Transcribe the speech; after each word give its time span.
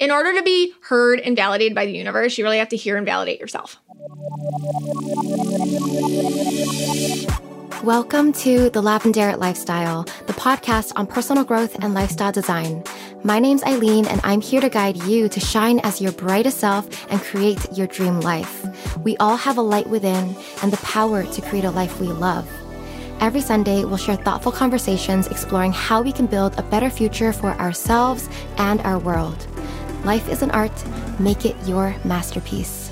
In 0.00 0.10
order 0.10 0.34
to 0.34 0.42
be 0.42 0.72
heard 0.82 1.20
and 1.20 1.36
validated 1.36 1.72
by 1.72 1.86
the 1.86 1.92
universe, 1.92 2.36
you 2.36 2.42
really 2.42 2.58
have 2.58 2.70
to 2.70 2.76
hear 2.76 2.96
and 2.96 3.06
validate 3.06 3.38
yourself. 3.38 3.78
Welcome 7.84 8.32
to 8.32 8.70
The 8.70 8.82
Lavendaire 8.82 9.38
Lifestyle, 9.38 10.02
the 10.26 10.32
podcast 10.32 10.94
on 10.96 11.06
personal 11.06 11.44
growth 11.44 11.76
and 11.80 11.94
lifestyle 11.94 12.32
design. 12.32 12.82
My 13.22 13.38
name's 13.38 13.62
Eileen, 13.62 14.06
and 14.06 14.20
I'm 14.24 14.40
here 14.40 14.60
to 14.60 14.68
guide 14.68 14.96
you 15.04 15.28
to 15.28 15.38
shine 15.38 15.78
as 15.84 16.00
your 16.00 16.10
brightest 16.10 16.58
self 16.58 17.08
and 17.08 17.20
create 17.20 17.64
your 17.72 17.86
dream 17.86 18.20
life. 18.20 18.66
We 19.04 19.16
all 19.18 19.36
have 19.36 19.58
a 19.58 19.62
light 19.62 19.86
within 19.86 20.34
and 20.62 20.72
the 20.72 20.78
power 20.78 21.22
to 21.22 21.40
create 21.42 21.64
a 21.64 21.70
life 21.70 22.00
we 22.00 22.08
love. 22.08 22.50
Every 23.20 23.40
Sunday, 23.40 23.84
we'll 23.84 23.96
share 23.96 24.16
thoughtful 24.16 24.50
conversations 24.50 25.28
exploring 25.28 25.70
how 25.70 26.02
we 26.02 26.10
can 26.10 26.26
build 26.26 26.58
a 26.58 26.64
better 26.64 26.90
future 26.90 27.32
for 27.32 27.52
ourselves 27.52 28.28
and 28.58 28.80
our 28.80 28.98
world. 28.98 29.46
Life 30.04 30.28
is 30.28 30.42
an 30.42 30.50
art, 30.50 30.84
make 31.18 31.46
it 31.46 31.56
your 31.64 31.96
masterpiece. 32.04 32.83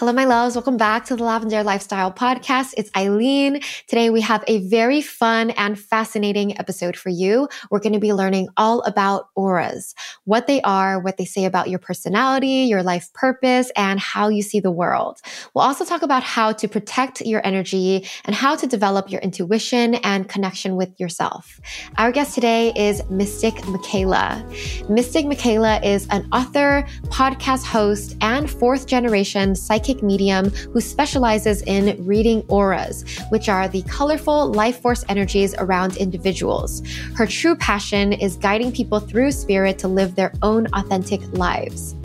Hello, 0.00 0.14
my 0.14 0.24
loves. 0.24 0.54
Welcome 0.54 0.78
back 0.78 1.04
to 1.04 1.14
the 1.14 1.24
Lavendaire 1.24 1.62
Lifestyle 1.62 2.10
Podcast. 2.10 2.72
It's 2.78 2.90
Eileen. 2.96 3.60
Today 3.86 4.08
we 4.08 4.22
have 4.22 4.42
a 4.48 4.66
very 4.66 5.02
fun 5.02 5.50
and 5.50 5.78
fascinating 5.78 6.58
episode 6.58 6.96
for 6.96 7.10
you. 7.10 7.50
We're 7.70 7.80
going 7.80 7.92
to 7.92 7.98
be 7.98 8.14
learning 8.14 8.48
all 8.56 8.80
about 8.84 9.28
auras, 9.34 9.94
what 10.24 10.46
they 10.46 10.62
are, 10.62 10.98
what 10.98 11.18
they 11.18 11.26
say 11.26 11.44
about 11.44 11.68
your 11.68 11.78
personality, 11.78 12.64
your 12.64 12.82
life 12.82 13.12
purpose, 13.12 13.70
and 13.76 14.00
how 14.00 14.30
you 14.30 14.40
see 14.40 14.58
the 14.58 14.70
world. 14.70 15.20
We'll 15.52 15.64
also 15.64 15.84
talk 15.84 16.00
about 16.00 16.22
how 16.22 16.52
to 16.52 16.66
protect 16.66 17.20
your 17.20 17.46
energy 17.46 18.06
and 18.24 18.34
how 18.34 18.56
to 18.56 18.66
develop 18.66 19.10
your 19.10 19.20
intuition 19.20 19.96
and 19.96 20.30
connection 20.30 20.76
with 20.76 20.98
yourself. 20.98 21.60
Our 21.98 22.10
guest 22.10 22.34
today 22.34 22.72
is 22.74 23.02
Mystic 23.10 23.68
Michaela. 23.68 24.42
Mystic 24.88 25.26
Michaela 25.26 25.78
is 25.84 26.08
an 26.08 26.26
author, 26.32 26.86
podcast 27.08 27.66
host, 27.66 28.16
and 28.22 28.50
fourth 28.50 28.86
generation 28.86 29.54
psychic 29.54 29.89
psychic 29.90 30.02
medium 30.02 30.50
who 30.72 30.80
specializes 30.80 31.62
in 31.62 32.04
reading 32.06 32.44
auras, 32.48 33.04
which 33.30 33.48
are 33.48 33.68
the 33.68 33.82
colorful 33.82 34.52
life 34.52 34.80
force 34.80 35.04
energies 35.08 35.54
around 35.58 35.96
individuals. 35.96 36.82
Her 37.16 37.26
true 37.26 37.56
passion 37.56 38.12
is 38.12 38.36
guiding 38.36 38.72
people 38.72 39.00
through 39.00 39.32
spirit 39.32 39.78
to 39.80 39.88
live 39.88 40.14
their 40.14 40.32
own 40.42 40.68
authentic 40.74 41.20
lives. 41.32 41.96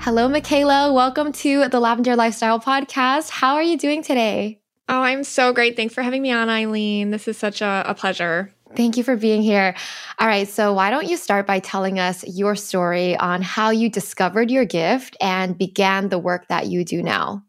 Hello, 0.00 0.28
Michaela. 0.28 0.92
Welcome 0.92 1.32
to 1.32 1.68
the 1.68 1.80
Lavendaire 1.80 2.16
Lifestyle 2.16 2.58
Podcast. 2.58 3.30
How 3.30 3.54
are 3.54 3.62
you 3.62 3.76
doing 3.76 4.02
today? 4.02 4.60
Oh, 4.88 5.02
I'm 5.02 5.22
so 5.22 5.52
great. 5.52 5.76
Thanks 5.76 5.94
for 5.94 6.02
having 6.02 6.22
me 6.22 6.32
on, 6.32 6.48
Eileen. 6.48 7.10
This 7.10 7.28
is 7.28 7.38
such 7.38 7.60
a, 7.60 7.84
a 7.86 7.94
pleasure. 7.94 8.52
Thank 8.76 8.96
you 8.96 9.02
for 9.02 9.16
being 9.16 9.42
here. 9.42 9.74
All 10.18 10.28
right. 10.28 10.48
So, 10.48 10.72
why 10.72 10.90
don't 10.90 11.08
you 11.08 11.16
start 11.16 11.46
by 11.46 11.58
telling 11.58 11.98
us 11.98 12.24
your 12.26 12.54
story 12.54 13.16
on 13.16 13.42
how 13.42 13.70
you 13.70 13.88
discovered 13.88 14.50
your 14.50 14.64
gift 14.64 15.16
and 15.20 15.58
began 15.58 16.08
the 16.08 16.18
work 16.18 16.48
that 16.48 16.68
you 16.68 16.84
do 16.84 17.02
now? 17.02 17.44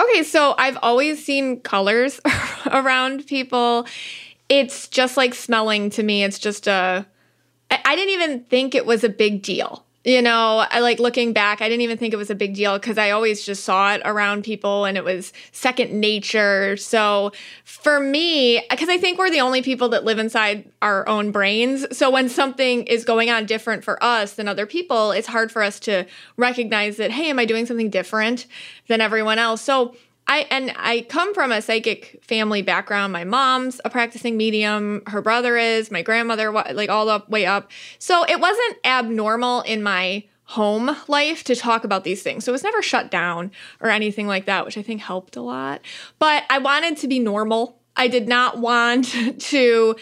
Okay. 0.00 0.22
So, 0.22 0.54
I've 0.56 0.78
always 0.82 1.24
seen 1.24 1.60
colors 1.60 2.20
around 2.66 3.26
people. 3.26 3.86
It's 4.48 4.88
just 4.88 5.16
like 5.16 5.34
smelling 5.34 5.90
to 5.90 6.02
me. 6.02 6.24
It's 6.24 6.38
just 6.38 6.66
a, 6.66 7.06
I 7.70 7.96
didn't 7.96 8.14
even 8.14 8.44
think 8.44 8.74
it 8.74 8.86
was 8.86 9.04
a 9.04 9.08
big 9.08 9.42
deal 9.42 9.84
you 10.04 10.20
know, 10.20 10.66
I 10.70 10.80
like 10.80 10.98
looking 10.98 11.32
back, 11.32 11.62
I 11.62 11.68
didn't 11.68 11.80
even 11.80 11.96
think 11.96 12.12
it 12.12 12.18
was 12.18 12.28
a 12.28 12.34
big 12.34 12.54
deal 12.54 12.78
because 12.78 12.98
I 12.98 13.10
always 13.10 13.44
just 13.44 13.64
saw 13.64 13.94
it 13.94 14.02
around 14.04 14.44
people 14.44 14.84
and 14.84 14.98
it 14.98 15.04
was 15.04 15.32
second 15.50 15.98
nature. 15.98 16.76
So 16.76 17.32
for 17.64 18.00
me, 18.00 18.62
because 18.68 18.90
I 18.90 18.98
think 18.98 19.18
we're 19.18 19.30
the 19.30 19.40
only 19.40 19.62
people 19.62 19.88
that 19.90 20.04
live 20.04 20.18
inside 20.18 20.70
our 20.82 21.08
own 21.08 21.32
brains. 21.32 21.86
So 21.96 22.10
when 22.10 22.28
something 22.28 22.84
is 22.84 23.04
going 23.04 23.30
on 23.30 23.46
different 23.46 23.82
for 23.82 24.02
us 24.04 24.34
than 24.34 24.46
other 24.46 24.66
people, 24.66 25.10
it's 25.10 25.28
hard 25.28 25.50
for 25.50 25.62
us 25.62 25.80
to 25.80 26.04
recognize 26.36 26.98
that, 26.98 27.10
hey, 27.10 27.30
am 27.30 27.38
I 27.38 27.46
doing 27.46 27.64
something 27.64 27.88
different 27.88 28.46
than 28.88 29.00
everyone 29.00 29.38
else? 29.38 29.62
So 29.62 29.96
I 30.26 30.46
and 30.50 30.72
I 30.76 31.02
come 31.08 31.34
from 31.34 31.52
a 31.52 31.60
psychic 31.60 32.18
family 32.22 32.62
background. 32.62 33.12
My 33.12 33.24
mom's 33.24 33.80
a 33.84 33.90
practicing 33.90 34.36
medium, 34.36 35.02
her 35.06 35.20
brother 35.20 35.56
is, 35.56 35.90
my 35.90 36.02
grandmother 36.02 36.50
like 36.50 36.88
all 36.88 37.06
the 37.06 37.22
way 37.28 37.46
up. 37.46 37.70
So 37.98 38.24
it 38.24 38.40
wasn't 38.40 38.78
abnormal 38.84 39.62
in 39.62 39.82
my 39.82 40.24
home 40.44 40.94
life 41.08 41.44
to 41.44 41.56
talk 41.56 41.84
about 41.84 42.04
these 42.04 42.22
things. 42.22 42.44
So 42.44 42.52
it 42.52 42.54
was 42.54 42.62
never 42.62 42.82
shut 42.82 43.10
down 43.10 43.50
or 43.80 43.90
anything 43.90 44.26
like 44.26 44.46
that, 44.46 44.64
which 44.64 44.78
I 44.78 44.82
think 44.82 45.00
helped 45.00 45.36
a 45.36 45.42
lot. 45.42 45.80
But 46.18 46.44
I 46.50 46.58
wanted 46.58 46.98
to 46.98 47.08
be 47.08 47.18
normal. 47.18 47.78
I 47.96 48.08
did 48.08 48.28
not 48.28 48.58
want 48.58 49.06
to 49.38 49.96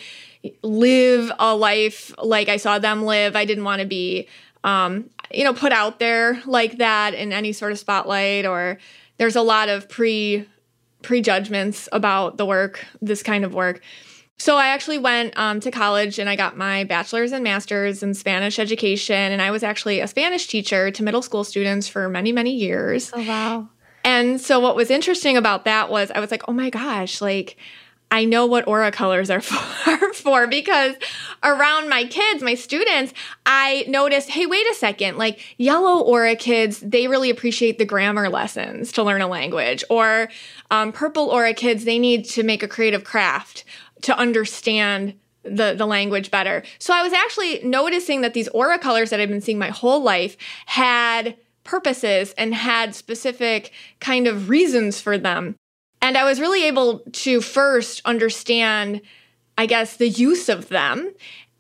live 0.63 1.33
a 1.39 1.55
life 1.55 2.13
like 2.23 2.49
I 2.49 2.57
saw 2.57 2.79
them 2.79 3.03
live. 3.03 3.37
I 3.37 3.45
didn't 3.45 3.65
want 3.65 3.81
to 3.81 3.87
be 3.87 4.29
um, 4.65 5.11
you 5.33 5.45
know, 5.45 5.55
put 5.55 5.73
out 5.73 5.99
there 5.99 6.41
like 6.47 6.79
that 6.79 7.15
in 7.15 7.33
any 7.33 7.53
sort 7.53 7.73
of 7.73 7.79
spotlight 7.79 8.47
or 8.47 8.79
there's 9.19 9.37
a 9.37 9.43
lot 9.43 9.69
of 9.69 9.89
pre 9.89 10.49
prejudgments 11.03 11.89
about 11.93 12.37
the 12.37 12.47
work, 12.47 12.85
this 13.01 13.23
kind 13.23 13.45
of 13.45 13.55
work. 13.55 13.81
So 14.39 14.57
I 14.57 14.69
actually 14.69 14.99
went 14.99 15.37
um, 15.37 15.61
to 15.61 15.71
college 15.71 16.19
and 16.19 16.29
I 16.29 16.37
got 16.37 16.57
my 16.57 16.85
bachelor's 16.85 17.33
and 17.33 17.45
master's 17.45 18.03
in 18.03 18.15
Spanish 18.15 18.59
education, 18.59 19.15
and 19.15 19.41
I 19.41 19.51
was 19.51 19.63
actually 19.63 20.01
a 20.01 20.09
Spanish 20.09 20.49
teacher 20.49 20.91
to 20.91 21.03
middle 21.03 21.23
school 21.23 21.45
students 21.45 21.87
for 21.87 22.09
many, 22.09 22.33
many 22.33 22.55
years. 22.55 23.13
Oh 23.15 23.27
wow! 23.27 23.69
And 24.05 24.41
so 24.41 24.59
what 24.59 24.75
was 24.75 24.91
interesting 24.91 25.37
about 25.37 25.65
that 25.65 25.91
was 25.91 26.11
I 26.11 26.21
was 26.21 26.31
like, 26.31 26.43
oh 26.49 26.53
my 26.53 26.71
gosh, 26.71 27.21
like 27.21 27.57
I 28.13 28.27
know 28.27 28.45
what 28.45 28.69
aura 28.69 28.93
colors 28.93 29.31
are 29.31 29.41
for, 29.41 30.13
for, 30.13 30.47
because 30.47 30.95
around 31.43 31.89
my 31.89 32.05
kids, 32.05 32.43
my 32.43 32.55
students, 32.55 33.15
I 33.47 33.87
noticed, 33.89 34.29
hey, 34.29 34.45
wait 34.45 34.67
a 34.71 34.75
second, 34.75 35.17
like 35.17 35.41
yellow 35.57 36.03
aura 36.03 36.37
kids, 36.37 36.81
they 36.81 37.09
really 37.09 37.31
appreciate 37.31 37.79
the 37.79 37.87
grammar 37.87 38.29
lessons 38.29 38.93
to 38.93 39.03
learn 39.03 39.23
a 39.23 39.27
language. 39.27 39.83
Or 39.89 40.29
um, 40.71 40.93
purple 40.93 41.31
aura 41.31 41.55
kids, 41.55 41.85
they 41.85 41.99
need 41.99 42.27
to 42.27 42.43
make 42.43 42.63
a 42.63 42.69
creative 42.69 43.03
craft 43.03 43.65
to 44.03 44.17
understand 44.17 45.15
the, 45.43 45.75
the 45.77 45.87
language 45.87 46.31
better. 46.31 46.63
So 46.79 46.95
I 46.95 47.03
was 47.03 47.15
actually 47.15 47.63
noticing 47.65 48.21
that 48.21 48.35
these 48.35 48.49
aura 48.49 48.79
colors 48.79 49.09
that 49.11 49.21
I've 49.21 49.31
been 49.31 49.41
seeing 49.41 49.59
my 49.59 49.71
whole 49.71 50.03
life 50.03 50.37
had 50.67 51.35
purposes 51.65 52.35
and 52.37 52.55
had 52.55 52.95
specific 52.95 53.73
kind 54.01 54.27
of 54.27 54.51
reasons 54.51 55.01
for 55.01 55.17
them. 55.17 55.57
And 56.03 56.19
I 56.19 56.25
was 56.25 56.41
really 56.41 56.67
able 56.67 56.99
to 56.99 57.41
first 57.41 58.03
understand, 58.05 59.01
I 59.57 59.67
guess, 59.67 59.97
the 59.97 60.09
use 60.09 60.49
of 60.49 60.69
them. 60.69 61.13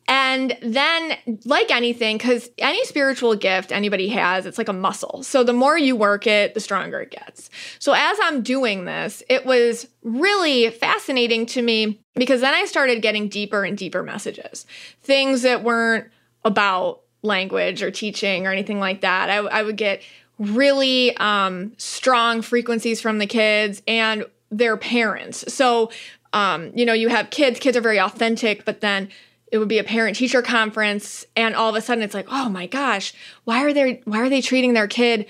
And 0.08 0.58
then, 0.60 1.16
like 1.44 1.70
anything, 1.70 2.18
because 2.18 2.50
any 2.58 2.84
spiritual 2.84 3.36
gift 3.36 3.70
anybody 3.70 4.08
has, 4.08 4.44
it's 4.44 4.58
like 4.58 4.68
a 4.68 4.72
muscle. 4.72 5.22
So 5.22 5.44
the 5.44 5.52
more 5.52 5.78
you 5.78 5.94
work 5.94 6.26
it, 6.26 6.54
the 6.54 6.60
stronger 6.60 7.00
it 7.00 7.12
gets. 7.12 7.48
So 7.78 7.92
as 7.92 8.18
I'm 8.20 8.42
doing 8.42 8.84
this, 8.84 9.22
it 9.30 9.46
was 9.46 9.86
really 10.02 10.70
fascinating 10.70 11.46
to 11.46 11.62
me 11.62 12.00
because 12.14 12.40
then 12.40 12.52
I 12.52 12.64
started 12.64 13.00
getting 13.00 13.28
deeper 13.28 13.64
and 13.64 13.78
deeper 13.78 14.02
messages, 14.02 14.66
things 15.02 15.42
that 15.42 15.62
weren't 15.62 16.10
about 16.44 17.02
language 17.22 17.82
or 17.82 17.92
teaching 17.92 18.46
or 18.46 18.50
anything 18.50 18.80
like 18.80 19.02
that. 19.02 19.30
I, 19.30 19.36
I 19.36 19.62
would 19.62 19.76
get 19.76 20.02
really 20.38 21.16
um, 21.18 21.72
strong 21.76 22.42
frequencies 22.42 23.00
from 23.00 23.18
the 23.18 23.26
kids 23.26 23.82
and 23.86 24.24
their 24.50 24.76
parents. 24.76 25.52
So, 25.52 25.90
um, 26.32 26.72
you 26.74 26.84
know, 26.84 26.92
you 26.92 27.08
have 27.08 27.30
kids, 27.30 27.58
kids 27.58 27.76
are 27.76 27.80
very 27.80 28.00
authentic, 28.00 28.64
but 28.64 28.80
then 28.80 29.08
it 29.50 29.58
would 29.58 29.68
be 29.68 29.78
a 29.78 29.84
parent 29.84 30.16
teacher 30.16 30.40
conference 30.40 31.26
and 31.36 31.54
all 31.54 31.68
of 31.68 31.76
a 31.76 31.82
sudden 31.82 32.02
it's 32.02 32.14
like, 32.14 32.26
"Oh 32.30 32.48
my 32.48 32.66
gosh, 32.66 33.12
why 33.44 33.62
are 33.62 33.72
they 33.72 34.00
why 34.04 34.20
are 34.20 34.30
they 34.30 34.40
treating 34.40 34.72
their 34.72 34.88
kid 34.88 35.26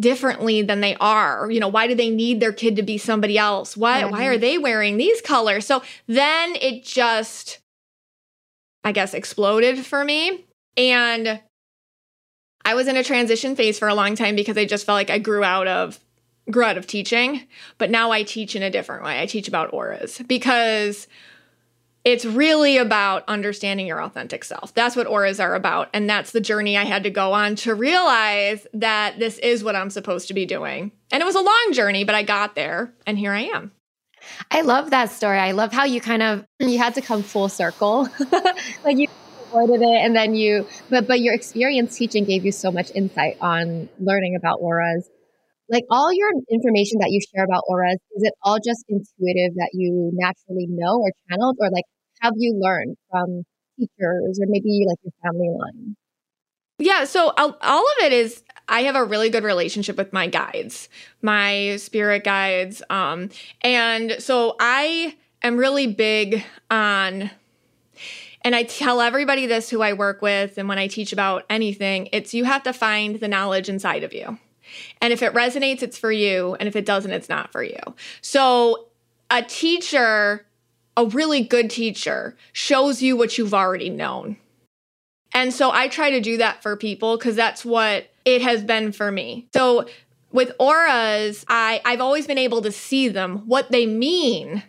differently 0.00 0.62
than 0.62 0.80
they 0.80 0.96
are? 0.96 1.50
You 1.50 1.60
know, 1.60 1.68
why 1.68 1.86
do 1.86 1.94
they 1.94 2.08
need 2.08 2.40
their 2.40 2.52
kid 2.52 2.76
to 2.76 2.82
be 2.82 2.96
somebody 2.96 3.36
else? 3.36 3.76
Why 3.76 4.02
mm-hmm. 4.02 4.12
why 4.12 4.26
are 4.26 4.38
they 4.38 4.56
wearing 4.56 4.96
these 4.96 5.20
colors?" 5.20 5.66
So, 5.66 5.82
then 6.06 6.56
it 6.56 6.82
just 6.82 7.58
I 8.84 8.92
guess 8.92 9.12
exploded 9.12 9.84
for 9.84 10.02
me 10.02 10.46
and 10.78 11.40
I 12.68 12.74
was 12.74 12.86
in 12.86 12.98
a 12.98 13.02
transition 13.02 13.56
phase 13.56 13.78
for 13.78 13.88
a 13.88 13.94
long 13.94 14.14
time 14.14 14.36
because 14.36 14.58
I 14.58 14.66
just 14.66 14.84
felt 14.84 14.96
like 14.96 15.08
I 15.08 15.18
grew 15.18 15.42
out 15.42 15.66
of 15.66 15.98
grew 16.50 16.64
out 16.64 16.76
of 16.76 16.86
teaching, 16.86 17.46
but 17.78 17.90
now 17.90 18.10
I 18.10 18.24
teach 18.24 18.54
in 18.54 18.62
a 18.62 18.68
different 18.68 19.04
way. 19.04 19.22
I 19.22 19.24
teach 19.24 19.48
about 19.48 19.72
auras 19.72 20.20
because 20.26 21.08
it's 22.04 22.26
really 22.26 22.76
about 22.76 23.24
understanding 23.26 23.86
your 23.86 24.02
authentic 24.02 24.44
self. 24.44 24.74
That's 24.74 24.96
what 24.96 25.06
auras 25.06 25.40
are 25.40 25.54
about. 25.54 25.88
And 25.94 26.10
that's 26.10 26.32
the 26.32 26.42
journey 26.42 26.76
I 26.76 26.84
had 26.84 27.04
to 27.04 27.10
go 27.10 27.32
on 27.32 27.56
to 27.56 27.74
realize 27.74 28.66
that 28.74 29.18
this 29.18 29.38
is 29.38 29.64
what 29.64 29.74
I'm 29.74 29.88
supposed 29.88 30.28
to 30.28 30.34
be 30.34 30.44
doing. 30.44 30.92
And 31.10 31.22
it 31.22 31.26
was 31.26 31.36
a 31.36 31.40
long 31.40 31.68
journey, 31.72 32.04
but 32.04 32.14
I 32.14 32.22
got 32.22 32.54
there 32.54 32.92
and 33.06 33.18
here 33.18 33.32
I 33.32 33.44
am. 33.44 33.72
I 34.50 34.60
love 34.60 34.90
that 34.90 35.10
story. 35.10 35.38
I 35.38 35.52
love 35.52 35.72
how 35.72 35.84
you 35.84 36.02
kind 36.02 36.22
of 36.22 36.44
you 36.58 36.76
had 36.76 36.94
to 36.96 37.00
come 37.00 37.22
full 37.22 37.48
circle. 37.48 38.10
like 38.84 38.98
you 38.98 39.08
avoided 39.48 39.82
it 39.82 40.04
and 40.04 40.14
then 40.16 40.34
you 40.34 40.66
but 40.90 41.06
but 41.06 41.20
your 41.20 41.34
experience 41.34 41.96
teaching 41.96 42.24
gave 42.24 42.44
you 42.44 42.52
so 42.52 42.70
much 42.70 42.90
insight 42.94 43.36
on 43.40 43.88
learning 43.98 44.36
about 44.36 44.58
auras 44.60 45.08
like 45.70 45.84
all 45.90 46.12
your 46.12 46.30
information 46.50 46.98
that 47.00 47.10
you 47.10 47.20
share 47.34 47.44
about 47.44 47.62
auras 47.68 47.98
is 48.16 48.22
it 48.24 48.34
all 48.42 48.58
just 48.58 48.84
intuitive 48.88 49.54
that 49.56 49.70
you 49.72 50.10
naturally 50.14 50.66
know 50.68 51.00
or 51.00 51.10
channeled 51.28 51.56
or 51.60 51.70
like 51.70 51.84
have 52.20 52.34
you 52.36 52.54
learned 52.58 52.96
from 53.10 53.44
teachers 53.78 54.38
or 54.40 54.46
maybe 54.48 54.84
like 54.86 54.98
your 55.02 55.12
family 55.22 55.48
line 55.58 55.96
Yeah, 56.78 57.04
so 57.04 57.32
all 57.36 57.50
of 57.50 58.04
it 58.04 58.12
is 58.12 58.42
I 58.68 58.82
have 58.82 58.94
a 58.94 59.04
really 59.04 59.30
good 59.30 59.44
relationship 59.44 59.96
with 59.96 60.12
my 60.12 60.26
guides, 60.28 60.88
my 61.22 61.76
spirit 61.76 62.24
guides. 62.24 62.82
Um, 62.90 63.30
and 63.62 64.16
so 64.20 64.54
I 64.60 65.16
am 65.42 65.56
really 65.56 65.86
big 65.86 66.44
on, 66.70 67.30
and 68.42 68.54
I 68.54 68.62
tell 68.62 69.00
everybody 69.00 69.46
this 69.46 69.68
who 69.68 69.82
I 69.82 69.92
work 69.92 70.22
with, 70.22 70.58
and 70.58 70.68
when 70.68 70.78
I 70.78 70.86
teach 70.86 71.12
about 71.12 71.44
anything, 71.50 72.08
it's 72.12 72.34
you 72.34 72.44
have 72.44 72.62
to 72.64 72.72
find 72.72 73.16
the 73.16 73.28
knowledge 73.28 73.68
inside 73.68 74.04
of 74.04 74.12
you. 74.12 74.38
And 75.00 75.12
if 75.12 75.22
it 75.22 75.32
resonates, 75.34 75.82
it's 75.82 75.98
for 75.98 76.12
you. 76.12 76.56
And 76.60 76.68
if 76.68 76.76
it 76.76 76.84
doesn't, 76.84 77.10
it's 77.10 77.28
not 77.28 77.52
for 77.52 77.62
you. 77.62 77.78
So 78.20 78.86
a 79.30 79.42
teacher, 79.42 80.46
a 80.96 81.06
really 81.06 81.42
good 81.42 81.70
teacher, 81.70 82.36
shows 82.52 83.02
you 83.02 83.16
what 83.16 83.38
you've 83.38 83.54
already 83.54 83.90
known. 83.90 84.36
And 85.32 85.52
so 85.52 85.70
I 85.70 85.88
try 85.88 86.10
to 86.10 86.20
do 86.20 86.36
that 86.38 86.62
for 86.62 86.76
people 86.76 87.16
because 87.16 87.36
that's 87.36 87.64
what 87.64 88.10
it 88.24 88.42
has 88.42 88.62
been 88.62 88.92
for 88.92 89.10
me. 89.10 89.48
So 89.54 89.86
with 90.32 90.52
auras, 90.58 91.44
I, 91.48 91.80
I've 91.84 92.00
always 92.00 92.26
been 92.26 92.38
able 92.38 92.62
to 92.62 92.72
see 92.72 93.08
them. 93.08 93.38
What 93.46 93.70
they 93.70 93.86
mean 93.86 94.62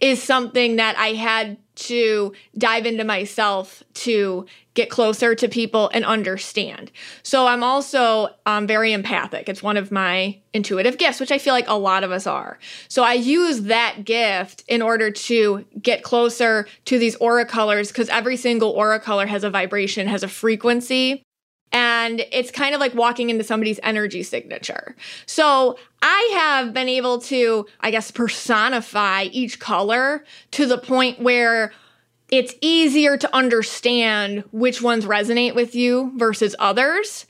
is 0.00 0.22
something 0.22 0.76
that 0.76 0.96
I 0.96 1.08
had 1.08 1.56
to 1.74 2.32
dive 2.58 2.86
into 2.86 3.04
myself 3.04 3.82
to 3.94 4.46
get 4.74 4.90
closer 4.90 5.34
to 5.34 5.48
people 5.48 5.90
and 5.92 6.04
understand. 6.04 6.90
So 7.22 7.46
I'm 7.46 7.62
also 7.62 8.28
um, 8.46 8.66
very 8.66 8.92
empathic. 8.92 9.48
It's 9.48 9.62
one 9.62 9.76
of 9.76 9.90
my 9.90 10.38
intuitive 10.52 10.98
gifts, 10.98 11.20
which 11.20 11.32
I 11.32 11.38
feel 11.38 11.54
like 11.54 11.68
a 11.68 11.74
lot 11.74 12.04
of 12.04 12.10
us 12.10 12.26
are. 12.26 12.58
So 12.88 13.02
I 13.02 13.14
use 13.14 13.62
that 13.62 14.04
gift 14.04 14.64
in 14.68 14.82
order 14.82 15.10
to 15.10 15.64
get 15.80 16.02
closer 16.02 16.66
to 16.86 16.98
these 16.98 17.16
aura 17.16 17.44
colors 17.44 17.88
because 17.88 18.08
every 18.08 18.36
single 18.36 18.70
aura 18.70 19.00
color 19.00 19.26
has 19.26 19.44
a 19.44 19.50
vibration, 19.50 20.06
has 20.06 20.22
a 20.22 20.28
frequency. 20.28 21.22
And 21.72 22.24
it's 22.32 22.50
kind 22.50 22.74
of 22.74 22.80
like 22.80 22.94
walking 22.94 23.30
into 23.30 23.44
somebody's 23.44 23.80
energy 23.82 24.22
signature. 24.22 24.94
So 25.26 25.78
I 26.02 26.30
have 26.34 26.74
been 26.74 26.88
able 26.88 27.18
to, 27.22 27.66
I 27.80 27.90
guess, 27.90 28.10
personify 28.10 29.24
each 29.24 29.58
color 29.58 30.24
to 30.52 30.66
the 30.66 30.78
point 30.78 31.20
where 31.20 31.72
it's 32.30 32.54
easier 32.62 33.16
to 33.18 33.36
understand 33.36 34.44
which 34.52 34.80
ones 34.80 35.04
resonate 35.04 35.54
with 35.54 35.74
you 35.74 36.12
versus 36.16 36.56
others. 36.58 37.26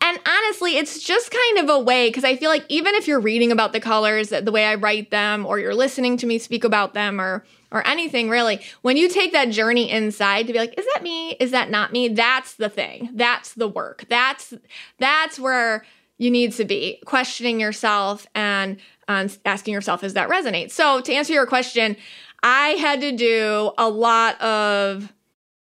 And 0.00 0.18
honestly, 0.26 0.76
it's 0.76 1.02
just 1.02 1.30
kind 1.30 1.58
of 1.58 1.74
a 1.74 1.80
way 1.80 2.08
because 2.08 2.24
I 2.24 2.36
feel 2.36 2.50
like 2.50 2.64
even 2.68 2.94
if 2.94 3.08
you're 3.08 3.20
reading 3.20 3.50
about 3.50 3.72
the 3.72 3.80
colors, 3.80 4.28
the 4.28 4.52
way 4.52 4.64
I 4.64 4.74
write 4.76 5.10
them, 5.10 5.46
or 5.46 5.58
you're 5.58 5.74
listening 5.74 6.16
to 6.18 6.26
me 6.26 6.38
speak 6.38 6.64
about 6.64 6.94
them, 6.94 7.20
or 7.20 7.44
or 7.72 7.86
anything 7.86 8.28
really, 8.28 8.60
when 8.82 8.96
you 8.96 9.08
take 9.08 9.32
that 9.32 9.50
journey 9.50 9.90
inside 9.90 10.46
to 10.46 10.52
be 10.52 10.58
like, 10.58 10.78
is 10.78 10.86
that 10.94 11.02
me? 11.02 11.32
Is 11.32 11.50
that 11.50 11.70
not 11.70 11.92
me? 11.92 12.08
That's 12.08 12.54
the 12.54 12.68
thing. 12.68 13.10
That's 13.14 13.54
the 13.54 13.68
work. 13.68 14.04
That's 14.08 14.54
that's 14.98 15.38
where 15.38 15.84
you 16.18 16.30
need 16.30 16.52
to 16.52 16.64
be 16.64 17.00
questioning 17.04 17.60
yourself 17.60 18.26
and 18.34 18.78
um, 19.08 19.28
asking 19.44 19.74
yourself, 19.74 20.02
is 20.02 20.14
that 20.14 20.28
resonate? 20.28 20.70
So 20.70 21.00
to 21.00 21.12
answer 21.12 21.32
your 21.32 21.46
question, 21.46 21.96
I 22.42 22.70
had 22.70 23.00
to 23.00 23.12
do 23.12 23.72
a 23.76 23.88
lot 23.88 24.40
of 24.40 25.12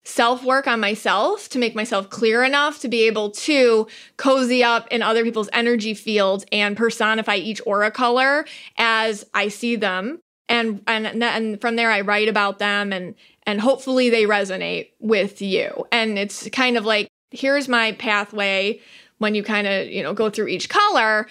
self 0.04 0.42
work 0.44 0.66
on 0.66 0.80
myself 0.80 1.48
to 1.50 1.58
make 1.58 1.74
myself 1.74 2.10
clear 2.10 2.42
enough 2.42 2.80
to 2.80 2.88
be 2.88 3.06
able 3.06 3.30
to 3.30 3.86
cozy 4.16 4.64
up 4.64 4.88
in 4.90 5.02
other 5.02 5.22
people's 5.24 5.50
energy 5.52 5.94
fields 5.94 6.44
and 6.50 6.76
personify 6.76 7.36
each 7.36 7.60
aura 7.66 7.90
color 7.90 8.44
as 8.78 9.24
I 9.34 9.48
see 9.48 9.76
them. 9.76 10.20
And, 10.48 10.82
and 10.86 11.22
and 11.22 11.60
from 11.60 11.76
there 11.76 11.90
I 11.90 12.00
write 12.00 12.28
about 12.28 12.58
them 12.58 12.92
and 12.92 13.14
and 13.44 13.60
hopefully 13.60 14.10
they 14.10 14.24
resonate 14.24 14.90
with 14.98 15.40
you. 15.40 15.86
And 15.92 16.18
it's 16.18 16.48
kind 16.50 16.76
of 16.76 16.84
like 16.84 17.08
here's 17.30 17.68
my 17.68 17.92
pathway 17.92 18.80
when 19.18 19.34
you 19.34 19.42
kind 19.42 19.66
of, 19.66 19.86
you 19.88 20.02
know, 20.02 20.14
go 20.14 20.30
through 20.30 20.48
each 20.48 20.68
color, 20.68 21.26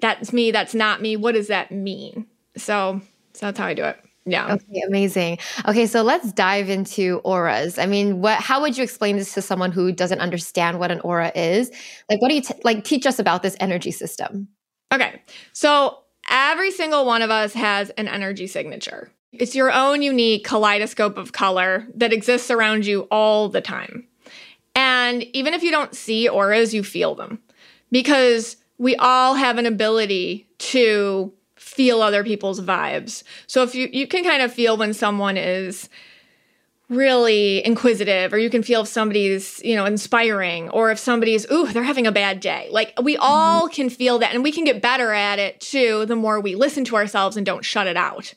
that's 0.00 0.32
me, 0.32 0.50
that's 0.50 0.74
not 0.74 1.02
me. 1.02 1.16
What 1.16 1.32
does 1.32 1.48
that 1.48 1.70
mean? 1.70 2.26
So, 2.56 3.00
so 3.34 3.46
that's 3.46 3.58
how 3.58 3.66
I 3.66 3.74
do 3.74 3.84
it. 3.84 4.00
Yeah. 4.26 4.54
Okay, 4.54 4.82
amazing. 4.86 5.38
Okay, 5.66 5.86
so 5.86 6.02
let's 6.02 6.32
dive 6.32 6.70
into 6.70 7.20
auras. 7.24 7.78
I 7.78 7.86
mean, 7.86 8.20
what 8.20 8.40
how 8.40 8.62
would 8.62 8.76
you 8.76 8.82
explain 8.82 9.16
this 9.16 9.34
to 9.34 9.42
someone 9.42 9.70
who 9.70 9.92
doesn't 9.92 10.20
understand 10.20 10.78
what 10.78 10.90
an 10.90 11.00
aura 11.00 11.30
is? 11.34 11.70
Like 12.08 12.22
what 12.22 12.28
do 12.28 12.34
you 12.34 12.42
t- 12.42 12.54
like 12.64 12.84
teach 12.84 13.06
us 13.06 13.18
about 13.18 13.42
this 13.42 13.56
energy 13.60 13.90
system? 13.90 14.48
Okay. 14.92 15.20
So, 15.52 15.98
every 16.30 16.70
single 16.70 17.04
one 17.04 17.20
of 17.20 17.30
us 17.30 17.52
has 17.52 17.90
an 17.90 18.08
energy 18.08 18.46
signature. 18.46 19.10
It's 19.32 19.54
your 19.54 19.72
own 19.72 20.00
unique 20.00 20.44
kaleidoscope 20.44 21.18
of 21.18 21.32
color 21.32 21.86
that 21.96 22.12
exists 22.12 22.50
around 22.50 22.86
you 22.86 23.02
all 23.10 23.48
the 23.48 23.60
time. 23.60 24.06
And 24.76 25.24
even 25.34 25.54
if 25.54 25.62
you 25.62 25.70
don't 25.70 25.94
see 25.94 26.28
auras, 26.28 26.72
you 26.72 26.82
feel 26.84 27.14
them 27.14 27.40
because 27.90 28.56
we 28.78 28.96
all 28.96 29.34
have 29.34 29.58
an 29.58 29.66
ability 29.66 30.48
to 30.58 31.32
feel 31.64 32.02
other 32.02 32.22
people's 32.22 32.60
vibes. 32.60 33.22
So 33.46 33.62
if 33.62 33.74
you 33.74 33.88
you 33.90 34.06
can 34.06 34.22
kind 34.22 34.42
of 34.42 34.52
feel 34.52 34.76
when 34.76 34.92
someone 34.92 35.36
is 35.38 35.88
really 36.90 37.64
inquisitive 37.64 38.34
or 38.34 38.38
you 38.38 38.50
can 38.50 38.62
feel 38.62 38.82
if 38.82 38.88
somebody's 38.88 39.62
you 39.64 39.74
know 39.74 39.86
inspiring 39.86 40.68
or 40.68 40.90
if 40.90 40.98
somebody's 40.98 41.50
ooh 41.50 41.66
they're 41.72 41.82
having 41.82 42.06
a 42.06 42.12
bad 42.12 42.38
day. 42.38 42.68
Like 42.70 42.92
we 43.02 43.14
mm-hmm. 43.14 43.22
all 43.24 43.68
can 43.70 43.88
feel 43.88 44.18
that 44.18 44.34
and 44.34 44.42
we 44.42 44.52
can 44.52 44.64
get 44.64 44.82
better 44.82 45.12
at 45.12 45.38
it 45.38 45.58
too 45.62 46.04
the 46.04 46.14
more 46.14 46.38
we 46.38 46.54
listen 46.54 46.84
to 46.84 46.96
ourselves 46.96 47.38
and 47.38 47.46
don't 47.46 47.64
shut 47.64 47.86
it 47.86 47.96
out. 47.96 48.34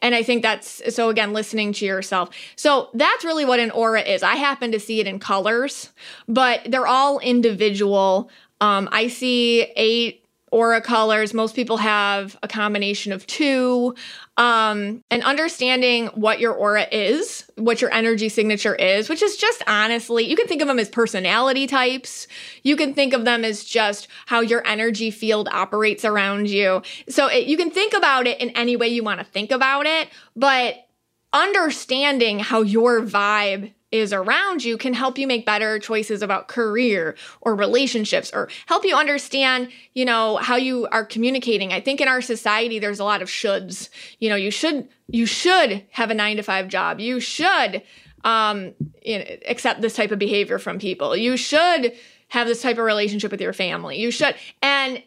And 0.00 0.14
i 0.14 0.22
think 0.22 0.42
that's 0.42 0.94
so 0.94 1.10
again 1.10 1.34
listening 1.34 1.74
to 1.74 1.84
yourself. 1.84 2.30
So 2.56 2.88
that's 2.94 3.24
really 3.26 3.44
what 3.44 3.60
an 3.60 3.70
aura 3.72 4.00
is. 4.00 4.22
I 4.22 4.36
happen 4.36 4.72
to 4.72 4.80
see 4.80 5.00
it 5.00 5.06
in 5.06 5.18
colors 5.18 5.90
but 6.26 6.62
they're 6.66 6.86
all 6.86 7.18
individual. 7.18 8.30
Um, 8.62 8.88
i 8.90 9.08
see 9.08 9.62
eight 9.76 10.19
aura 10.50 10.80
colors. 10.80 11.32
Most 11.32 11.54
people 11.54 11.76
have 11.76 12.36
a 12.42 12.48
combination 12.48 13.12
of 13.12 13.26
two. 13.26 13.94
Um, 14.36 15.04
and 15.10 15.22
understanding 15.22 16.06
what 16.08 16.40
your 16.40 16.52
aura 16.52 16.86
is, 16.90 17.44
what 17.56 17.80
your 17.80 17.92
energy 17.92 18.28
signature 18.28 18.74
is, 18.74 19.08
which 19.08 19.22
is 19.22 19.36
just 19.36 19.62
honestly, 19.66 20.24
you 20.24 20.36
can 20.36 20.46
think 20.46 20.62
of 20.62 20.68
them 20.68 20.78
as 20.78 20.88
personality 20.88 21.66
types. 21.66 22.26
You 22.62 22.76
can 22.76 22.94
think 22.94 23.12
of 23.12 23.24
them 23.24 23.44
as 23.44 23.64
just 23.64 24.08
how 24.26 24.40
your 24.40 24.66
energy 24.66 25.10
field 25.10 25.48
operates 25.52 26.04
around 26.04 26.48
you. 26.48 26.82
So 27.08 27.26
it, 27.26 27.46
you 27.46 27.56
can 27.56 27.70
think 27.70 27.92
about 27.92 28.26
it 28.26 28.40
in 28.40 28.50
any 28.50 28.76
way 28.76 28.88
you 28.88 29.04
want 29.04 29.20
to 29.20 29.24
think 29.24 29.50
about 29.50 29.86
it, 29.86 30.08
but 30.34 30.86
understanding 31.32 32.38
how 32.40 32.62
your 32.62 33.02
vibe 33.02 33.72
is 33.92 34.12
around 34.12 34.64
you 34.64 34.78
can 34.78 34.94
help 34.94 35.18
you 35.18 35.26
make 35.26 35.44
better 35.44 35.78
choices 35.78 36.22
about 36.22 36.48
career 36.48 37.16
or 37.40 37.54
relationships 37.56 38.30
or 38.32 38.48
help 38.66 38.84
you 38.84 38.94
understand, 38.94 39.68
you 39.94 40.04
know, 40.04 40.36
how 40.36 40.56
you 40.56 40.86
are 40.92 41.04
communicating. 41.04 41.72
I 41.72 41.80
think 41.80 42.00
in 42.00 42.08
our 42.08 42.20
society 42.22 42.78
there's 42.78 43.00
a 43.00 43.04
lot 43.04 43.22
of 43.22 43.28
shoulds. 43.28 43.88
You 44.18 44.28
know, 44.28 44.36
you 44.36 44.50
should 44.50 44.88
you 45.08 45.26
should 45.26 45.84
have 45.90 46.10
a 46.10 46.14
9 46.14 46.36
to 46.36 46.42
5 46.42 46.68
job. 46.68 47.00
You 47.00 47.20
should 47.20 47.82
um 48.22 48.74
you 49.02 49.18
know, 49.18 49.24
accept 49.48 49.80
this 49.80 49.96
type 49.96 50.12
of 50.12 50.18
behavior 50.18 50.58
from 50.58 50.78
people. 50.78 51.16
You 51.16 51.36
should 51.36 51.92
have 52.28 52.46
this 52.46 52.62
type 52.62 52.78
of 52.78 52.84
relationship 52.84 53.32
with 53.32 53.40
your 53.40 53.52
family. 53.52 53.98
You 53.98 54.10
should 54.10 54.36
and 54.62 55.02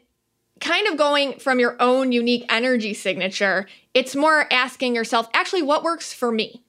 kind 0.60 0.88
of 0.88 0.98
going 0.98 1.40
from 1.40 1.60
your 1.60 1.76
own 1.80 2.12
unique 2.12 2.46
energy 2.50 2.94
signature, 2.94 3.68
it's 3.94 4.16
more 4.16 4.52
asking 4.52 4.96
yourself, 4.96 5.28
actually 5.34 5.62
what 5.62 5.84
works 5.84 6.14
for 6.14 6.32
me? 6.32 6.64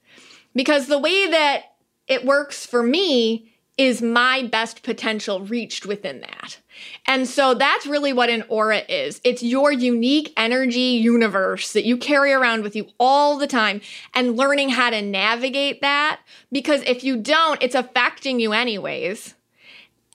Because 0.55 0.89
the 0.89 0.99
way 0.99 1.31
that 1.31 1.74
it 2.09 2.25
works 2.25 2.67
for 2.67 2.83
me 2.83 3.51
is 3.77 4.01
my 4.01 4.43
best 4.53 4.83
potential 4.83 5.41
reached 5.41 5.85
within 5.85 6.21
that. 6.21 6.59
And 7.07 7.27
so 7.27 7.55
that's 7.55 7.87
really 7.87 8.13
what 8.13 8.31
an 8.31 8.45
aura 8.49 8.83
is. 8.89 9.21
It's 9.25 9.43
your 9.43 9.73
unique 9.73 10.33
energy 10.37 10.79
universe 10.79 11.73
that 11.73 11.85
you 11.85 11.97
carry 11.97 12.33
around 12.33 12.63
with 12.63 12.77
you 12.77 12.87
all 13.01 13.37
the 13.37 13.49
time 13.49 13.81
and 14.15 14.37
learning 14.37 14.71
how 14.71 14.91
to 14.91 15.03
navigate 15.03 15.81
that 15.81 16.21
because 16.53 16.83
if 16.83 17.03
you 17.03 17.17
don't, 17.17 17.63
it's 17.63 17.75
affecting 17.75 18.39
you 18.39 18.53
anyways. 18.53 19.35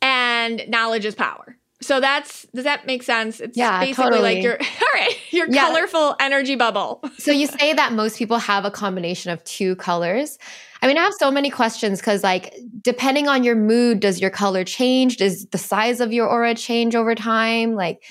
And 0.01 0.63
knowledge 0.69 1.03
is 1.03 1.15
power. 1.15 1.57
So 1.81 1.99
that's 1.99 2.45
does 2.53 2.65
that 2.65 2.85
make 2.85 3.03
sense? 3.03 3.39
It's 3.39 3.57
yeah, 3.57 3.79
basically 3.79 4.03
totally. 4.05 4.21
like 4.35 4.43
your 4.43 4.53
all 4.81 4.87
right, 4.93 5.15
your 5.31 5.49
yeah. 5.49 5.67
colorful 5.67 6.15
energy 6.19 6.55
bubble. 6.55 7.01
so 7.17 7.31
you 7.31 7.47
say 7.59 7.73
that 7.73 7.93
most 7.93 8.17
people 8.17 8.37
have 8.37 8.65
a 8.65 8.71
combination 8.71 9.31
of 9.31 9.43
two 9.43 9.75
colors. 9.77 10.37
I 10.81 10.87
mean, 10.87 10.97
I 10.97 11.03
have 11.03 11.13
so 11.19 11.29
many 11.29 11.49
questions 11.49 11.99
because, 11.99 12.23
like, 12.23 12.55
depending 12.81 13.27
on 13.27 13.43
your 13.43 13.55
mood, 13.55 13.99
does 13.99 14.21
your 14.21 14.29
color 14.29 14.63
change? 14.63 15.17
Does 15.17 15.45
the 15.47 15.57
size 15.57 15.99
of 15.99 16.13
your 16.13 16.27
aura 16.27 16.55
change 16.55 16.95
over 16.95 17.15
time? 17.15 17.75
Like, 17.75 18.01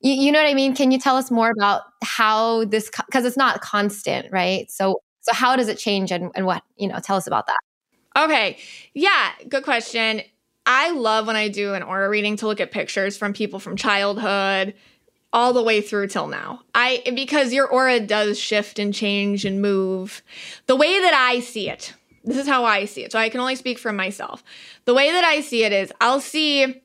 you, 0.00 0.12
you 0.12 0.32
know 0.32 0.42
what 0.42 0.48
I 0.48 0.54
mean? 0.54 0.74
Can 0.74 0.90
you 0.90 0.98
tell 0.98 1.16
us 1.16 1.30
more 1.30 1.50
about 1.50 1.82
how 2.02 2.64
this, 2.64 2.90
because 3.06 3.26
it's 3.26 3.36
not 3.36 3.60
constant, 3.60 4.28
right? 4.32 4.70
So, 4.70 5.02
so 5.20 5.34
how 5.34 5.54
does 5.54 5.68
it 5.68 5.78
change 5.78 6.10
and, 6.10 6.30
and 6.34 6.46
what, 6.46 6.62
you 6.76 6.88
know, 6.88 6.98
tell 6.98 7.16
us 7.16 7.26
about 7.26 7.46
that. 7.46 7.58
Okay. 8.16 8.58
Yeah. 8.94 9.30
Good 9.48 9.64
question. 9.64 10.22
I 10.66 10.90
love 10.92 11.26
when 11.26 11.36
I 11.36 11.48
do 11.48 11.74
an 11.74 11.82
aura 11.82 12.08
reading 12.08 12.36
to 12.36 12.46
look 12.46 12.60
at 12.60 12.70
pictures 12.70 13.16
from 13.16 13.32
people 13.32 13.58
from 13.58 13.76
childhood 13.76 14.74
all 15.32 15.52
the 15.52 15.62
way 15.62 15.80
through 15.80 16.06
till 16.08 16.28
now. 16.28 16.62
I 16.74 17.02
because 17.14 17.52
your 17.52 17.66
aura 17.66 18.00
does 18.00 18.38
shift 18.38 18.78
and 18.78 18.94
change 18.94 19.44
and 19.44 19.60
move. 19.60 20.22
The 20.66 20.76
way 20.76 21.00
that 21.00 21.14
I 21.14 21.40
see 21.40 21.68
it 21.68 21.92
This 22.24 22.38
is 22.38 22.46
how 22.48 22.64
I 22.64 22.86
see 22.86 23.04
it. 23.04 23.12
So 23.12 23.18
I 23.18 23.28
can 23.28 23.40
only 23.40 23.56
speak 23.56 23.78
for 23.78 23.92
myself. 23.92 24.42
The 24.86 24.94
way 24.94 25.12
that 25.12 25.24
I 25.24 25.40
see 25.40 25.64
it 25.64 25.72
is 25.72 25.92
I'll 26.00 26.20
see 26.20 26.82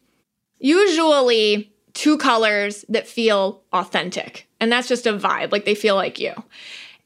usually 0.60 1.72
two 1.94 2.18
colors 2.18 2.84
that 2.90 3.08
feel 3.08 3.62
authentic. 3.72 4.48
And 4.60 4.72
that's 4.72 4.88
just 4.90 5.08
a 5.08 5.14
vibe, 5.14 5.52
like 5.52 5.66
they 5.66 5.76
feel 5.76 5.96
like 5.96 6.20
you. 6.20 6.34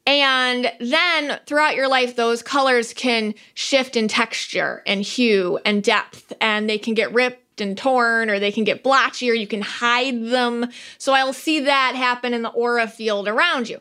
And 0.05 0.71
then 0.79 1.39
throughout 1.45 1.75
your 1.75 1.87
life, 1.87 2.15
those 2.15 2.43
colors 2.43 2.93
can 2.93 3.35
shift 3.53 3.95
in 3.95 4.07
texture 4.07 4.83
and 4.85 5.01
hue 5.01 5.59
and 5.65 5.81
depth, 5.81 6.33
and 6.41 6.69
they 6.69 6.77
can 6.77 6.93
get 6.93 7.13
ripped 7.13 7.61
and 7.61 7.77
torn, 7.77 8.29
or 8.29 8.39
they 8.39 8.51
can 8.51 8.63
get 8.63 8.83
blotchy, 8.83 9.29
or 9.29 9.33
you 9.33 9.47
can 9.47 9.61
hide 9.61 10.25
them. 10.25 10.69
So 10.97 11.13
I'll 11.13 11.33
see 11.33 11.61
that 11.61 11.95
happen 11.95 12.33
in 12.33 12.41
the 12.41 12.49
aura 12.49 12.87
field 12.87 13.27
around 13.27 13.69
you. 13.69 13.79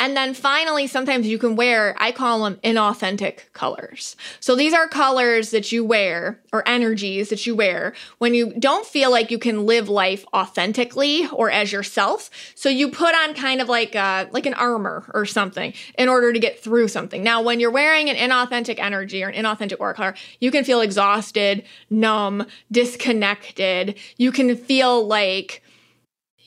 And 0.00 0.16
then 0.16 0.32
finally, 0.32 0.86
sometimes 0.86 1.26
you 1.26 1.36
can 1.36 1.56
wear, 1.56 1.94
I 1.98 2.10
call 2.10 2.44
them 2.44 2.58
inauthentic 2.64 3.52
colors. 3.52 4.16
So 4.40 4.56
these 4.56 4.72
are 4.72 4.88
colors 4.88 5.50
that 5.50 5.72
you 5.72 5.84
wear 5.84 6.40
or 6.54 6.66
energies 6.66 7.28
that 7.28 7.46
you 7.46 7.54
wear 7.54 7.92
when 8.16 8.32
you 8.32 8.54
don't 8.58 8.86
feel 8.86 9.10
like 9.10 9.30
you 9.30 9.38
can 9.38 9.66
live 9.66 9.90
life 9.90 10.24
authentically 10.32 11.28
or 11.28 11.50
as 11.50 11.70
yourself. 11.70 12.30
So 12.54 12.70
you 12.70 12.90
put 12.90 13.14
on 13.14 13.34
kind 13.34 13.60
of 13.60 13.68
like 13.68 13.94
a, 13.94 14.26
like 14.32 14.46
an 14.46 14.54
armor 14.54 15.04
or 15.12 15.26
something 15.26 15.74
in 15.98 16.08
order 16.08 16.32
to 16.32 16.38
get 16.38 16.58
through 16.58 16.88
something. 16.88 17.22
Now, 17.22 17.42
when 17.42 17.60
you're 17.60 17.70
wearing 17.70 18.08
an 18.08 18.16
inauthentic 18.16 18.78
energy 18.78 19.22
or 19.22 19.28
an 19.28 19.44
inauthentic 19.44 19.80
aura 19.80 19.92
color, 19.92 20.14
you 20.38 20.50
can 20.50 20.64
feel 20.64 20.80
exhausted, 20.80 21.62
numb, 21.90 22.46
disconnected. 22.72 23.98
You 24.16 24.32
can 24.32 24.56
feel 24.56 25.06
like 25.06 25.62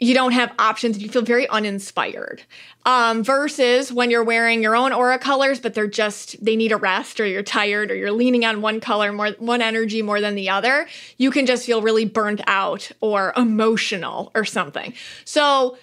you 0.04 0.14
don't 0.14 0.34
have 0.34 0.54
options. 0.60 1.02
You 1.02 1.08
feel 1.08 1.22
very 1.22 1.48
uninspired. 1.48 2.44
Um, 2.86 3.24
versus 3.24 3.90
when 3.94 4.12
you're 4.12 4.24
wearing 4.24 4.62
your 4.62 4.76
own 4.76 4.92
aura 4.92 5.18
colors, 5.18 5.62
but 5.62 5.74
they're 5.74 5.88
just, 5.88 6.44
they 6.44 6.58
need 6.58 6.74
a 6.74 6.78
rest 6.78 7.22
or 7.22 7.26
you're 7.26 7.42
tired 7.42 7.90
or 7.90 7.96
you're 7.96 8.12
leaning 8.12 8.44
on 8.44 8.62
one 8.62 8.82
color 8.82 9.14
more, 9.14 9.30
one 9.40 9.62
energy 9.62 10.02
more 10.02 10.20
than 10.20 10.36
the 10.36 10.50
other. 10.50 10.88
You 11.16 11.32
can 11.32 11.46
just 11.46 11.66
feel 11.66 11.82
really 11.82 12.04
burnt 12.04 12.42
out 12.48 12.92
or 13.00 13.32
emotional 13.38 14.34
or 14.36 14.44
something. 14.44 14.94
So 15.24 15.78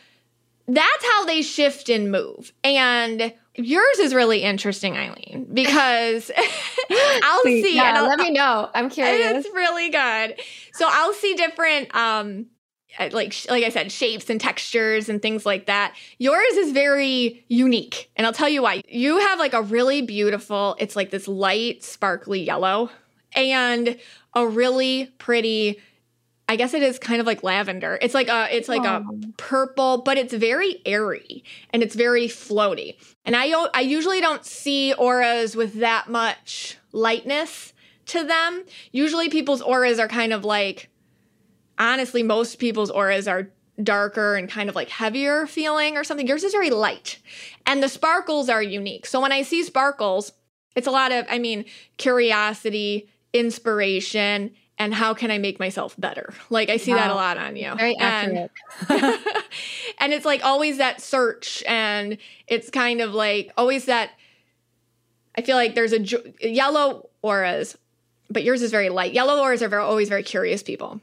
that's 0.68 1.04
how 1.04 1.24
they 1.24 1.40
shift 1.40 1.88
and 1.88 2.12
move. 2.12 2.52
And 2.62 3.32
yours 3.54 3.98
is 4.00 4.14
really 4.14 4.42
interesting, 4.42 4.98
Eileen, 4.98 5.48
because 5.50 6.30
I'll 6.90 7.42
see. 7.44 7.74
Yeah, 7.74 7.94
I'll, 7.96 8.06
let 8.06 8.18
me 8.18 8.30
know. 8.30 8.68
I'm 8.74 8.90
curious. 8.90 9.46
It's 9.46 9.54
really 9.54 9.88
good. 9.88 10.38
So 10.74 10.86
I'll 10.86 11.14
see 11.14 11.32
different 11.32 11.94
um 11.94 12.46
Uh, 12.98 13.08
like 13.12 13.34
like 13.48 13.64
I 13.64 13.68
said, 13.68 13.92
shapes 13.92 14.28
and 14.30 14.40
textures 14.40 15.08
and 15.08 15.22
things 15.22 15.46
like 15.46 15.66
that. 15.66 15.94
Yours 16.18 16.52
is 16.54 16.72
very 16.72 17.44
unique, 17.48 18.10
and 18.16 18.26
I'll 18.26 18.32
tell 18.32 18.48
you 18.48 18.62
why. 18.62 18.82
You 18.88 19.18
have 19.18 19.38
like 19.38 19.52
a 19.54 19.62
really 19.62 20.02
beautiful. 20.02 20.76
It's 20.78 20.96
like 20.96 21.10
this 21.10 21.28
light, 21.28 21.84
sparkly 21.84 22.42
yellow, 22.42 22.90
and 23.34 23.96
a 24.34 24.46
really 24.46 25.06
pretty. 25.18 25.78
I 26.48 26.56
guess 26.56 26.74
it 26.74 26.82
is 26.82 26.98
kind 26.98 27.20
of 27.20 27.28
like 27.28 27.44
lavender. 27.44 27.96
It's 28.02 28.12
like 28.12 28.26
a 28.26 28.48
it's 28.50 28.68
like 28.68 28.84
a 28.84 29.04
purple, 29.36 29.98
but 29.98 30.18
it's 30.18 30.34
very 30.34 30.82
airy 30.84 31.44
and 31.72 31.80
it's 31.80 31.94
very 31.94 32.26
floaty. 32.26 32.96
And 33.24 33.36
I 33.36 33.52
I 33.72 33.82
usually 33.82 34.20
don't 34.20 34.44
see 34.44 34.92
auras 34.94 35.54
with 35.54 35.74
that 35.74 36.08
much 36.08 36.76
lightness 36.90 37.72
to 38.06 38.24
them. 38.24 38.64
Usually 38.90 39.28
people's 39.28 39.62
auras 39.62 40.00
are 40.00 40.08
kind 40.08 40.32
of 40.32 40.44
like 40.44 40.89
honestly, 41.80 42.22
most 42.22 42.58
people's 42.58 42.90
auras 42.90 43.26
are 43.26 43.50
darker 43.82 44.36
and 44.36 44.48
kind 44.48 44.68
of 44.68 44.76
like 44.76 44.90
heavier 44.90 45.46
feeling 45.46 45.96
or 45.96 46.04
something. 46.04 46.26
Yours 46.26 46.44
is 46.44 46.52
very 46.52 46.70
light. 46.70 47.18
And 47.66 47.82
the 47.82 47.88
sparkles 47.88 48.48
are 48.48 48.62
unique. 48.62 49.06
So 49.06 49.20
when 49.20 49.32
I 49.32 49.42
see 49.42 49.62
sparkles, 49.64 50.32
it's 50.76 50.86
a 50.86 50.90
lot 50.90 51.10
of, 51.10 51.26
I 51.28 51.38
mean, 51.38 51.64
curiosity, 51.96 53.08
inspiration, 53.32 54.52
and 54.78 54.94
how 54.94 55.14
can 55.14 55.30
I 55.30 55.38
make 55.38 55.58
myself 55.58 55.94
better? 55.98 56.32
Like 56.48 56.70
I 56.70 56.76
see 56.76 56.92
wow. 56.92 56.98
that 56.98 57.10
a 57.10 57.14
lot 57.14 57.38
on 57.38 57.56
you. 57.56 57.74
Very 57.74 57.96
accurate. 57.96 58.50
And, 58.88 59.18
and 59.98 60.12
it's 60.12 60.24
like 60.24 60.44
always 60.44 60.78
that 60.78 61.00
search 61.00 61.62
and 61.66 62.18
it's 62.46 62.70
kind 62.70 63.00
of 63.00 63.12
like 63.12 63.52
always 63.56 63.86
that 63.86 64.10
I 65.36 65.42
feel 65.42 65.56
like 65.56 65.74
there's 65.74 65.92
a 65.92 66.00
yellow 66.46 67.08
auras, 67.22 67.76
but 68.28 68.42
yours 68.42 68.62
is 68.62 68.70
very 68.70 68.88
light. 68.88 69.12
Yellow 69.12 69.40
auras 69.40 69.62
are 69.62 69.68
very, 69.68 69.82
always 69.82 70.08
very 70.08 70.22
curious 70.22 70.62
people 70.62 71.00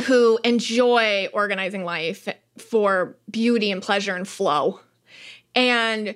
who 0.00 0.38
enjoy 0.44 1.28
organizing 1.32 1.84
life 1.84 2.28
for 2.58 3.16
beauty 3.30 3.70
and 3.70 3.82
pleasure 3.82 4.14
and 4.14 4.26
flow. 4.26 4.80
And 5.54 6.14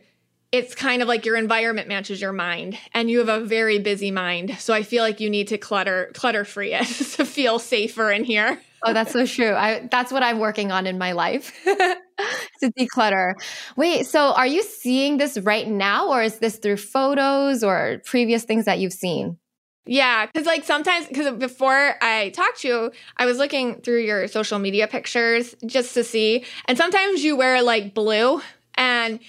it's 0.52 0.74
kind 0.74 1.02
of 1.02 1.08
like 1.08 1.26
your 1.26 1.36
environment 1.36 1.88
matches 1.88 2.20
your 2.20 2.32
mind 2.32 2.78
and 2.94 3.10
you 3.10 3.18
have 3.18 3.28
a 3.28 3.40
very 3.40 3.78
busy 3.78 4.10
mind. 4.10 4.56
So 4.58 4.72
I 4.72 4.82
feel 4.82 5.02
like 5.02 5.20
you 5.20 5.28
need 5.28 5.48
to 5.48 5.58
clutter 5.58 6.10
clutter 6.14 6.44
free 6.44 6.72
it 6.72 6.86
to 7.16 7.24
feel 7.24 7.58
safer 7.58 8.10
in 8.10 8.24
here. 8.24 8.60
Oh, 8.84 8.92
that's 8.92 9.12
so 9.12 9.26
true. 9.26 9.52
I 9.52 9.88
that's 9.90 10.12
what 10.12 10.22
I'm 10.22 10.38
working 10.38 10.70
on 10.70 10.86
in 10.86 10.98
my 10.98 11.12
life. 11.12 11.52
to 11.64 12.72
declutter. 12.72 13.34
Wait, 13.76 14.06
so 14.06 14.32
are 14.32 14.46
you 14.46 14.62
seeing 14.62 15.18
this 15.18 15.38
right 15.38 15.68
now 15.68 16.08
or 16.08 16.22
is 16.22 16.38
this 16.38 16.56
through 16.56 16.78
photos 16.78 17.62
or 17.62 18.00
previous 18.04 18.44
things 18.44 18.64
that 18.64 18.78
you've 18.78 18.92
seen? 18.92 19.38
Yeah, 19.86 20.26
because 20.26 20.46
like 20.46 20.64
sometimes, 20.64 21.06
because 21.06 21.32
before 21.36 21.94
I 22.02 22.30
talked 22.30 22.60
to 22.62 22.68
you, 22.68 22.92
I 23.16 23.24
was 23.24 23.38
looking 23.38 23.80
through 23.80 24.00
your 24.02 24.26
social 24.26 24.58
media 24.58 24.88
pictures 24.88 25.54
just 25.64 25.94
to 25.94 26.02
see, 26.02 26.44
and 26.66 26.76
sometimes 26.76 27.22
you 27.22 27.36
wear 27.36 27.62
like 27.62 27.94
blue, 27.94 28.42
and 28.74 29.20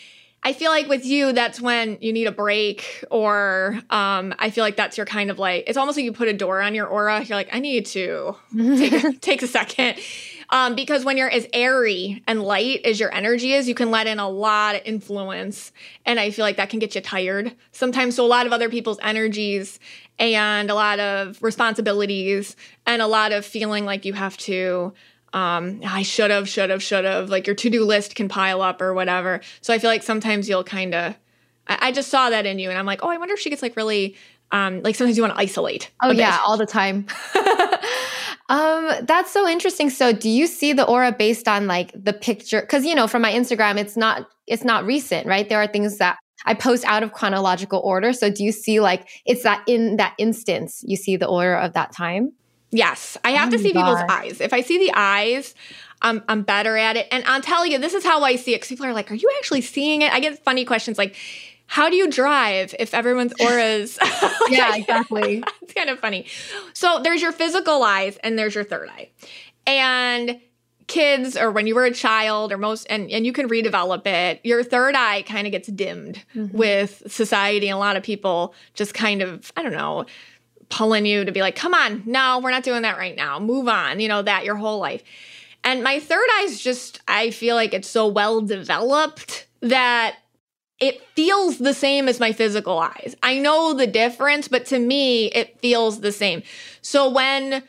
I 0.43 0.53
feel 0.53 0.71
like 0.71 0.87
with 0.87 1.05
you, 1.05 1.33
that's 1.33 1.61
when 1.61 1.97
you 2.01 2.11
need 2.11 2.25
a 2.25 2.31
break, 2.31 3.03
or 3.11 3.79
um, 3.91 4.33
I 4.39 4.49
feel 4.49 4.63
like 4.63 4.77
that's 4.77 4.97
your 4.97 5.05
kind 5.05 5.29
of 5.29 5.37
like 5.37 5.65
it's 5.67 5.77
almost 5.77 5.97
like 5.97 6.05
you 6.05 6.11
put 6.11 6.27
a 6.27 6.33
door 6.33 6.61
on 6.61 6.73
your 6.73 6.87
aura. 6.87 7.21
You're 7.23 7.37
like, 7.37 7.49
I 7.53 7.59
need 7.59 7.85
to 7.87 8.35
take 8.57 9.21
take 9.21 9.41
a 9.43 9.47
second. 9.47 9.99
Um, 10.49 10.75
because 10.75 11.03
when 11.03 11.17
you're 11.17 11.29
as 11.29 11.45
airy 11.51 12.23
and 12.25 12.41
light 12.41 12.85
as 12.85 12.99
your 13.01 13.13
energy 13.13 13.51
is, 13.51 13.67
you 13.67 13.75
can 13.75 13.91
let 13.91 14.07
in 14.07 14.17
a 14.17 14.29
lot 14.29 14.75
of 14.75 14.81
influence. 14.85 15.73
And 16.05 16.19
I 16.19 16.31
feel 16.31 16.45
like 16.45 16.55
that 16.55 16.69
can 16.69 16.79
get 16.79 16.95
you 16.95 17.01
tired 17.01 17.53
sometimes. 17.73 18.15
So, 18.15 18.25
a 18.25 18.27
lot 18.27 18.45
of 18.45 18.53
other 18.53 18.69
people's 18.69 18.99
energies 19.01 19.79
and 20.19 20.69
a 20.69 20.75
lot 20.75 20.99
of 20.99 21.41
responsibilities 21.41 22.55
and 22.85 23.01
a 23.01 23.07
lot 23.07 23.31
of 23.31 23.45
feeling 23.45 23.85
like 23.85 24.05
you 24.05 24.13
have 24.13 24.37
to 24.37 24.93
um, 25.33 25.81
I 25.85 26.03
should 26.03 26.31
have, 26.31 26.47
should 26.47 26.69
have, 26.69 26.81
should 26.81 27.05
have. 27.05 27.29
Like 27.29 27.47
your 27.47 27.55
to 27.55 27.69
do 27.69 27.83
list 27.83 28.15
can 28.15 28.29
pile 28.29 28.61
up 28.61 28.81
or 28.81 28.93
whatever. 28.93 29.41
So 29.61 29.73
I 29.73 29.79
feel 29.79 29.89
like 29.89 30.03
sometimes 30.03 30.47
you'll 30.47 30.63
kind 30.63 30.95
of, 30.95 31.15
I, 31.67 31.77
I, 31.87 31.91
just 31.91 32.09
saw 32.09 32.29
that 32.29 32.45
in 32.45 32.59
you, 32.59 32.69
and 32.69 32.79
I'm 32.79 32.85
like, 32.85 33.03
oh, 33.03 33.09
I 33.09 33.17
wonder 33.17 33.33
if 33.33 33.39
she 33.39 33.49
gets 33.49 33.61
like 33.61 33.75
really, 33.75 34.15
um, 34.51 34.81
like 34.83 34.95
sometimes 34.95 35.17
you 35.17 35.23
want 35.23 35.35
to 35.35 35.39
isolate. 35.39 35.91
Oh 36.01 36.11
yeah, 36.11 36.39
all 36.45 36.57
the 36.57 36.65
time. 36.65 37.07
um, 38.49 39.05
that's 39.05 39.31
so 39.31 39.47
interesting. 39.47 39.89
So 39.89 40.13
do 40.13 40.29
you 40.29 40.47
see 40.47 40.71
the 40.71 40.85
aura 40.85 41.11
based 41.11 41.47
on 41.47 41.67
like 41.67 41.91
the 41.93 42.13
picture? 42.13 42.61
Because 42.61 42.85
you 42.85 42.95
know, 42.95 43.07
from 43.07 43.21
my 43.21 43.33
Instagram, 43.33 43.77
it's 43.77 43.97
not, 43.97 44.29
it's 44.47 44.63
not 44.63 44.85
recent, 44.85 45.27
right? 45.27 45.47
There 45.47 45.61
are 45.61 45.67
things 45.67 45.97
that 45.97 46.17
I 46.47 46.53
post 46.53 46.85
out 46.85 47.03
of 47.03 47.11
chronological 47.11 47.79
order. 47.83 48.13
So 48.13 48.31
do 48.31 48.43
you 48.43 48.51
see 48.51 48.79
like 48.79 49.07
it's 49.25 49.43
that 49.43 49.63
in 49.67 49.97
that 49.97 50.15
instance 50.17 50.81
you 50.85 50.95
see 50.95 51.17
the 51.17 51.27
order 51.27 51.55
of 51.55 51.73
that 51.73 51.91
time? 51.91 52.31
Yes, 52.71 53.17
I 53.23 53.31
have 53.31 53.49
oh 53.49 53.51
to 53.51 53.59
see 53.59 53.71
people's 53.71 54.01
eyes. 54.09 54.41
If 54.41 54.53
I 54.53 54.61
see 54.61 54.77
the 54.77 54.91
eyes, 54.93 55.53
I'm 56.01 56.23
I'm 56.27 56.43
better 56.43 56.77
at 56.77 56.97
it. 56.97 57.07
And 57.11 57.23
I'll 57.25 57.41
tell 57.41 57.65
you, 57.65 57.77
this 57.77 57.93
is 57.93 58.03
how 58.03 58.23
I 58.23 58.37
see 58.37 58.53
it. 58.53 58.57
Because 58.57 58.69
people 58.69 58.85
are 58.85 58.93
like, 58.93 59.11
"Are 59.11 59.15
you 59.15 59.29
actually 59.37 59.61
seeing 59.61 60.01
it?" 60.01 60.11
I 60.11 60.19
get 60.19 60.43
funny 60.43 60.65
questions 60.65 60.97
like, 60.97 61.15
"How 61.67 61.89
do 61.89 61.95
you 61.95 62.09
drive 62.09 62.75
if 62.79 62.93
everyone's 62.93 63.33
auras?" 63.39 63.99
yeah, 64.49 64.75
exactly. 64.75 65.43
it's 65.61 65.73
kind 65.73 65.89
of 65.89 65.99
funny. 65.99 66.25
So 66.73 66.99
there's 67.03 67.21
your 67.21 67.31
physical 67.31 67.83
eyes, 67.83 68.17
and 68.23 68.37
there's 68.37 68.55
your 68.55 68.65
third 68.65 68.89
eye, 68.89 69.11
and 69.65 70.39
kids 70.87 71.35
or 71.35 71.51
when 71.51 71.67
you 71.67 71.75
were 71.75 71.85
a 71.85 71.93
child 71.93 72.51
or 72.51 72.57
most 72.57 72.87
and, 72.89 73.11
and 73.11 73.25
you 73.25 73.33
can 73.33 73.49
redevelop 73.49 74.07
it. 74.07 74.39
Your 74.43 74.63
third 74.63 74.95
eye 74.95 75.21
kind 75.23 75.45
of 75.45 75.51
gets 75.51 75.67
dimmed 75.67 76.23
mm-hmm. 76.33 76.57
with 76.57 77.03
society 77.07 77.67
and 77.67 77.75
a 77.75 77.79
lot 77.79 77.97
of 77.97 78.03
people 78.03 78.55
just 78.73 78.93
kind 78.93 79.21
of 79.21 79.51
i 79.57 79.61
don't 79.61 79.73
know 79.73 80.05
pulling 80.69 81.05
you 81.05 81.25
to 81.25 81.31
be 81.31 81.41
like 81.41 81.55
come 81.55 81.73
on 81.73 82.03
no 82.05 82.39
we're 82.39 82.51
not 82.51 82.63
doing 82.63 82.81
that 82.81 82.97
right 82.97 83.15
now. 83.15 83.39
Move 83.39 83.67
on 83.67 83.99
you 83.99 84.07
know 84.07 84.21
that 84.21 84.45
your 84.45 84.55
whole 84.55 84.79
life. 84.79 85.03
And 85.63 85.83
my 85.83 85.99
third 85.99 86.27
eye 86.37 86.45
is 86.45 86.61
just 86.61 87.01
i 87.07 87.31
feel 87.31 87.55
like 87.55 87.73
it's 87.73 87.89
so 87.89 88.07
well 88.07 88.41
developed 88.41 89.47
that 89.61 90.15
it 90.79 91.01
feels 91.15 91.57
the 91.57 91.73
same 91.73 92.07
as 92.07 92.19
my 92.19 92.31
physical 92.31 92.77
eyes. 92.77 93.15
I 93.23 93.39
know 93.39 93.73
the 93.73 93.87
difference 93.87 94.47
but 94.47 94.65
to 94.67 94.79
me 94.79 95.27
it 95.27 95.59
feels 95.59 95.99
the 95.99 96.13
same. 96.13 96.43
So 96.81 97.09
when 97.09 97.63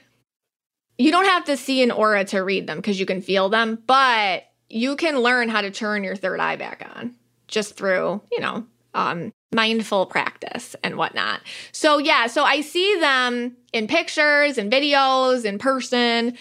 you 0.98 1.12
don't 1.12 1.24
have 1.24 1.44
to 1.44 1.56
see 1.56 1.82
an 1.82 1.90
aura 1.90 2.24
to 2.26 2.40
read 2.40 2.66
them 2.66 2.78
because 2.78 2.98
you 2.98 3.06
can 3.06 3.22
feel 3.22 3.48
them, 3.48 3.82
but 3.86 4.44
you 4.68 4.96
can 4.96 5.20
learn 5.20 5.48
how 5.48 5.60
to 5.60 5.70
turn 5.70 6.04
your 6.04 6.16
third 6.16 6.40
eye 6.40 6.56
back 6.56 6.86
on 6.94 7.14
just 7.46 7.76
through, 7.76 8.20
you 8.30 8.40
know, 8.40 8.66
um, 8.94 9.32
mindful 9.52 10.06
practice 10.06 10.74
and 10.82 10.96
whatnot. 10.96 11.40
So, 11.72 11.98
yeah, 11.98 12.26
so 12.26 12.44
I 12.44 12.60
see 12.60 12.98
them 13.00 13.56
in 13.72 13.86
pictures 13.86 14.58
and 14.58 14.70
videos 14.70 15.44
in 15.44 15.58
person. 15.58 16.36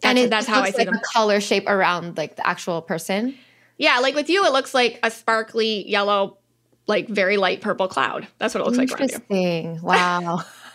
That's, 0.00 0.04
and 0.04 0.18
it, 0.18 0.30
that's 0.30 0.46
how 0.46 0.62
I 0.62 0.70
see 0.70 0.78
like 0.78 0.90
them. 0.90 1.00
color 1.12 1.40
shape 1.40 1.68
around 1.68 2.16
like 2.16 2.36
the 2.36 2.46
actual 2.46 2.80
person. 2.80 3.36
Yeah, 3.78 3.98
like 3.98 4.14
with 4.14 4.30
you, 4.30 4.46
it 4.46 4.52
looks 4.52 4.74
like 4.74 5.00
a 5.02 5.10
sparkly 5.10 5.88
yellow 5.88 6.38
like 6.86 7.08
very 7.08 7.36
light 7.36 7.60
purple 7.60 7.88
cloud. 7.88 8.26
That's 8.38 8.54
what 8.54 8.62
it 8.62 8.64
looks 8.64 8.78
like. 8.78 8.90
Interesting. 8.90 9.80
Wow. 9.82 10.44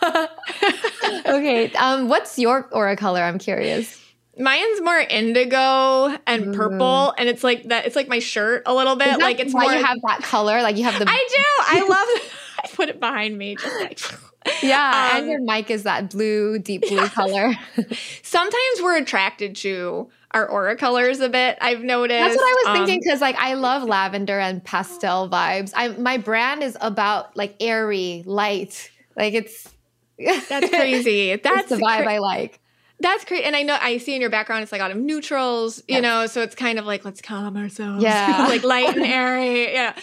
okay. 1.26 1.72
Um, 1.72 2.08
what's 2.08 2.38
your 2.38 2.68
aura 2.72 2.96
color? 2.96 3.20
I'm 3.22 3.38
curious. 3.38 4.00
Mine's 4.36 4.80
more 4.80 4.98
indigo 4.98 6.18
and 6.26 6.54
purple, 6.54 7.14
and 7.16 7.28
it's 7.28 7.44
like 7.44 7.64
that. 7.68 7.86
It's 7.86 7.94
like 7.94 8.08
my 8.08 8.18
shirt 8.18 8.64
a 8.66 8.74
little 8.74 8.96
bit. 8.96 9.18
like 9.20 9.38
it's 9.38 9.54
why 9.54 9.64
more. 9.64 9.74
you 9.74 9.84
have 9.84 9.98
that 10.06 10.22
color. 10.22 10.60
Like 10.60 10.76
you 10.76 10.84
have 10.84 10.98
the 10.98 11.06
I 11.08 11.28
do. 11.30 11.44
I 11.60 11.88
love. 11.88 12.32
I 12.64 12.68
put 12.74 12.88
it 12.88 12.98
behind 12.98 13.38
me, 13.38 13.54
just 13.56 13.80
like. 13.80 14.00
yeah, 14.62 15.10
Um, 15.12 15.18
and 15.20 15.26
your 15.30 15.40
mic 15.40 15.70
is 15.70 15.84
that 15.84 16.10
blue, 16.10 16.58
deep 16.58 16.82
blue 16.82 17.06
color. 17.08 17.52
Sometimes 18.22 18.82
we're 18.82 18.98
attracted 18.98 19.56
to 19.56 20.10
our 20.32 20.46
aura 20.46 20.76
colors 20.76 21.20
a 21.20 21.28
bit. 21.28 21.56
I've 21.60 21.82
noticed. 21.82 22.18
That's 22.18 22.36
what 22.36 22.44
I 22.44 22.52
was 22.52 22.66
Um, 22.66 22.86
thinking 22.86 23.00
because 23.02 23.20
like 23.20 23.36
I 23.36 23.54
love 23.54 23.84
lavender 23.84 24.38
and 24.38 24.62
pastel 24.64 25.30
vibes. 25.30 25.72
I 25.76 25.88
my 25.88 26.18
brand 26.18 26.62
is 26.62 26.76
about 26.80 27.36
like 27.36 27.54
airy, 27.60 28.22
light. 28.26 28.90
Like 29.16 29.34
it's 29.34 29.72
That's 30.18 30.68
crazy. 30.70 31.36
That's 31.42 31.68
the 31.68 31.76
vibe 31.76 32.02
cra- 32.04 32.14
I 32.14 32.18
like. 32.18 32.60
That's 33.00 33.24
great. 33.24 33.44
And 33.44 33.56
I 33.56 33.62
know 33.62 33.76
I 33.80 33.98
see 33.98 34.14
in 34.14 34.20
your 34.20 34.30
background 34.30 34.62
it's 34.62 34.70
like 34.72 34.80
a 34.80 34.84
lot 34.84 34.90
of 34.92 34.96
neutrals, 34.96 35.78
you 35.88 35.94
Yes. 35.96 36.02
know, 36.02 36.26
so 36.26 36.42
it's 36.42 36.54
kind 36.54 36.78
of 36.78 36.86
like 36.86 37.04
let's 37.04 37.20
calm 37.20 37.56
ourselves. 37.56 38.02
Yeah. 38.02 38.46
like 38.48 38.62
light 38.62 38.96
and 38.96 39.04
airy. 39.04 39.72
Yeah. 39.72 39.94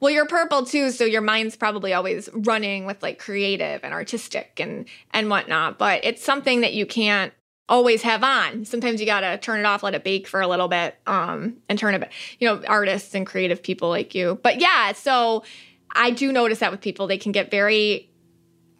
Well, 0.00 0.10
you're 0.10 0.26
purple 0.26 0.66
too, 0.66 0.90
so 0.90 1.04
your 1.04 1.20
mind's 1.20 1.54
probably 1.54 1.92
always 1.92 2.28
running 2.32 2.86
with 2.86 3.00
like 3.02 3.20
creative 3.20 3.80
and 3.84 3.94
artistic 3.94 4.58
and 4.58 4.86
and 5.12 5.30
whatnot. 5.30 5.78
But 5.78 6.04
it's 6.04 6.24
something 6.24 6.62
that 6.62 6.74
you 6.74 6.84
can't 6.86 7.32
always 7.68 8.02
have 8.02 8.24
on. 8.24 8.64
Sometimes 8.64 8.98
you 9.00 9.06
gotta 9.06 9.38
turn 9.38 9.60
it 9.60 9.64
off, 9.64 9.84
let 9.84 9.94
it 9.94 10.02
bake 10.02 10.26
for 10.26 10.40
a 10.40 10.48
little 10.48 10.66
bit, 10.66 10.96
um, 11.06 11.58
and 11.68 11.78
turn 11.78 11.94
it 11.94 12.00
back. 12.00 12.12
You 12.40 12.48
know, 12.48 12.62
artists 12.66 13.14
and 13.14 13.24
creative 13.24 13.62
people 13.62 13.88
like 13.88 14.12
you. 14.16 14.40
But 14.42 14.60
yeah, 14.60 14.90
so 14.92 15.44
I 15.92 16.10
do 16.10 16.32
notice 16.32 16.58
that 16.58 16.72
with 16.72 16.80
people, 16.80 17.06
they 17.06 17.16
can 17.18 17.30
get 17.30 17.52
very 17.52 18.10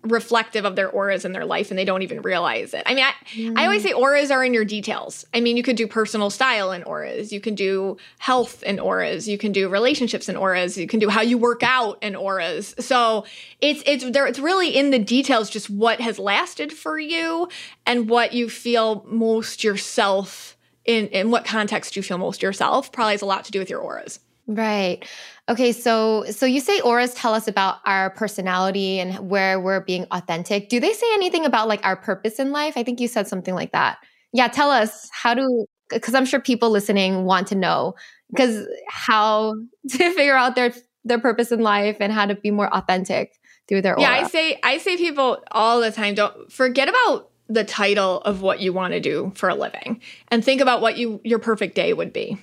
reflective 0.02 0.64
of 0.64 0.74
their 0.74 0.90
auras 0.90 1.24
in 1.24 1.32
their 1.32 1.44
life 1.44 1.70
and 1.70 1.78
they 1.78 1.84
don't 1.84 2.02
even 2.02 2.22
realize 2.22 2.74
it. 2.74 2.82
I 2.86 2.94
mean, 2.94 3.04
I, 3.04 3.60
I 3.60 3.64
always 3.64 3.82
mm. 3.82 3.86
say 3.86 3.92
auras 3.92 4.30
are 4.30 4.44
in 4.44 4.52
your 4.52 4.64
details. 4.64 5.24
I 5.32 5.40
mean, 5.40 5.56
you 5.56 5.62
could 5.62 5.76
do 5.76 5.86
personal 5.86 6.28
style 6.28 6.72
in 6.72 6.82
auras, 6.82 7.32
you 7.32 7.40
can 7.40 7.54
do 7.54 7.96
health 8.18 8.62
in 8.64 8.80
auras, 8.80 9.28
you 9.28 9.38
can 9.38 9.52
do 9.52 9.68
relationships 9.68 10.28
in 10.28 10.36
auras, 10.36 10.76
you 10.76 10.86
can 10.86 10.98
do 10.98 11.08
how 11.08 11.20
you 11.20 11.38
work 11.38 11.62
out 11.62 12.02
in 12.02 12.16
auras. 12.16 12.74
So 12.78 13.24
it's 13.60 13.82
it's 13.86 14.10
there 14.10 14.26
it's 14.26 14.38
really 14.38 14.76
in 14.76 14.90
the 14.90 14.98
details 14.98 15.48
just 15.50 15.70
what 15.70 16.00
has 16.00 16.18
lasted 16.18 16.72
for 16.72 16.98
you 16.98 17.48
and 17.86 18.08
what 18.08 18.32
you 18.32 18.50
feel 18.50 19.04
most 19.08 19.62
yourself 19.62 20.56
in 20.84 21.06
in 21.08 21.30
what 21.30 21.44
context 21.44 21.94
you 21.94 22.02
feel 22.02 22.18
most 22.18 22.42
yourself 22.42 22.90
probably 22.90 23.12
has 23.12 23.22
a 23.22 23.26
lot 23.26 23.44
to 23.44 23.52
do 23.52 23.60
with 23.60 23.70
your 23.70 23.80
auras. 23.80 24.18
Right. 24.48 25.04
Okay, 25.48 25.72
so 25.72 26.24
so 26.30 26.46
you 26.46 26.60
say 26.60 26.80
auras 26.80 27.14
tell 27.14 27.34
us 27.34 27.48
about 27.48 27.78
our 27.84 28.10
personality 28.10 29.00
and 29.00 29.28
where 29.28 29.58
we're 29.58 29.80
being 29.80 30.06
authentic. 30.12 30.68
Do 30.68 30.78
they 30.78 30.92
say 30.92 31.06
anything 31.14 31.44
about 31.44 31.66
like 31.66 31.84
our 31.84 31.96
purpose 31.96 32.38
in 32.38 32.52
life? 32.52 32.74
I 32.76 32.84
think 32.84 33.00
you 33.00 33.08
said 33.08 33.26
something 33.26 33.54
like 33.54 33.72
that. 33.72 33.98
Yeah, 34.32 34.48
tell 34.48 34.70
us 34.70 35.08
how 35.12 35.34
to 35.34 35.66
because 35.90 36.14
I'm 36.14 36.26
sure 36.26 36.40
people 36.40 36.70
listening 36.70 37.24
want 37.24 37.48
to 37.48 37.54
know 37.56 37.94
because 38.30 38.66
how 38.88 39.54
to 39.90 39.98
figure 40.14 40.36
out 40.36 40.54
their 40.54 40.72
their 41.04 41.18
purpose 41.18 41.50
in 41.50 41.60
life 41.60 41.96
and 41.98 42.12
how 42.12 42.26
to 42.26 42.36
be 42.36 42.52
more 42.52 42.72
authentic 42.72 43.32
through 43.68 43.82
their 43.82 43.94
aura. 43.94 44.02
Yeah, 44.02 44.10
I 44.12 44.28
say 44.28 44.60
I 44.62 44.78
say 44.78 44.96
people 44.96 45.42
all 45.50 45.80
the 45.80 45.90
time 45.90 46.14
don't 46.14 46.52
forget 46.52 46.88
about 46.88 47.30
the 47.48 47.64
title 47.64 48.20
of 48.22 48.42
what 48.42 48.60
you 48.60 48.72
want 48.72 48.92
to 48.94 49.00
do 49.00 49.32
for 49.34 49.48
a 49.48 49.54
living 49.54 50.00
and 50.28 50.44
think 50.44 50.60
about 50.60 50.80
what 50.80 50.96
you 50.96 51.20
your 51.24 51.40
perfect 51.40 51.74
day 51.74 51.92
would 51.92 52.12
be. 52.12 52.38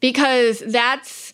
Because 0.00 0.60
that's 0.60 1.29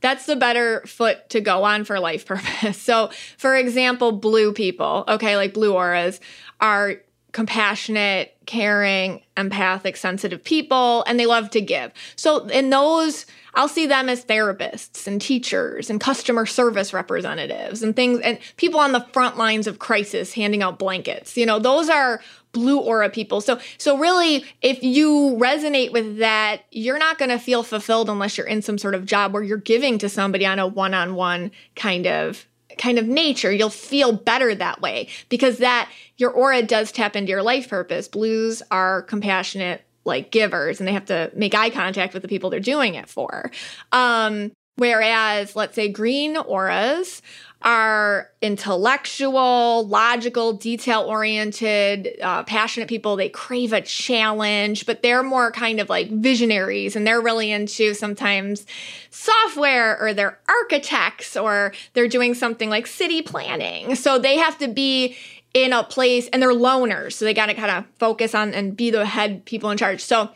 that's 0.00 0.26
the 0.26 0.36
better 0.36 0.82
foot 0.86 1.28
to 1.30 1.40
go 1.40 1.64
on 1.64 1.84
for 1.84 1.98
life 2.00 2.26
purpose. 2.26 2.80
So, 2.80 3.10
for 3.38 3.56
example, 3.56 4.12
blue 4.12 4.52
people, 4.52 5.04
okay, 5.08 5.36
like 5.36 5.54
blue 5.54 5.74
auras 5.74 6.20
are 6.60 6.96
compassionate, 7.32 8.34
caring, 8.46 9.22
empathic, 9.36 9.96
sensitive 9.96 10.42
people, 10.42 11.04
and 11.06 11.20
they 11.20 11.26
love 11.26 11.50
to 11.50 11.60
give. 11.60 11.92
So, 12.16 12.46
in 12.46 12.70
those, 12.70 13.26
I'll 13.54 13.68
see 13.68 13.86
them 13.86 14.08
as 14.08 14.24
therapists 14.24 15.06
and 15.06 15.20
teachers 15.20 15.90
and 15.90 16.00
customer 16.00 16.46
service 16.46 16.92
representatives 16.92 17.82
and 17.82 17.94
things, 17.94 18.20
and 18.20 18.38
people 18.56 18.80
on 18.80 18.92
the 18.92 19.06
front 19.12 19.36
lines 19.36 19.66
of 19.66 19.78
crisis 19.78 20.32
handing 20.32 20.62
out 20.62 20.78
blankets. 20.78 21.36
You 21.36 21.46
know, 21.46 21.58
those 21.58 21.88
are 21.88 22.20
blue 22.56 22.80
aura 22.80 23.10
people. 23.10 23.42
So, 23.42 23.60
so 23.76 23.98
really, 23.98 24.42
if 24.62 24.82
you 24.82 25.36
resonate 25.38 25.92
with 25.92 26.16
that, 26.16 26.62
you're 26.70 26.98
not 26.98 27.18
going 27.18 27.28
to 27.28 27.38
feel 27.38 27.62
fulfilled 27.62 28.08
unless 28.08 28.38
you're 28.38 28.46
in 28.46 28.62
some 28.62 28.78
sort 28.78 28.94
of 28.94 29.04
job 29.04 29.34
where 29.34 29.42
you're 29.42 29.58
giving 29.58 29.98
to 29.98 30.08
somebody 30.08 30.46
on 30.46 30.58
a 30.58 30.66
one-on-one 30.66 31.50
kind 31.74 32.06
of 32.06 32.46
kind 32.78 32.98
of 32.98 33.06
nature. 33.06 33.52
You'll 33.52 33.68
feel 33.68 34.12
better 34.12 34.54
that 34.54 34.80
way 34.80 35.08
because 35.28 35.58
that 35.58 35.90
your 36.16 36.30
aura 36.30 36.62
does 36.62 36.92
tap 36.92 37.14
into 37.14 37.30
your 37.30 37.42
life 37.42 37.68
purpose. 37.68 38.08
Blues 38.08 38.62
are 38.70 39.02
compassionate 39.02 39.82
like 40.06 40.30
givers 40.30 40.80
and 40.80 40.88
they 40.88 40.92
have 40.92 41.06
to 41.06 41.30
make 41.34 41.54
eye 41.54 41.68
contact 41.70 42.14
with 42.14 42.22
the 42.22 42.28
people 42.28 42.48
they're 42.48 42.60
doing 42.60 42.94
it 42.94 43.08
for. 43.08 43.50
Um 43.92 44.52
whereas 44.76 45.56
let's 45.56 45.74
say 45.74 45.88
green 45.88 46.36
auras 46.36 47.22
are 47.66 48.30
intellectual, 48.40 49.84
logical, 49.88 50.52
detail 50.52 51.02
oriented, 51.02 52.16
uh, 52.22 52.44
passionate 52.44 52.88
people. 52.88 53.16
They 53.16 53.28
crave 53.28 53.72
a 53.72 53.80
challenge, 53.80 54.86
but 54.86 55.02
they're 55.02 55.24
more 55.24 55.50
kind 55.50 55.80
of 55.80 55.88
like 55.90 56.08
visionaries 56.08 56.94
and 56.94 57.04
they're 57.04 57.20
really 57.20 57.50
into 57.50 57.92
sometimes 57.92 58.66
software 59.10 60.00
or 60.00 60.14
they're 60.14 60.38
architects 60.48 61.36
or 61.36 61.72
they're 61.94 62.06
doing 62.06 62.34
something 62.34 62.70
like 62.70 62.86
city 62.86 63.20
planning. 63.20 63.96
So 63.96 64.20
they 64.20 64.36
have 64.36 64.56
to 64.58 64.68
be 64.68 65.16
in 65.52 65.72
a 65.72 65.82
place 65.82 66.28
and 66.28 66.40
they're 66.40 66.50
loners. 66.50 67.14
So 67.14 67.24
they 67.24 67.34
got 67.34 67.46
to 67.46 67.54
kind 67.54 67.70
of 67.70 67.84
focus 67.98 68.32
on 68.32 68.54
and 68.54 68.76
be 68.76 68.90
the 68.90 69.04
head 69.04 69.44
people 69.44 69.70
in 69.70 69.78
charge. 69.78 70.02
So 70.02 70.30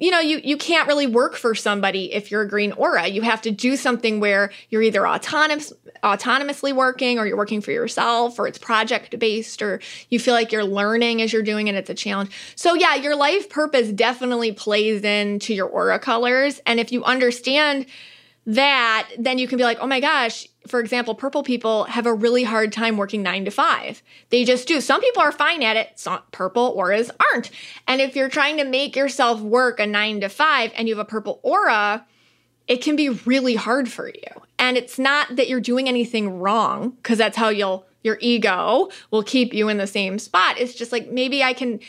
you 0.00 0.10
know, 0.10 0.18
you 0.18 0.40
you 0.42 0.56
can't 0.56 0.88
really 0.88 1.06
work 1.06 1.36
for 1.36 1.54
somebody 1.54 2.12
if 2.12 2.30
you're 2.30 2.42
a 2.42 2.48
green 2.48 2.72
aura. 2.72 3.06
You 3.06 3.22
have 3.22 3.42
to 3.42 3.50
do 3.50 3.76
something 3.76 4.18
where 4.18 4.50
you're 4.70 4.82
either 4.82 5.06
autonomous 5.06 5.72
autonomously 6.02 6.74
working 6.74 7.18
or 7.18 7.26
you're 7.26 7.36
working 7.36 7.60
for 7.60 7.70
yourself 7.70 8.38
or 8.38 8.46
it's 8.46 8.58
project 8.58 9.18
based 9.18 9.60
or 9.60 9.80
you 10.08 10.18
feel 10.18 10.32
like 10.32 10.50
you're 10.50 10.64
learning 10.64 11.20
as 11.20 11.32
you're 11.32 11.42
doing 11.42 11.68
it 11.68 11.74
it's 11.74 11.90
a 11.90 11.94
challenge. 11.94 12.30
So 12.56 12.74
yeah, 12.74 12.94
your 12.94 13.14
life 13.14 13.50
purpose 13.50 13.88
definitely 13.88 14.52
plays 14.52 15.02
into 15.02 15.54
your 15.54 15.68
aura 15.68 15.98
colors 15.98 16.60
and 16.64 16.80
if 16.80 16.90
you 16.90 17.04
understand 17.04 17.86
that 18.54 19.08
then 19.18 19.38
you 19.38 19.46
can 19.46 19.58
be 19.58 19.64
like, 19.64 19.78
"Oh 19.80 19.86
my 19.86 20.00
gosh, 20.00 20.46
for 20.66 20.80
example, 20.80 21.14
purple 21.14 21.42
people 21.42 21.84
have 21.84 22.06
a 22.06 22.12
really 22.12 22.44
hard 22.44 22.72
time 22.72 22.96
working 22.96 23.22
nine 23.22 23.44
to 23.44 23.50
five. 23.50 24.02
They 24.30 24.44
just 24.44 24.68
do. 24.68 24.80
Some 24.80 25.00
people 25.00 25.22
are 25.22 25.32
fine 25.32 25.62
at 25.62 25.76
it. 25.76 25.92
Some 25.96 26.20
purple 26.32 26.72
auras 26.76 27.10
aren't. 27.32 27.50
And 27.86 28.00
if 28.00 28.14
you're 28.14 28.28
trying 28.28 28.56
to 28.58 28.64
make 28.64 28.96
yourself 28.96 29.40
work 29.40 29.80
a 29.80 29.86
nine 29.86 30.20
to 30.20 30.28
five 30.28 30.72
and 30.76 30.88
you 30.88 30.96
have 30.96 31.04
a 31.04 31.08
purple 31.08 31.40
aura, 31.42 32.06
it 32.68 32.82
can 32.82 32.96
be 32.96 33.08
really 33.08 33.54
hard 33.54 33.90
for 33.90 34.08
you. 34.08 34.42
And 34.58 34.76
it's 34.76 34.98
not 34.98 35.36
that 35.36 35.48
you're 35.48 35.60
doing 35.60 35.88
anything 35.88 36.38
wrong, 36.38 36.90
because 36.90 37.18
that's 37.18 37.36
how 37.36 37.48
you'll 37.48 37.86
your 38.02 38.18
ego 38.20 38.88
will 39.10 39.22
keep 39.22 39.52
you 39.52 39.68
in 39.68 39.76
the 39.76 39.86
same 39.86 40.18
spot. 40.18 40.58
It's 40.58 40.74
just 40.74 40.92
like 40.92 41.10
maybe 41.10 41.42
I 41.42 41.52
can 41.52 41.80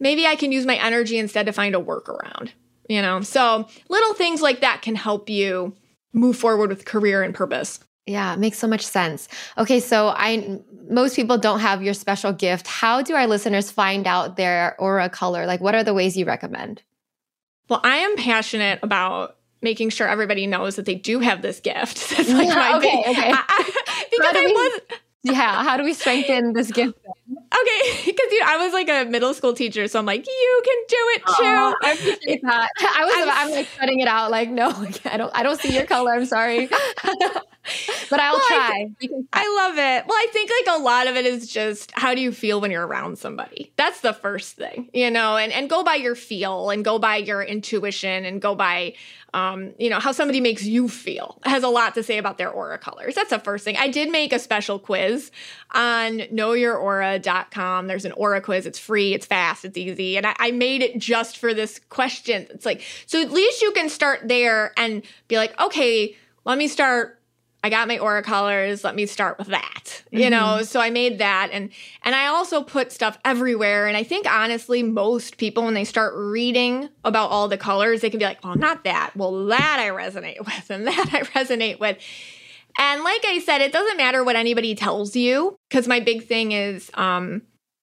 maybe 0.00 0.26
I 0.26 0.36
can 0.36 0.52
use 0.52 0.66
my 0.66 0.76
energy 0.76 1.18
instead 1.18 1.46
to 1.46 1.52
find 1.52 1.74
a 1.74 1.80
workaround. 1.80 2.50
You 2.88 3.00
know? 3.02 3.20
So 3.20 3.68
little 3.88 4.14
things 4.14 4.42
like 4.42 4.60
that 4.60 4.82
can 4.82 4.96
help 4.96 5.30
you 5.30 5.74
move 6.12 6.36
forward 6.36 6.68
with 6.70 6.84
career 6.84 7.22
and 7.22 7.34
purpose. 7.34 7.80
Yeah, 8.06 8.32
it 8.34 8.38
makes 8.40 8.58
so 8.58 8.66
much 8.66 8.84
sense. 8.84 9.28
Okay, 9.56 9.78
so 9.80 10.08
I 10.08 10.60
most 10.90 11.14
people 11.16 11.38
don't 11.38 11.60
have 11.60 11.82
your 11.82 11.94
special 11.94 12.32
gift. 12.32 12.66
How 12.66 13.00
do 13.02 13.14
our 13.14 13.26
listeners 13.26 13.70
find 13.70 14.06
out 14.06 14.36
their 14.36 14.74
aura 14.80 15.08
color? 15.08 15.46
Like 15.46 15.60
what 15.60 15.74
are 15.74 15.84
the 15.84 15.94
ways 15.94 16.16
you 16.16 16.24
recommend? 16.24 16.82
Well, 17.68 17.80
I 17.84 17.98
am 17.98 18.16
passionate 18.16 18.80
about 18.82 19.36
making 19.62 19.90
sure 19.90 20.08
everybody 20.08 20.46
knows 20.48 20.74
that 20.76 20.84
they 20.86 20.96
do 20.96 21.20
have 21.20 21.40
this 21.42 21.60
gift. 21.60 22.10
That's 22.16 22.28
like 22.30 22.48
Yeah, 22.48 22.54
my 22.56 22.76
okay, 22.78 23.02
big, 23.06 23.16
okay. 23.16 23.30
I- 23.32 23.44
I- 23.48 24.06
because 24.10 24.36
I 24.36 24.44
we- 24.46 24.52
was 24.52 24.80
Yeah, 25.22 25.62
how 25.62 25.76
do 25.76 25.84
we 25.84 25.94
strengthen 25.94 26.52
this 26.54 26.72
gift? 26.72 26.98
Okay 27.60 28.02
because 28.06 28.32
you 28.32 28.40
know, 28.40 28.46
I 28.48 28.56
was 28.58 28.72
like 28.72 28.88
a 28.88 29.04
middle 29.08 29.34
school 29.34 29.52
teacher, 29.54 29.86
so 29.88 29.98
I'm 29.98 30.06
like, 30.06 30.26
you 30.26 30.62
can 30.64 30.76
do 30.88 30.96
it 31.14 31.22
too. 31.26 31.44
Aw, 31.44 31.74
I 31.82 31.92
appreciate 31.92 32.42
that. 32.42 32.68
I 32.80 33.04
was 33.04 33.14
I'm 33.16 33.28
I'm, 33.30 33.50
like 33.50 33.68
cutting 33.78 34.00
it 34.00 34.08
out 34.08 34.30
like 34.30 34.50
no, 34.50 34.68
I 35.04 35.16
don't 35.16 35.30
I 35.34 35.42
don't 35.42 35.60
see 35.60 35.74
your 35.74 35.86
color. 35.86 36.12
I'm 36.12 36.26
sorry. 36.26 36.68
but 38.10 38.20
I'll 38.20 38.34
Well, 38.34 38.46
try. 38.48 38.86
Can- 39.00 39.28
I 39.32 39.54
love 39.56 39.74
it. 39.78 40.06
Well, 40.06 40.16
I 40.16 40.26
think 40.32 40.50
like 40.66 40.78
a 40.78 40.82
lot 40.82 41.06
of 41.06 41.16
it 41.16 41.26
is 41.26 41.48
just 41.48 41.92
how 41.94 42.14
do 42.14 42.20
you 42.20 42.32
feel 42.32 42.60
when 42.60 42.70
you're 42.70 42.86
around 42.86 43.18
somebody? 43.18 43.72
That's 43.76 44.00
the 44.00 44.12
first 44.12 44.56
thing, 44.56 44.88
you 44.92 45.10
know, 45.10 45.36
and, 45.36 45.52
and 45.52 45.70
go 45.70 45.84
by 45.84 45.94
your 45.96 46.14
feel 46.14 46.70
and 46.70 46.84
go 46.84 46.98
by 46.98 47.16
your 47.16 47.42
intuition 47.42 48.24
and 48.24 48.40
go 48.42 48.54
by, 48.54 48.94
um, 49.34 49.72
you 49.78 49.88
know, 49.88 49.98
how 49.98 50.12
somebody 50.12 50.40
makes 50.40 50.64
you 50.64 50.88
feel 50.88 51.38
has 51.44 51.62
a 51.62 51.68
lot 51.68 51.94
to 51.94 52.02
say 52.02 52.18
about 52.18 52.36
their 52.36 52.50
aura 52.50 52.78
colors. 52.78 53.14
That's 53.14 53.30
the 53.30 53.38
first 53.38 53.64
thing. 53.64 53.76
I 53.76 53.88
did 53.88 54.10
make 54.10 54.32
a 54.32 54.38
special 54.38 54.78
quiz 54.78 55.30
on 55.70 56.18
knowyouraura.com. 56.18 57.86
There's 57.86 58.04
an 58.04 58.12
aura 58.12 58.42
quiz. 58.42 58.66
It's 58.66 58.78
free, 58.78 59.14
it's 59.14 59.24
fast, 59.24 59.64
it's 59.64 59.78
easy. 59.78 60.18
And 60.18 60.26
I, 60.26 60.36
I 60.38 60.50
made 60.50 60.82
it 60.82 60.98
just 60.98 61.38
for 61.38 61.54
this 61.54 61.80
question. 61.88 62.46
It's 62.50 62.66
like, 62.66 62.82
so 63.06 63.22
at 63.22 63.30
least 63.30 63.62
you 63.62 63.72
can 63.72 63.88
start 63.88 64.28
there 64.28 64.72
and 64.76 65.02
be 65.28 65.36
like, 65.36 65.58
okay, 65.58 66.14
let 66.44 66.58
me 66.58 66.68
start 66.68 67.18
I 67.64 67.70
got 67.70 67.86
my 67.86 67.98
aura 67.98 68.22
colors. 68.22 68.82
Let 68.82 68.96
me 68.96 69.06
start 69.06 69.38
with 69.38 69.48
that. 69.48 70.02
You 70.10 70.20
mm-hmm. 70.20 70.30
know, 70.30 70.62
so 70.62 70.80
I 70.80 70.90
made 70.90 71.18
that 71.18 71.50
and 71.52 71.70
and 72.02 72.14
I 72.14 72.26
also 72.26 72.62
put 72.62 72.90
stuff 72.90 73.18
everywhere 73.24 73.86
and 73.86 73.96
I 73.96 74.02
think 74.02 74.26
honestly 74.30 74.82
most 74.82 75.36
people 75.36 75.64
when 75.64 75.74
they 75.74 75.84
start 75.84 76.14
reading 76.16 76.88
about 77.04 77.30
all 77.30 77.48
the 77.48 77.58
colors, 77.58 78.00
they 78.00 78.10
can 78.10 78.18
be 78.18 78.24
like, 78.24 78.42
"Well, 78.44 78.56
not 78.56 78.84
that. 78.84 79.12
Well, 79.16 79.46
that 79.46 79.78
I 79.78 79.88
resonate 79.88 80.38
with 80.44 80.70
and 80.70 80.86
that 80.86 81.10
I 81.12 81.22
resonate 81.22 81.78
with." 81.78 81.98
And 82.78 83.04
like 83.04 83.24
I 83.26 83.38
said, 83.38 83.60
it 83.60 83.72
doesn't 83.72 83.96
matter 83.96 84.24
what 84.24 84.34
anybody 84.34 84.74
tells 84.74 85.14
you 85.14 85.56
because 85.68 85.86
my 85.86 86.00
big 86.00 86.26
thing 86.26 86.52
is 86.52 86.90
um 86.94 87.42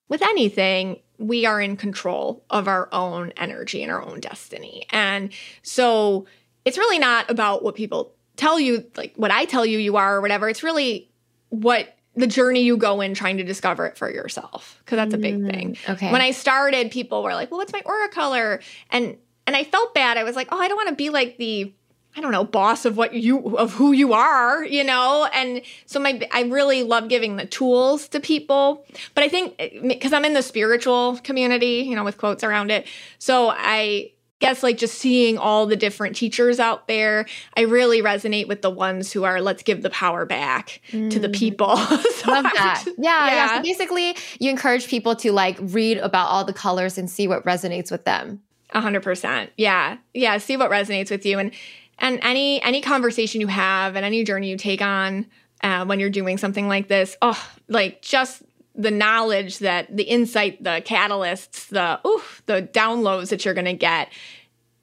with 0.10 0.22
anything, 0.24 1.00
we 1.20 1.46
are 1.46 1.62
in 1.62 1.78
control 1.78 2.44
of 2.50 2.68
our 2.68 2.90
own 2.92 3.32
energy 3.38 3.84
and 3.84 3.92
our 3.92 4.02
own 4.02 4.20
destiny. 4.20 4.86
And 4.90 5.32
so 5.62 6.26
it's 6.66 6.78
really 6.78 7.00
not 7.00 7.30
about 7.30 7.64
what 7.64 7.76
people 7.76 8.16
tell 8.40 8.60
you, 8.60 8.86
like 8.96 9.14
what 9.16 9.32
I 9.32 9.46
tell 9.46 9.66
you 9.66 9.78
you 9.78 9.98
are 9.98 10.18
or 10.18 10.22
whatever. 10.22 10.50
It's 10.50 10.64
really 10.64 11.10
what 11.50 11.96
the 12.16 12.28
journey 12.28 12.62
you 12.62 12.78
go 12.78 13.02
in 13.02 13.14
trying 13.14 13.38
to 13.38 13.44
discover 13.44 13.86
it 13.86 13.98
for 13.98 14.12
yourself 14.12 14.82
because 14.84 14.98
that's 14.98 15.14
a 15.14 15.18
big 15.18 15.36
mm, 15.36 15.52
thing. 15.52 15.78
Okay. 15.88 16.12
When 16.12 16.22
I 16.22 16.32
started, 16.32 16.92
people 16.92 17.24
were 17.24 17.34
like, 17.34 17.52
"Well, 17.52 17.60
what's 17.60 17.74
my 17.74 17.82
aura 17.86 18.10
color?" 18.10 18.62
and 18.92 19.18
and 19.46 19.56
I 19.56 19.64
felt 19.64 19.94
bad. 19.94 20.18
I 20.18 20.24
was 20.24 20.36
like, 20.36 20.48
"Oh, 20.52 20.60
I 20.60 20.68
don't 20.68 20.78
want 20.78 20.90
to 20.90 20.96
be 20.96 21.10
like 21.10 21.38
the 21.38 21.74
I 22.16 22.22
don't 22.22 22.32
know, 22.32 22.44
boss 22.44 22.86
of 22.86 22.98
what 22.98 23.14
you 23.14 23.56
of 23.58 23.74
who 23.74 23.92
you 23.92 24.14
are, 24.14 24.66
you 24.66 24.84
know? 24.84 25.30
And 25.34 25.62
so 25.86 26.00
my 26.00 26.28
I 26.32 26.44
really 26.44 26.84
love 26.84 27.08
giving 27.08 27.36
the 27.36 27.46
tools 27.46 28.08
to 28.10 28.20
people. 28.20 28.86
But 29.14 29.24
I 29.24 29.30
think 29.30 29.58
because 29.88 30.12
I'm 30.12 30.26
in 30.26 30.34
the 30.34 30.42
spiritual 30.42 31.18
community, 31.18 31.86
you 31.88 31.96
know, 31.96 32.04
with 32.04 32.18
quotes 32.18 32.44
around 32.44 32.72
it. 32.72 32.88
So 33.20 33.50
I 33.56 34.12
guess 34.40 34.64
like 34.64 34.78
just 34.78 34.96
seeing 34.96 35.38
all 35.38 35.66
the 35.66 35.76
different 35.76 36.16
teachers 36.16 36.60
out 36.60 36.88
there, 36.88 37.26
I 37.56 37.62
really 37.62 38.02
resonate 38.02 38.48
with 38.48 38.62
the 38.62 38.70
ones 38.70 39.12
who 39.12 39.24
are 39.24 39.42
let's 39.42 39.64
give 39.64 39.82
the 39.82 39.90
power 39.90 40.26
back 40.26 40.82
mm. 40.92 41.10
to 41.12 41.20
the 41.20 41.30
mm. 41.30 41.36
people. 41.36 41.78
so 41.78 42.32
Love 42.32 42.44
that. 42.44 42.82
Just, 42.86 42.98
yeah, 42.98 43.28
yeah, 43.28 43.34
yeah. 43.34 43.58
So 43.58 43.64
basically, 43.64 44.16
you 44.40 44.50
encourage 44.50 44.88
people 44.88 45.16
to 45.18 45.32
like 45.32 45.58
read 45.60 45.98
about 45.98 46.30
all 46.30 46.46
the 46.46 46.54
colors 46.54 46.98
and 46.98 47.10
see 47.10 47.28
what 47.28 47.46
resonates 47.46 47.92
with 47.92 48.06
them. 48.06 48.42
A 48.72 48.82
hundred 48.82 49.04
percent. 49.04 49.52
Yeah. 49.58 49.98
Yeah. 50.14 50.38
See 50.38 50.58
what 50.58 50.72
resonates 50.72 51.12
with 51.12 51.26
you. 51.26 51.40
And 51.40 51.52
and 51.98 52.20
any 52.22 52.62
any 52.62 52.82
conversation 52.82 53.42
you 53.42 53.48
have 53.48 53.96
and 53.96 54.06
any 54.06 54.24
journey 54.24 54.50
you 54.50 54.58
take 54.58 54.82
on 54.82 55.26
uh, 55.62 55.86
when 55.86 56.00
you're 56.00 56.10
doing 56.10 56.38
something 56.38 56.68
like 56.68 56.88
this, 56.88 57.18
oh, 57.22 57.50
like 57.68 58.02
just 58.02 58.44
the 58.80 58.92
knowledge 58.92 59.60
that 59.60 59.96
the 59.96 60.04
insight, 60.04 60.64
the 60.64 60.82
catalysts, 60.86 61.68
the 61.68 62.00
oof, 62.08 62.42
the 62.46 62.64
downloads 62.74 63.30
that 63.30 63.44
you're 63.44 63.54
going 63.54 63.66
to 63.66 63.74
get. 63.74 64.10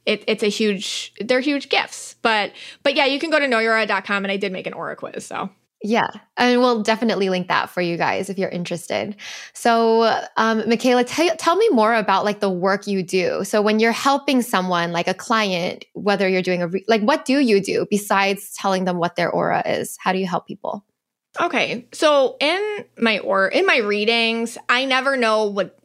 It, 0.05 0.23
it's 0.29 0.45
a 0.45 0.49
huge, 0.49 1.13
they're 1.19 1.41
huge 1.41 1.69
gifts. 1.69 2.15
But 2.23 2.53
but 2.85 2.95
yeah, 2.95 3.07
you 3.07 3.19
can 3.19 3.31
go 3.31 3.41
to 3.41 3.47
knowyouraura.com 3.47 4.25
and 4.25 4.31
I 4.31 4.37
did 4.37 4.53
make 4.53 4.67
an 4.67 4.73
aura 4.73 4.95
quiz. 4.95 5.25
So 5.27 5.51
yeah, 5.83 6.11
and 6.37 6.61
we'll 6.61 6.83
definitely 6.83 7.29
link 7.29 7.49
that 7.49 7.71
for 7.71 7.81
you 7.81 7.97
guys 7.97 8.31
if 8.31 8.39
you're 8.39 8.49
interested. 8.49 9.15
So, 9.53 10.21
um, 10.37 10.69
Michaela, 10.69 11.05
t- 11.05 11.31
tell 11.39 11.57
me 11.57 11.69
more 11.71 11.95
about 11.95 12.25
like 12.25 12.41
the 12.41 12.51
work 12.51 12.87
you 12.87 13.03
do. 13.03 13.45
So, 13.45 13.61
when 13.61 13.79
you're 13.79 13.93
helping 13.93 14.41
someone, 14.43 14.93
like 14.93 15.07
a 15.07 15.15
client, 15.15 15.85
whether 15.93 16.29
you're 16.29 16.43
doing 16.43 16.63
a 16.63 16.69
re- 16.69 16.85
like, 16.89 17.03
what 17.03 17.25
do 17.25 17.39
you 17.41 17.61
do 17.61 17.87
besides 17.91 18.55
telling 18.55 18.85
them 18.85 18.99
what 18.99 19.17
their 19.17 19.31
aura 19.31 19.63
is? 19.67 19.97
How 20.01 20.13
do 20.13 20.19
you 20.19 20.27
help 20.27 20.47
people? 20.47 20.83
Okay, 21.41 21.87
so 21.93 22.37
in 22.41 22.85
my 22.99 23.19
or 23.19 23.49
in 23.49 23.67
my 23.67 23.79
readings, 23.79 24.57
I 24.69 24.85
never 24.85 25.17
know 25.17 25.45
what 25.45 25.79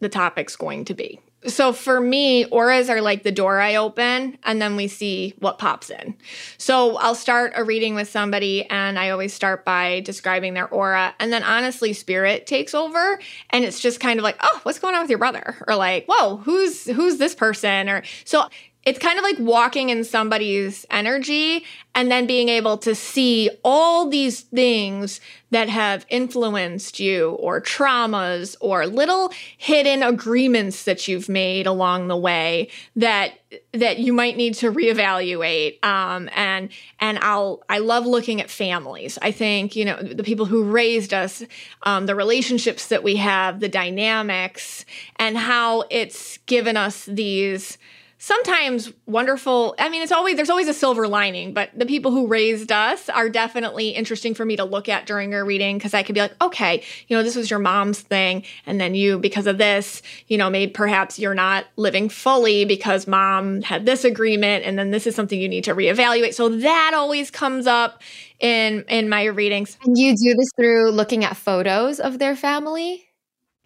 the 0.00 0.08
topic's 0.08 0.56
going 0.56 0.84
to 0.86 0.94
be 0.94 1.20
so 1.46 1.72
for 1.72 2.00
me, 2.00 2.44
auras 2.46 2.90
are 2.90 3.00
like 3.00 3.22
the 3.22 3.32
door 3.32 3.60
I 3.60 3.76
open 3.76 4.38
and 4.42 4.60
then 4.60 4.76
we 4.76 4.88
see 4.88 5.34
what 5.38 5.58
pops 5.58 5.90
in. 5.90 6.16
So 6.58 6.96
I'll 6.96 7.14
start 7.14 7.52
a 7.54 7.64
reading 7.64 7.94
with 7.94 8.08
somebody 8.08 8.64
and 8.68 8.98
I 8.98 9.10
always 9.10 9.32
start 9.32 9.64
by 9.64 10.00
describing 10.00 10.54
their 10.54 10.68
aura. 10.68 11.14
And 11.20 11.32
then 11.32 11.42
honestly, 11.42 11.92
spirit 11.92 12.46
takes 12.46 12.74
over 12.74 13.18
and 13.50 13.64
it's 13.64 13.80
just 13.80 14.00
kind 14.00 14.18
of 14.18 14.24
like, 14.24 14.36
oh, 14.40 14.60
what's 14.62 14.78
going 14.78 14.94
on 14.94 15.02
with 15.02 15.10
your 15.10 15.18
brother? 15.18 15.56
Or 15.68 15.76
like, 15.76 16.06
whoa, 16.08 16.38
who's 16.38 16.84
who's 16.86 17.18
this 17.18 17.34
person? 17.34 17.88
Or 17.88 18.02
so 18.24 18.48
it's 18.86 19.00
kind 19.00 19.18
of 19.18 19.24
like 19.24 19.36
walking 19.40 19.90
in 19.90 20.04
somebody's 20.04 20.86
energy 20.90 21.64
and 21.92 22.08
then 22.08 22.24
being 22.24 22.48
able 22.48 22.78
to 22.78 22.94
see 22.94 23.50
all 23.64 24.08
these 24.08 24.42
things 24.42 25.20
that 25.50 25.68
have 25.68 26.06
influenced 26.08 27.00
you 27.00 27.30
or 27.30 27.60
traumas 27.60 28.54
or 28.60 28.86
little 28.86 29.32
hidden 29.56 30.04
agreements 30.04 30.84
that 30.84 31.08
you've 31.08 31.28
made 31.28 31.66
along 31.66 32.06
the 32.06 32.16
way 32.16 32.68
that 32.94 33.32
that 33.72 33.98
you 33.98 34.12
might 34.12 34.36
need 34.36 34.54
to 34.54 34.70
reevaluate. 34.70 35.84
Um, 35.84 36.28
and 36.34 36.68
and 37.00 37.18
I'll 37.18 37.64
I 37.68 37.78
love 37.78 38.06
looking 38.06 38.40
at 38.40 38.50
families. 38.50 39.18
I 39.20 39.32
think 39.32 39.74
you 39.74 39.84
know 39.84 40.00
the 40.00 40.24
people 40.24 40.46
who 40.46 40.62
raised 40.62 41.12
us 41.12 41.42
um, 41.82 42.06
the 42.06 42.14
relationships 42.14 42.86
that 42.88 43.02
we 43.02 43.16
have 43.16 43.58
the 43.58 43.68
dynamics 43.68 44.84
and 45.16 45.36
how 45.36 45.84
it's 45.90 46.38
given 46.46 46.76
us 46.76 47.04
these 47.06 47.78
sometimes 48.18 48.92
wonderful. 49.06 49.74
I 49.78 49.88
mean, 49.88 50.02
it's 50.02 50.12
always 50.12 50.36
there's 50.36 50.50
always 50.50 50.68
a 50.68 50.74
silver 50.74 51.06
lining, 51.06 51.52
but 51.52 51.70
the 51.76 51.86
people 51.86 52.10
who 52.10 52.26
raised 52.26 52.72
us 52.72 53.08
are 53.08 53.28
definitely 53.28 53.90
interesting 53.90 54.34
for 54.34 54.44
me 54.44 54.56
to 54.56 54.64
look 54.64 54.88
at 54.88 55.06
during 55.06 55.34
a 55.34 55.44
reading 55.44 55.76
because 55.76 55.94
I 55.94 56.02
could 56.02 56.14
be 56.14 56.20
like, 56.20 56.34
okay, 56.40 56.82
you 57.08 57.16
know, 57.16 57.22
this 57.22 57.36
was 57.36 57.50
your 57.50 57.58
mom's 57.58 58.00
thing, 58.00 58.44
and 58.64 58.80
then 58.80 58.94
you 58.94 59.18
because 59.18 59.46
of 59.46 59.58
this, 59.58 60.02
you 60.28 60.38
know, 60.38 60.48
maybe 60.48 60.72
perhaps 60.72 61.18
you're 61.18 61.34
not 61.34 61.66
living 61.76 62.08
fully 62.08 62.64
because 62.64 63.06
mom 63.06 63.62
had 63.62 63.86
this 63.86 64.04
agreement, 64.04 64.64
and 64.64 64.78
then 64.78 64.90
this 64.90 65.06
is 65.06 65.14
something 65.14 65.40
you 65.40 65.48
need 65.48 65.64
to 65.64 65.74
reevaluate. 65.74 66.34
So 66.34 66.48
that 66.48 66.92
always 66.94 67.30
comes 67.30 67.66
up 67.66 68.02
in 68.40 68.84
in 68.88 69.08
my 69.08 69.24
readings. 69.24 69.76
And 69.84 69.96
you 69.96 70.14
do 70.14 70.34
this 70.34 70.48
through 70.56 70.90
looking 70.90 71.24
at 71.24 71.36
photos 71.36 72.00
of 72.00 72.18
their 72.18 72.36
family. 72.36 73.04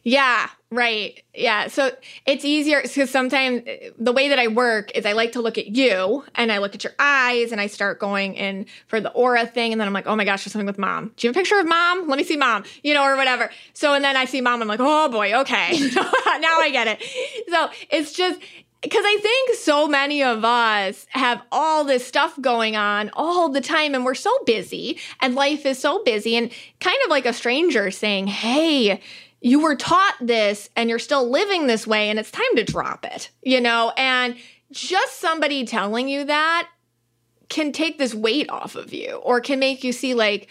Yeah, 0.02 0.48
right. 0.70 1.22
Yeah. 1.34 1.68
So 1.68 1.90
it's 2.26 2.44
easier 2.44 2.80
because 2.82 3.10
sometimes 3.10 3.66
uh, 3.66 3.90
the 3.98 4.12
way 4.12 4.28
that 4.28 4.38
I 4.38 4.48
work 4.48 4.92
is 4.94 5.04
I 5.04 5.12
like 5.12 5.32
to 5.32 5.40
look 5.40 5.58
at 5.58 5.68
you 5.68 6.24
and 6.34 6.52
I 6.52 6.58
look 6.58 6.74
at 6.74 6.84
your 6.84 6.94
eyes 6.98 7.52
and 7.52 7.60
I 7.60 7.66
start 7.66 7.98
going 7.98 8.34
in 8.34 8.66
for 8.86 9.00
the 9.00 9.10
aura 9.10 9.46
thing. 9.46 9.72
And 9.72 9.80
then 9.80 9.88
I'm 9.88 9.94
like, 9.94 10.06
oh 10.06 10.16
my 10.16 10.24
gosh, 10.24 10.44
there's 10.44 10.52
something 10.52 10.66
with 10.66 10.78
mom. 10.78 11.12
Do 11.16 11.26
you 11.26 11.30
have 11.30 11.36
a 11.36 11.40
picture 11.40 11.58
of 11.58 11.66
mom? 11.66 12.08
Let 12.08 12.18
me 12.18 12.24
see 12.24 12.36
mom, 12.36 12.64
you 12.82 12.94
know, 12.94 13.02
or 13.02 13.16
whatever. 13.16 13.50
So, 13.74 13.94
and 13.94 14.04
then 14.04 14.16
I 14.16 14.24
see 14.24 14.40
mom. 14.40 14.62
I'm 14.62 14.68
like, 14.68 14.80
oh 14.80 15.08
boy, 15.08 15.34
okay. 15.40 15.78
now 15.94 16.58
I 16.60 16.70
get 16.72 16.86
it. 16.86 17.02
So 17.48 17.70
it's 17.90 18.12
just, 18.12 18.40
because 18.82 19.04
I 19.04 19.18
think 19.20 19.58
so 19.58 19.86
many 19.86 20.22
of 20.22 20.44
us 20.44 21.06
have 21.10 21.42
all 21.52 21.84
this 21.84 22.06
stuff 22.06 22.40
going 22.40 22.76
on 22.76 23.10
all 23.12 23.50
the 23.50 23.60
time 23.60 23.94
and 23.94 24.04
we're 24.04 24.14
so 24.14 24.32
busy 24.44 24.98
and 25.20 25.34
life 25.34 25.66
is 25.66 25.78
so 25.78 26.02
busy 26.02 26.36
and 26.36 26.50
kind 26.80 26.96
of 27.04 27.10
like 27.10 27.26
a 27.26 27.32
stranger 27.32 27.90
saying, 27.90 28.26
Hey, 28.26 29.00
you 29.40 29.60
were 29.60 29.74
taught 29.74 30.14
this 30.20 30.68
and 30.76 30.90
you're 30.90 30.98
still 30.98 31.28
living 31.28 31.66
this 31.66 31.86
way 31.86 32.10
and 32.10 32.18
it's 32.18 32.30
time 32.30 32.56
to 32.56 32.64
drop 32.64 33.04
it, 33.04 33.30
you 33.42 33.60
know? 33.60 33.92
And 33.96 34.36
just 34.70 35.18
somebody 35.18 35.64
telling 35.64 36.08
you 36.08 36.24
that 36.24 36.68
can 37.48 37.72
take 37.72 37.98
this 37.98 38.14
weight 38.14 38.48
off 38.50 38.76
of 38.76 38.92
you 38.92 39.16
or 39.16 39.40
can 39.40 39.58
make 39.58 39.82
you 39.82 39.92
see 39.92 40.14
like, 40.14 40.48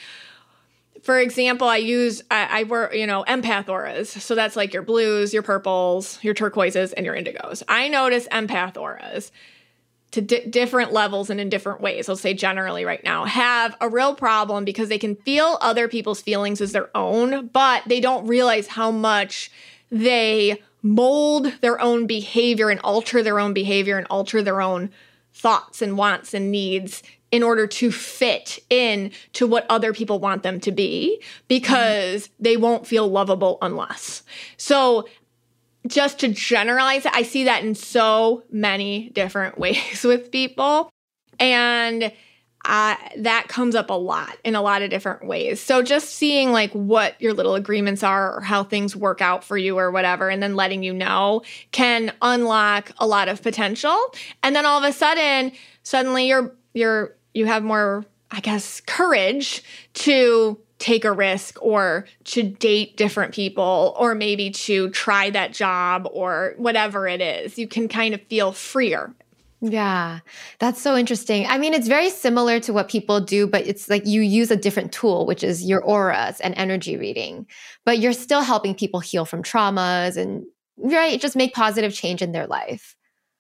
for 1.04 1.20
example, 1.20 1.68
I 1.68 1.78
use 1.78 2.22
I, 2.30 2.66
I 2.68 2.94
you 2.94 3.08
know, 3.08 3.24
empath 3.28 3.70
auras. 3.70 4.10
So 4.10 4.36
that's 4.36 4.56
like 4.56 4.74
your 4.74 4.84
blues, 4.84 5.34
your 5.34 5.44
purples, 5.44 6.22
your 6.22 6.34
turquoises, 6.34 6.92
and 6.92 7.06
your 7.06 7.16
indigos. 7.16 7.64
I 7.68 7.88
notice 7.88 8.28
empath 8.28 8.76
auras 8.76 9.32
to 10.12 10.22
di- 10.22 10.46
different 10.48 10.92
levels 10.92 11.30
and 11.30 11.40
in 11.40 11.50
different 11.50 11.82
ways, 11.82 12.10
I'll 12.10 12.16
say 12.16 12.34
generally 12.34 12.86
right 12.86 13.04
now, 13.04 13.26
have 13.26 13.76
a 13.80 13.90
real 13.90 14.16
problem 14.16 14.66
because 14.66 14.90
they 14.90 14.98
can 14.98 15.16
feel 15.16 15.58
other 15.62 15.88
people's 15.88 16.22
feelings 16.22 16.62
as 16.62 16.72
their 16.72 16.90
own, 16.96 17.48
but 17.48 17.84
they 17.86 18.00
don't 18.00 18.28
realize 18.28 18.68
how 18.68 18.92
much 18.92 19.52
they 19.92 20.62
mold 20.82 21.52
their 21.62 21.80
own 21.80 22.08
behavior 22.08 22.70
and 22.70 22.80
alter 22.82 23.22
their 23.22 23.40
own 23.40 23.54
behavior 23.54 23.98
and 23.98 24.08
alter 24.10 24.42
their 24.42 24.62
own 24.62 24.90
thoughts 25.34 25.82
and 25.82 25.98
wants 25.98 26.34
and 26.34 26.52
needs 26.52 27.04
in 27.32 27.44
order 27.44 27.68
to 27.68 27.92
fit 27.92 28.58
in 28.70 29.12
to 29.34 29.46
what 29.46 29.66
other 29.70 29.94
people 29.94 30.20
want 30.20 30.42
them 30.42 30.60
to 30.60 30.72
be 30.72 31.22
because 31.48 32.28
mm-hmm. 32.28 32.44
they 32.44 32.58
won't 32.58 32.88
feel 32.88 33.08
lovable 33.08 33.58
unless. 33.62 34.24
So 34.58 35.08
just 35.88 36.20
to 36.20 36.28
generalize 36.28 37.06
it, 37.06 37.12
I 37.16 37.24
see 37.24 37.46
that 37.46 37.64
in 37.64 37.76
so 37.76 38.44
many 38.52 39.10
different 39.10 39.58
ways 39.60 40.04
with 40.04 40.32
people. 40.32 40.90
And 41.40 42.12
uh, 42.66 42.96
that 43.18 43.48
comes 43.48 43.74
up 43.74 43.90
a 43.90 43.94
lot 43.94 44.38
in 44.44 44.54
a 44.54 44.62
lot 44.62 44.82
of 44.82 44.90
different 44.90 45.26
ways. 45.26 45.62
So 45.62 45.82
just 45.82 46.10
seeing 46.10 46.52
like 46.52 46.72
what 46.74 47.20
your 47.22 47.34
little 47.34 47.56
agreements 47.56 48.04
are 48.04 48.36
or 48.36 48.42
how 48.42 48.64
things 48.64 48.96
work 48.96 49.22
out 49.22 49.44
for 49.44 49.58
you 49.58 49.78
or 49.78 49.92
whatever, 49.92 50.30
and 50.30 50.44
then 50.44 50.56
letting 50.56 50.84
you 50.84 50.94
know 50.94 51.42
can 51.72 52.12
unlock 52.22 52.92
a 52.98 53.08
lot 53.08 53.30
of 53.30 53.42
potential. 53.42 53.98
And 54.44 54.56
then 54.56 54.66
all 54.66 54.78
of 54.78 54.84
a 54.84 54.92
sudden, 54.92 55.54
suddenly 55.84 56.28
you're 56.28 56.54
you're 56.74 57.16
you 57.34 57.46
have 57.46 57.64
more, 57.64 58.06
I 58.30 58.42
guess, 58.42 58.82
courage 58.82 59.64
to 59.94 60.60
take 60.80 61.06
a 61.06 61.12
risk 61.12 61.62
or 61.62 62.06
to 62.24 62.42
date 62.42 62.98
different 62.98 63.34
people 63.34 63.96
or 64.00 64.16
maybe 64.16 64.50
to 64.50 64.90
try 64.90 65.30
that 65.30 65.54
job 65.54 66.08
or 66.12 66.54
whatever 66.58 67.08
it 67.08 67.22
is. 67.22 67.58
You 67.60 67.68
can 67.68 67.88
kind 67.88 68.14
of 68.14 68.22
feel 68.24 68.52
freer. 68.52 69.14
Yeah, 69.62 70.20
that's 70.60 70.82
so 70.82 70.96
interesting. 70.96 71.46
I 71.46 71.58
mean, 71.58 71.74
it's 71.74 71.90
very 71.90 72.10
similar 72.10 72.62
to 72.62 72.72
what 72.72 72.88
people 72.88 73.20
do, 73.20 73.46
but 73.46 73.68
it's 73.68 73.90
like 73.90 74.06
you 74.06 74.22
use 74.22 74.52
a 74.52 74.56
different 74.56 74.94
tool, 74.94 75.26
which 75.26 75.44
is 75.44 75.66
your 75.66 75.84
auras 75.84 76.40
and 76.40 76.54
energy 76.56 76.96
reading. 76.96 77.46
But 77.84 78.00
you're 78.00 78.14
still 78.14 78.42
helping 78.42 78.74
people 78.74 79.02
heal 79.02 79.26
from 79.26 79.44
traumas 79.44 80.16
and 80.16 80.46
right, 80.78 81.20
just 81.20 81.36
make 81.36 81.54
positive 81.54 81.94
change 81.94 82.22
in 82.22 82.32
their 82.32 82.48
life. 82.48 82.96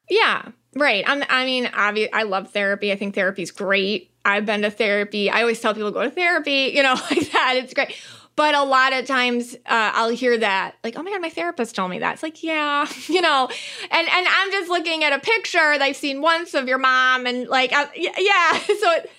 Yeah, 0.10 0.49
right. 0.75 1.03
I'm, 1.08 1.23
I 1.29 1.45
mean, 1.45 1.65
obvi- 1.65 2.10
I 2.13 2.23
love 2.23 2.51
therapy. 2.51 2.91
I 2.91 2.95
think 2.95 3.15
therapy's 3.15 3.51
great. 3.51 4.12
I've 4.25 4.45
been 4.45 4.62
to 4.62 4.71
therapy. 4.71 5.29
I 5.29 5.41
always 5.41 5.60
tell 5.60 5.73
people 5.73 5.91
go 5.91 6.03
to 6.03 6.12
therapy, 6.12 6.71
you 6.75 6.84
know, 6.84 6.95
like 7.12 7.32
that. 7.32 7.55
It's 7.58 7.73
great. 7.73 7.95
But 8.36 8.55
a 8.55 8.63
lot 8.63 8.93
of 8.93 9.05
times 9.05 9.55
uh, 9.65 9.91
I'll 9.93 10.10
hear 10.10 10.38
that, 10.38 10.75
like, 10.82 10.97
oh 10.97 11.03
my 11.03 11.12
God, 11.12 11.21
my 11.21 11.29
therapist 11.29 11.75
told 11.75 11.91
me 11.91 11.99
that. 11.99 12.13
It's 12.13 12.23
like, 12.23 12.41
yeah, 12.41 12.88
you 13.08 13.19
know, 13.19 13.49
and, 13.91 14.08
and 14.08 14.27
I'm 14.29 14.51
just 14.51 14.69
looking 14.69 15.03
at 15.03 15.12
a 15.12 15.19
picture 15.19 15.58
that 15.58 15.82
I've 15.82 15.97
seen 15.97 16.21
once 16.21 16.53
of 16.53 16.67
your 16.67 16.77
mom 16.77 17.25
and 17.25 17.47
like, 17.49 17.71
yeah. 17.71 18.60
So 18.79 18.91
it, 18.91 19.12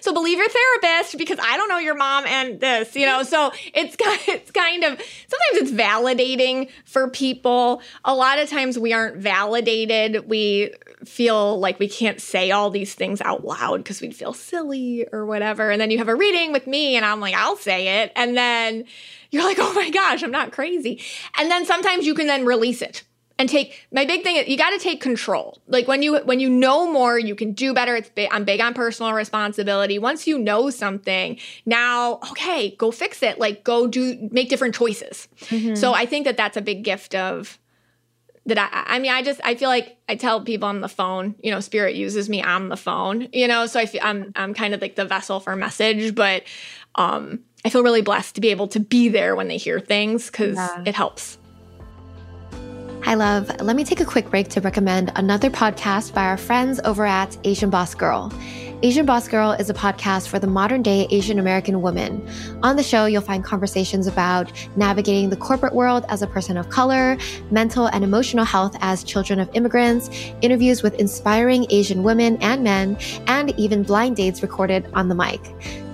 so 0.00 0.12
believe 0.12 0.38
your 0.38 0.48
therapist 0.48 1.18
because 1.18 1.38
I 1.40 1.56
don't 1.56 1.68
know 1.68 1.78
your 1.78 1.94
mom 1.94 2.26
and 2.26 2.60
this, 2.60 2.96
you 2.96 3.06
know. 3.06 3.22
So 3.22 3.52
it's 3.74 3.96
it's 4.28 4.50
kind 4.50 4.84
of 4.84 5.00
sometimes 5.00 5.52
it's 5.52 5.70
validating 5.70 6.70
for 6.84 7.08
people. 7.08 7.82
A 8.04 8.14
lot 8.14 8.38
of 8.38 8.48
times 8.48 8.78
we 8.78 8.92
aren't 8.92 9.16
validated. 9.16 10.28
We 10.28 10.72
feel 11.08 11.58
like 11.58 11.78
we 11.78 11.88
can't 11.88 12.20
say 12.20 12.50
all 12.50 12.70
these 12.70 12.94
things 12.94 13.20
out 13.20 13.44
loud 13.44 13.78
because 13.78 14.00
we'd 14.00 14.14
feel 14.14 14.32
silly 14.32 15.06
or 15.12 15.26
whatever. 15.26 15.70
And 15.70 15.80
then 15.80 15.90
you 15.90 15.98
have 15.98 16.08
a 16.08 16.14
reading 16.14 16.52
with 16.52 16.66
me 16.66 16.96
and 16.96 17.04
I'm 17.04 17.20
like, 17.20 17.34
I'll 17.34 17.56
say 17.56 18.02
it. 18.02 18.12
And 18.16 18.36
then 18.36 18.84
you're 19.30 19.44
like, 19.44 19.58
oh 19.60 19.72
my 19.72 19.90
gosh, 19.90 20.22
I'm 20.22 20.30
not 20.30 20.52
crazy. 20.52 21.00
And 21.38 21.50
then 21.50 21.64
sometimes 21.64 22.06
you 22.06 22.14
can 22.14 22.26
then 22.26 22.44
release 22.44 22.82
it 22.82 23.02
and 23.38 23.48
take 23.48 23.86
my 23.92 24.04
big 24.04 24.22
thing 24.22 24.36
is 24.36 24.48
you 24.48 24.56
got 24.56 24.70
to 24.70 24.78
take 24.78 25.00
control 25.00 25.58
like 25.68 25.86
when 25.86 26.02
you 26.02 26.16
when 26.20 26.40
you 26.40 26.48
know 26.48 26.90
more 26.90 27.18
you 27.18 27.34
can 27.34 27.52
do 27.52 27.74
better 27.74 27.94
it's 27.96 28.08
big 28.10 28.28
i'm 28.32 28.44
big 28.44 28.60
on 28.60 28.74
personal 28.74 29.12
responsibility 29.12 29.98
once 29.98 30.26
you 30.26 30.38
know 30.38 30.70
something 30.70 31.38
now 31.64 32.14
okay 32.30 32.70
go 32.76 32.90
fix 32.90 33.22
it 33.22 33.38
like 33.38 33.64
go 33.64 33.86
do 33.86 34.28
make 34.32 34.48
different 34.48 34.74
choices 34.74 35.28
mm-hmm. 35.40 35.74
so 35.74 35.92
i 35.92 36.06
think 36.06 36.24
that 36.24 36.36
that's 36.36 36.56
a 36.56 36.62
big 36.62 36.82
gift 36.82 37.14
of 37.14 37.58
that 38.46 38.58
I, 38.58 38.96
I 38.96 38.98
mean, 38.98 39.12
I 39.12 39.22
just, 39.22 39.40
I 39.44 39.54
feel 39.54 39.68
like 39.68 39.98
I 40.08 40.16
tell 40.16 40.40
people 40.40 40.68
on 40.68 40.80
the 40.80 40.88
phone, 40.88 41.34
you 41.42 41.50
know, 41.50 41.60
spirit 41.60 41.96
uses 41.96 42.28
me 42.28 42.42
on 42.42 42.68
the 42.68 42.76
phone, 42.76 43.28
you 43.32 43.48
know, 43.48 43.66
so 43.66 43.80
I 43.80 43.86
feel 43.86 44.00
I'm, 44.04 44.32
I'm 44.36 44.54
kind 44.54 44.72
of 44.72 44.80
like 44.80 44.96
the 44.96 45.04
vessel 45.04 45.40
for 45.40 45.54
message, 45.56 46.14
but, 46.14 46.44
um, 46.94 47.40
I 47.64 47.68
feel 47.68 47.82
really 47.82 48.02
blessed 48.02 48.36
to 48.36 48.40
be 48.40 48.48
able 48.48 48.68
to 48.68 48.80
be 48.80 49.08
there 49.08 49.34
when 49.34 49.48
they 49.48 49.56
hear 49.56 49.80
things 49.80 50.26
because 50.30 50.54
yeah. 50.54 50.82
it 50.86 50.94
helps. 50.94 51.38
Hi, 53.02 53.14
love. 53.14 53.50
Let 53.60 53.76
me 53.76 53.84
take 53.84 54.00
a 54.00 54.04
quick 54.04 54.30
break 54.30 54.48
to 54.48 54.60
recommend 54.60 55.12
another 55.16 55.50
podcast 55.50 56.12
by 56.14 56.24
our 56.24 56.36
friends 56.36 56.80
over 56.84 57.06
at 57.06 57.36
Asian 57.44 57.70
Boss 57.70 57.94
Girl. 57.94 58.32
Asian 58.82 59.06
Boss 59.06 59.26
Girl 59.26 59.52
is 59.52 59.70
a 59.70 59.74
podcast 59.74 60.28
for 60.28 60.38
the 60.38 60.46
modern 60.46 60.82
day 60.82 61.06
Asian 61.10 61.38
American 61.38 61.80
woman. 61.80 62.28
On 62.62 62.76
the 62.76 62.82
show, 62.82 63.06
you'll 63.06 63.22
find 63.22 63.42
conversations 63.42 64.06
about 64.06 64.52
navigating 64.76 65.30
the 65.30 65.36
corporate 65.36 65.74
world 65.74 66.04
as 66.10 66.20
a 66.20 66.26
person 66.26 66.58
of 66.58 66.68
color, 66.68 67.16
mental 67.50 67.86
and 67.86 68.04
emotional 68.04 68.44
health 68.44 68.76
as 68.80 69.02
children 69.02 69.40
of 69.40 69.48
immigrants, 69.54 70.10
interviews 70.42 70.82
with 70.82 70.94
inspiring 70.96 71.66
Asian 71.70 72.02
women 72.02 72.36
and 72.42 72.62
men, 72.62 72.98
and 73.28 73.58
even 73.58 73.82
blind 73.82 74.16
dates 74.16 74.42
recorded 74.42 74.86
on 74.92 75.08
the 75.08 75.14
mic. 75.14 75.40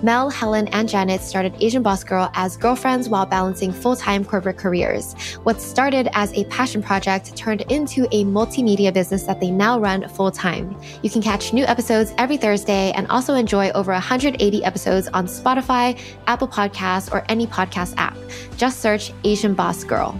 Mel, 0.03 0.29
Helen, 0.29 0.67
and 0.67 0.89
Janet 0.89 1.21
started 1.21 1.55
Asian 1.61 1.81
Boss 1.81 2.03
Girl 2.03 2.29
as 2.33 2.57
girlfriends 2.57 3.07
while 3.07 3.25
balancing 3.25 3.71
full 3.71 3.95
time 3.95 4.25
corporate 4.25 4.57
careers. 4.57 5.13
What 5.43 5.61
started 5.61 6.09
as 6.11 6.33
a 6.33 6.43
passion 6.45 6.83
project 6.83 7.33
turned 7.37 7.61
into 7.71 8.05
a 8.11 8.25
multimedia 8.25 8.93
business 8.93 9.23
that 9.23 9.39
they 9.39 9.49
now 9.49 9.79
run 9.79 10.09
full 10.09 10.29
time. 10.29 10.77
You 11.03 11.09
can 11.09 11.21
catch 11.21 11.53
new 11.53 11.63
episodes 11.63 12.13
every 12.17 12.35
Thursday 12.35 12.91
and 12.91 13.07
also 13.07 13.33
enjoy 13.33 13.69
over 13.71 13.93
180 13.93 14.63
episodes 14.65 15.07
on 15.13 15.25
Spotify, 15.25 15.97
Apple 16.27 16.49
Podcasts, 16.49 17.09
or 17.09 17.23
any 17.29 17.47
podcast 17.47 17.93
app. 17.95 18.17
Just 18.57 18.81
search 18.81 19.13
Asian 19.23 19.53
Boss 19.53 19.85
Girl. 19.85 20.19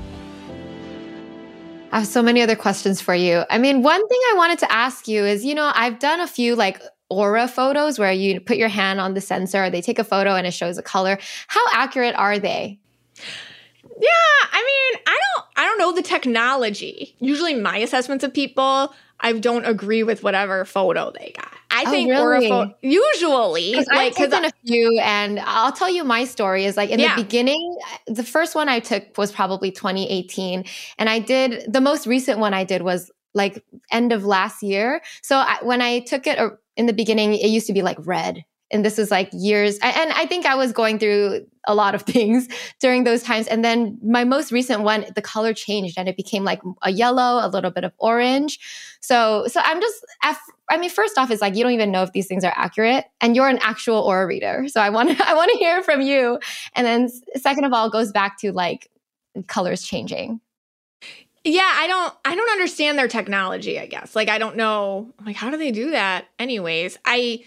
I 1.91 1.99
have 1.99 2.07
so 2.07 2.23
many 2.23 2.41
other 2.41 2.55
questions 2.55 3.01
for 3.01 3.13
you. 3.13 3.43
I 3.49 3.57
mean, 3.57 3.83
one 3.83 4.07
thing 4.07 4.19
I 4.31 4.33
wanted 4.37 4.59
to 4.59 4.71
ask 4.71 5.09
you 5.09 5.25
is, 5.25 5.43
you 5.43 5.53
know, 5.53 5.71
I've 5.75 5.99
done 5.99 6.21
a 6.21 6.27
few 6.27 6.55
like 6.55 6.81
aura 7.13 7.47
photos 7.47 7.99
where 7.99 8.12
you 8.12 8.39
put 8.39 8.58
your 8.58 8.69
hand 8.69 8.99
on 8.99 9.13
the 9.13 9.21
sensor, 9.21 9.69
they 9.69 9.82
take 9.82 9.99
a 9.99 10.04
photo 10.04 10.36
and 10.36 10.47
it 10.47 10.52
shows 10.52 10.78
a 10.78 10.84
color. 10.84 11.17
How 11.47 11.62
accurate 11.73 12.15
are 12.15 12.39
they? 12.39 12.80
Yeah, 13.99 14.47
I 14.52 14.91
mean, 14.93 15.02
I 15.08 15.19
don't 15.19 15.45
I 15.56 15.65
don't 15.65 15.78
know 15.78 15.91
the 15.93 16.02
technology. 16.02 17.15
Usually 17.19 17.54
my 17.54 17.78
assessments 17.78 18.23
of 18.23 18.34
people, 18.34 18.93
I 19.19 19.34
don't 19.34 19.65
agree 19.65 20.04
with 20.04 20.23
whatever 20.23 20.65
photo 20.65 21.12
they 21.17 21.34
got. 21.36 21.54
I 21.73 21.86
oh, 21.88 21.89
think 21.89 22.10
really? 22.10 22.52
aura 22.52 22.76
usually 22.82 23.73
like 23.73 23.88
I've 23.91 24.15
taken 24.15 24.45
a 24.45 24.52
few 24.65 24.99
and 24.99 25.39
I'll 25.39 25.71
tell 25.71 25.89
you 25.89 26.04
my 26.04 26.23
story 26.23 26.65
is 26.65 26.78
like 26.78 26.91
in 26.91 26.99
yeah. 26.99 27.15
the 27.15 27.23
beginning 27.23 27.78
the 28.06 28.23
first 28.23 28.54
one 28.54 28.69
I 28.69 28.80
took 28.80 29.17
was 29.17 29.32
probably 29.32 29.71
2018 29.71 30.65
and 30.99 31.10
I 31.10 31.17
did 31.17 31.71
the 31.71 31.82
most 31.82 32.06
recent 32.06 32.38
one 32.38 32.54
I 32.54 32.63
did 32.63 32.84
was 32.84 33.12
like 33.33 33.63
end 33.91 34.11
of 34.11 34.25
last 34.25 34.63
year. 34.63 35.01
So 35.21 35.37
I, 35.37 35.57
when 35.61 35.81
I 35.81 35.99
took 35.99 36.27
it 36.27 36.39
uh, 36.39 36.51
in 36.75 36.85
the 36.85 36.93
beginning, 36.93 37.33
it 37.33 37.47
used 37.47 37.67
to 37.67 37.73
be 37.73 37.81
like 37.81 37.97
red. 37.99 38.43
And 38.71 38.83
this 38.83 38.97
is 38.97 39.11
like 39.11 39.29
years. 39.31 39.77
And 39.83 40.11
I 40.13 40.25
think 40.25 40.47
I 40.47 40.55
was 40.55 40.71
going 40.71 40.97
through 40.97 41.45
a 41.67 41.75
lot 41.75 41.93
of 41.93 42.01
things 42.13 42.47
during 42.79 43.03
those 43.03 43.21
times. 43.21 43.47
And 43.47 43.63
then 43.63 43.99
my 44.03 44.23
most 44.23 44.51
recent 44.51 44.81
one, 44.81 45.05
the 45.15 45.21
color 45.21 45.53
changed 45.53 45.97
and 45.97 46.09
it 46.09 46.17
became 46.17 46.43
like 46.43 46.61
a 46.81 46.91
yellow, 46.91 47.45
a 47.45 47.49
little 47.49 47.69
bit 47.69 47.83
of 47.83 47.93
orange. 47.99 48.59
So, 48.99 49.45
so 49.47 49.61
I'm 49.63 49.79
just, 49.79 50.05
I 50.69 50.77
mean, 50.77 50.89
first 50.89 51.17
off, 51.17 51.29
it's 51.29 51.41
like 51.41 51.55
you 51.55 51.63
don't 51.63 51.73
even 51.73 51.91
know 51.91 52.03
if 52.03 52.13
these 52.13 52.25
things 52.25 52.43
are 52.43 52.53
accurate, 52.55 53.05
and 53.21 53.35
you're 53.35 53.49
an 53.49 53.59
actual 53.61 53.97
aura 53.99 54.25
reader. 54.25 54.65
So 54.67 54.81
I 54.81 54.89
want 54.89 55.15
to, 55.15 55.27
I 55.27 55.33
want 55.35 55.51
to 55.51 55.57
hear 55.57 55.83
from 55.83 56.01
you. 56.01 56.39
And 56.73 56.87
then, 56.87 57.09
second 57.35 57.65
of 57.65 57.73
all, 57.73 57.89
goes 57.89 58.11
back 58.11 58.39
to 58.39 58.51
like 58.51 58.89
colors 59.47 59.83
changing 59.83 60.39
yeah 61.43 61.71
i 61.75 61.88
don't 61.88 62.13
i 62.25 62.36
don't 62.36 62.51
understand 62.51 62.97
their 62.97 63.08
technology 63.08 63.79
i 63.79 63.86
guess. 63.86 64.15
Like 64.15 64.29
i 64.29 64.38
don't 64.38 64.56
know 64.56 65.12
like 65.25 65.36
how 65.36 65.49
do 65.49 65.58
they 65.58 65.71
do 65.71 65.91
that? 65.91 66.25
Anyways 66.39 66.97
i 67.06 67.43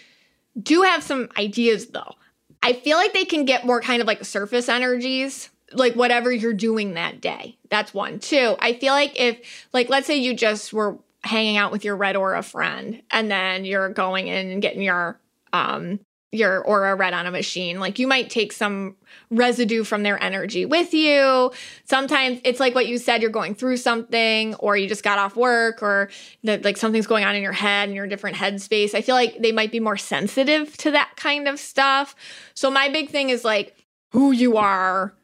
do 0.60 0.82
have 0.82 1.02
some 1.02 1.28
ideas 1.36 1.88
though. 1.88 2.14
I 2.62 2.72
feel 2.72 2.96
like 2.96 3.12
they 3.12 3.24
can 3.24 3.44
get 3.44 3.66
more 3.66 3.80
kind 3.80 4.00
of 4.00 4.06
like 4.06 4.24
surface 4.24 4.68
energies 4.68 5.50
like 5.72 5.94
whatever 5.94 6.32
you're 6.32 6.54
doing 6.54 6.94
that 6.94 7.20
day. 7.20 7.58
That's 7.70 7.92
one. 7.92 8.18
Two 8.18 8.56
i 8.60 8.72
feel 8.74 8.92
like 8.92 9.18
if 9.18 9.68
like 9.72 9.88
let's 9.88 10.06
say 10.06 10.16
you 10.16 10.34
just 10.34 10.72
were 10.72 10.98
hanging 11.22 11.56
out 11.56 11.72
with 11.72 11.84
your 11.84 11.96
red 11.96 12.16
aura 12.16 12.42
friend 12.42 13.02
and 13.10 13.30
then 13.30 13.64
you're 13.64 13.88
going 13.88 14.28
in 14.28 14.50
and 14.50 14.62
getting 14.62 14.82
your 14.82 15.18
um 15.52 15.98
your 16.36 16.60
aura 16.60 16.94
read 16.94 17.14
on 17.14 17.26
a 17.26 17.30
machine. 17.30 17.80
Like 17.80 17.98
you 17.98 18.06
might 18.06 18.30
take 18.30 18.52
some 18.52 18.96
residue 19.30 19.84
from 19.84 20.02
their 20.02 20.22
energy 20.22 20.64
with 20.64 20.94
you. 20.94 21.52
Sometimes 21.84 22.40
it's 22.44 22.60
like 22.60 22.74
what 22.74 22.86
you 22.86 22.98
said, 22.98 23.22
you're 23.22 23.30
going 23.30 23.54
through 23.54 23.78
something 23.78 24.54
or 24.56 24.76
you 24.76 24.88
just 24.88 25.02
got 25.02 25.18
off 25.18 25.36
work 25.36 25.82
or 25.82 26.10
that 26.44 26.64
like 26.64 26.76
something's 26.76 27.06
going 27.06 27.24
on 27.24 27.34
in 27.34 27.42
your 27.42 27.52
head 27.52 27.88
and 27.88 27.94
you're 27.94 28.04
in 28.04 28.10
different 28.10 28.36
headspace. 28.36 28.94
I 28.94 29.02
feel 29.02 29.14
like 29.14 29.38
they 29.40 29.52
might 29.52 29.72
be 29.72 29.80
more 29.80 29.96
sensitive 29.96 30.76
to 30.78 30.92
that 30.92 31.12
kind 31.16 31.48
of 31.48 31.58
stuff. 31.58 32.14
So 32.54 32.70
my 32.70 32.88
big 32.88 33.10
thing 33.10 33.30
is 33.30 33.44
like 33.44 33.76
who 34.12 34.32
you 34.32 34.56
are 34.56 35.14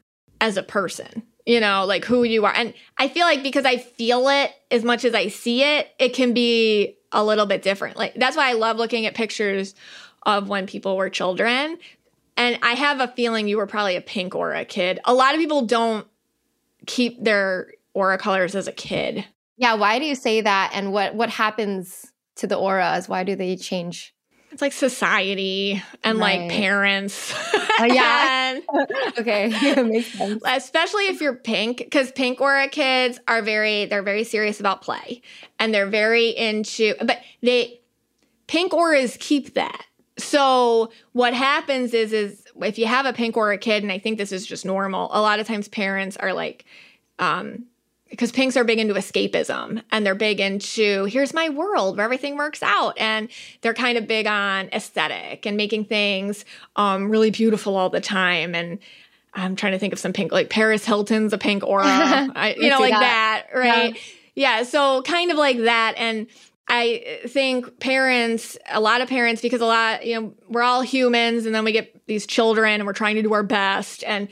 as 0.41 0.57
a 0.57 0.63
person. 0.63 1.23
You 1.45 1.59
know, 1.59 1.83
like 1.85 2.05
who 2.05 2.23
you 2.23 2.45
are. 2.45 2.53
And 2.55 2.73
I 2.97 3.09
feel 3.09 3.25
like 3.25 3.43
because 3.43 3.65
I 3.65 3.75
feel 3.75 4.29
it 4.29 4.51
as 4.71 4.85
much 4.85 5.03
as 5.03 5.13
I 5.13 5.27
see 5.27 5.61
it, 5.61 5.89
it 5.99 6.13
can 6.13 6.33
be 6.33 6.95
a 7.13 7.23
little 7.23 7.45
bit 7.45 7.61
different. 7.61 7.95
Like 7.97 8.15
that's 8.15 8.35
why 8.35 8.49
I 8.49 8.53
love 8.53 8.77
looking 8.77 9.05
at 9.05 9.13
pictures 9.13 9.75
of 10.25 10.49
when 10.49 10.67
people 10.67 10.97
were 10.97 11.09
children. 11.09 11.77
And 12.35 12.57
I 12.61 12.73
have 12.73 12.99
a 12.99 13.07
feeling 13.09 13.47
you 13.47 13.57
were 13.57 13.67
probably 13.67 13.95
a 13.95 14.01
pink 14.01 14.35
aura 14.35 14.65
kid. 14.65 14.99
A 15.05 15.13
lot 15.13 15.33
of 15.33 15.39
people 15.39 15.65
don't 15.65 16.07
keep 16.85 17.23
their 17.23 17.71
aura 17.93 18.17
colors 18.17 18.55
as 18.55 18.67
a 18.67 18.71
kid. 18.71 19.25
Yeah, 19.57 19.75
why 19.75 19.99
do 19.99 20.05
you 20.05 20.15
say 20.15 20.41
that? 20.41 20.71
And 20.73 20.91
what 20.91 21.13
what 21.15 21.29
happens 21.29 22.11
to 22.37 22.47
the 22.47 22.57
auras? 22.57 23.07
Why 23.07 23.23
do 23.23 23.35
they 23.35 23.55
change? 23.55 24.13
It's 24.51 24.61
like 24.61 24.73
society 24.73 25.81
and 26.03 26.19
right. 26.19 26.41
like 26.41 26.51
parents. 26.51 27.33
Uh, 27.79 27.85
yeah. 27.91 28.59
okay. 29.19 29.83
makes 29.83 30.13
sense. 30.13 30.43
Especially 30.45 31.07
if 31.07 31.21
you're 31.21 31.35
pink, 31.35 31.77
because 31.77 32.11
pink 32.11 32.39
aura 32.39 32.67
kids 32.67 33.19
are 33.27 33.41
very 33.41 33.85
they're 33.85 34.03
very 34.03 34.23
serious 34.23 34.59
about 34.59 34.81
play. 34.81 35.21
And 35.59 35.73
they're 35.73 35.89
very 35.89 36.29
into 36.29 36.95
but 36.99 37.19
they 37.41 37.81
pink 38.47 38.73
auras 38.73 39.17
keep 39.19 39.53
that 39.55 39.85
so 40.17 40.91
what 41.13 41.33
happens 41.33 41.93
is 41.93 42.13
is 42.13 42.45
if 42.61 42.77
you 42.77 42.85
have 42.85 43.05
a 43.05 43.13
pink 43.13 43.35
aura 43.35 43.57
kid 43.57 43.83
and 43.83 43.91
i 43.91 43.97
think 43.97 44.17
this 44.17 44.31
is 44.31 44.45
just 44.45 44.65
normal 44.65 45.09
a 45.11 45.21
lot 45.21 45.39
of 45.39 45.47
times 45.47 45.67
parents 45.67 46.17
are 46.17 46.33
like 46.33 46.65
um 47.19 47.65
because 48.09 48.31
pinks 48.31 48.55
are 48.55 48.63
big 48.63 48.77
into 48.77 48.93
escapism 48.93 49.81
and 49.91 50.05
they're 50.05 50.13
big 50.13 50.39
into 50.39 51.05
here's 51.05 51.33
my 51.33 51.49
world 51.49 51.97
where 51.97 52.03
everything 52.03 52.37
works 52.37 52.61
out 52.61 52.95
and 52.99 53.27
they're 53.61 53.73
kind 53.73 53.97
of 53.97 54.07
big 54.07 54.27
on 54.27 54.69
aesthetic 54.71 55.47
and 55.47 55.57
making 55.57 55.83
things 55.83 56.45
um, 56.75 57.09
really 57.09 57.31
beautiful 57.31 57.75
all 57.75 57.89
the 57.89 58.01
time 58.01 58.53
and 58.53 58.77
i'm 59.33 59.55
trying 59.55 59.71
to 59.71 59.79
think 59.79 59.93
of 59.93 59.99
some 59.99 60.13
pink 60.13 60.31
like 60.31 60.51
paris 60.51 60.85
hilton's 60.85 61.33
a 61.33 61.39
pink 61.39 61.63
aura 61.63 61.85
I, 61.87 62.55
you 62.55 62.69
know 62.69 62.79
like 62.79 62.91
that, 62.91 63.47
that 63.51 63.57
right 63.57 63.95
yeah. 64.35 64.59
yeah 64.59 64.63
so 64.63 65.01
kind 65.01 65.31
of 65.31 65.37
like 65.37 65.57
that 65.57 65.95
and 65.97 66.27
I 66.75 67.19
think 67.27 67.79
parents, 67.79 68.57
a 68.67 68.81
lot 68.81 69.01
of 69.01 69.07
parents, 69.07 69.43
because 69.43 69.61
a 69.61 69.65
lot, 69.67 70.07
you 70.07 70.19
know, 70.19 70.33
we're 70.49 70.63
all 70.63 70.81
humans 70.81 71.45
and 71.45 71.53
then 71.53 71.63
we 71.63 71.71
get 71.71 72.07
these 72.07 72.25
children 72.25 72.73
and 72.73 72.87
we're 72.87 72.93
trying 72.93 73.15
to 73.15 73.21
do 73.21 73.31
our 73.33 73.43
best 73.43 74.03
and 74.03 74.27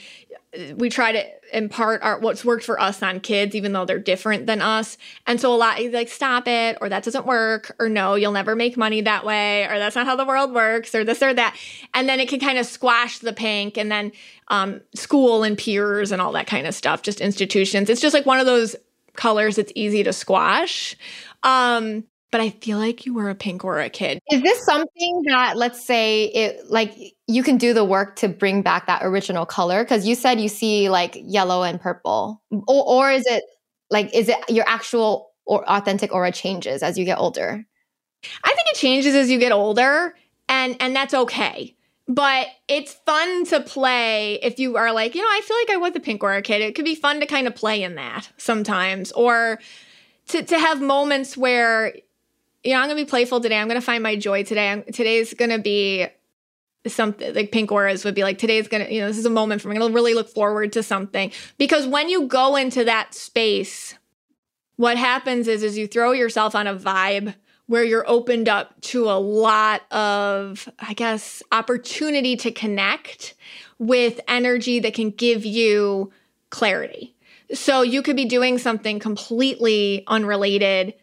we 0.75 0.89
try 0.89 1.11
to 1.11 1.23
impart 1.53 2.01
our 2.01 2.19
what's 2.19 2.43
worked 2.43 2.65
for 2.65 2.81
us 2.81 3.03
on 3.03 3.19
kids, 3.19 3.53
even 3.53 3.73
though 3.73 3.85
they're 3.85 3.99
different 3.99 4.47
than 4.47 4.59
us. 4.59 4.97
And 5.27 5.39
so 5.39 5.53
a 5.53 5.55
lot 5.55 5.79
like 5.91 6.09
stop 6.09 6.47
it, 6.47 6.79
or 6.81 6.89
that 6.89 7.03
doesn't 7.03 7.27
work, 7.27 7.75
or 7.79 7.87
no, 7.87 8.15
you'll 8.15 8.31
never 8.31 8.55
make 8.55 8.75
money 8.75 9.01
that 9.01 9.23
way, 9.23 9.65
or 9.65 9.77
that's 9.77 9.95
not 9.95 10.07
how 10.07 10.15
the 10.15 10.25
world 10.25 10.51
works, 10.51 10.95
or 10.95 11.03
this 11.03 11.21
or 11.21 11.33
that. 11.35 11.55
And 11.93 12.09
then 12.09 12.19
it 12.19 12.27
can 12.27 12.39
kind 12.39 12.57
of 12.57 12.65
squash 12.65 13.19
the 13.19 13.33
pink, 13.33 13.77
and 13.77 13.91
then 13.91 14.13
um, 14.47 14.81
school 14.95 15.43
and 15.43 15.55
peers 15.57 16.11
and 16.11 16.21
all 16.21 16.31
that 16.31 16.47
kind 16.47 16.65
of 16.65 16.73
stuff, 16.73 17.03
just 17.03 17.21
institutions. 17.21 17.89
It's 17.89 18.01
just 18.01 18.15
like 18.15 18.25
one 18.25 18.39
of 18.39 18.47
those 18.47 18.75
colors 19.15 19.57
that's 19.57 19.71
easy 19.75 20.03
to 20.03 20.13
squash. 20.13 20.97
Um, 21.43 22.05
but 22.31 22.39
I 22.39 22.49
feel 22.49 22.77
like 22.77 23.05
you 23.05 23.13
were 23.13 23.29
a 23.29 23.35
pink 23.35 23.65
or 23.65 23.79
a 23.79 23.89
kid. 23.89 24.19
Is 24.31 24.41
this 24.41 24.63
something 24.65 25.23
that, 25.27 25.57
let's 25.57 25.85
say, 25.85 26.25
it 26.25 26.69
like 26.69 26.95
you 27.27 27.43
can 27.43 27.57
do 27.57 27.73
the 27.73 27.83
work 27.83 28.15
to 28.17 28.29
bring 28.29 28.61
back 28.61 28.87
that 28.87 29.03
original 29.03 29.45
color? 29.45 29.83
Because 29.83 30.07
you 30.07 30.15
said 30.15 30.39
you 30.39 30.47
see 30.47 30.89
like 30.89 31.17
yellow 31.21 31.63
and 31.63 31.79
purple, 31.79 32.41
or, 32.51 32.83
or 32.87 33.11
is 33.11 33.25
it 33.27 33.43
like 33.89 34.13
is 34.15 34.29
it 34.29 34.37
your 34.49 34.67
actual 34.67 35.31
or 35.45 35.69
authentic 35.69 36.13
aura 36.13 36.31
changes 36.31 36.81
as 36.81 36.97
you 36.97 37.03
get 37.03 37.17
older? 37.17 37.65
I 38.43 38.47
think 38.47 38.67
it 38.71 38.77
changes 38.77 39.13
as 39.13 39.29
you 39.29 39.37
get 39.37 39.51
older, 39.51 40.15
and 40.47 40.77
and 40.79 40.95
that's 40.95 41.13
okay. 41.13 41.75
But 42.07 42.47
it's 42.67 42.93
fun 43.05 43.45
to 43.45 43.61
play 43.61 44.35
if 44.41 44.59
you 44.59 44.75
are 44.75 44.91
like, 44.91 45.15
you 45.15 45.21
know, 45.21 45.27
I 45.27 45.41
feel 45.43 45.57
like 45.57 45.69
I 45.69 45.77
was 45.77 45.95
a 45.95 45.99
pink 45.99 46.23
aura 46.23 46.41
kid. 46.41 46.61
It 46.61 46.75
could 46.75 46.85
be 46.85 46.95
fun 46.95 47.19
to 47.19 47.25
kind 47.25 47.47
of 47.47 47.55
play 47.55 47.83
in 47.83 47.95
that 47.95 48.29
sometimes, 48.37 49.11
or 49.11 49.59
to 50.29 50.43
to 50.43 50.57
have 50.57 50.81
moments 50.81 51.35
where 51.35 51.93
you 52.63 52.73
know, 52.73 52.79
I'm 52.79 52.87
gonna 52.87 53.01
be 53.01 53.05
playful 53.05 53.41
today. 53.41 53.57
I'm 53.57 53.67
gonna 53.67 53.81
find 53.81 54.03
my 54.03 54.15
joy 54.15 54.43
today. 54.43 54.69
I'm, 54.69 54.83
today's 54.83 55.33
gonna 55.33 55.59
be 55.59 56.07
something 56.87 57.33
like 57.35 57.51
pink 57.51 57.71
auras 57.71 58.03
would 58.03 58.15
be 58.15 58.23
like 58.23 58.37
today's 58.37 58.67
gonna 58.67 58.87
you 58.89 58.99
know 58.99 59.07
this 59.07 59.17
is 59.17 59.25
a 59.25 59.29
moment 59.29 59.61
for 59.61 59.67
me 59.67 59.75
i'm 59.75 59.81
gonna 59.81 59.93
really 59.93 60.13
look 60.13 60.29
forward 60.29 60.73
to 60.73 60.81
something 60.81 61.31
because 61.57 61.85
when 61.85 62.09
you 62.09 62.27
go 62.27 62.55
into 62.55 62.83
that 62.83 63.13
space 63.13 63.95
what 64.77 64.97
happens 64.97 65.47
is 65.47 65.61
is 65.61 65.77
you 65.77 65.87
throw 65.87 66.11
yourself 66.11 66.55
on 66.55 66.65
a 66.65 66.75
vibe 66.75 67.35
where 67.67 67.83
you're 67.83 68.07
opened 68.09 68.49
up 68.49 68.79
to 68.81 69.03
a 69.03 69.19
lot 69.19 69.81
of 69.91 70.67
i 70.79 70.93
guess 70.93 71.43
opportunity 71.51 72.35
to 72.35 72.51
connect 72.51 73.35
with 73.77 74.19
energy 74.27 74.79
that 74.79 74.95
can 74.95 75.11
give 75.11 75.45
you 75.45 76.11
clarity 76.49 77.15
so 77.53 77.83
you 77.83 78.01
could 78.01 78.15
be 78.15 78.25
doing 78.25 78.57
something 78.57 78.97
completely 78.97 80.03
unrelated 80.07 80.95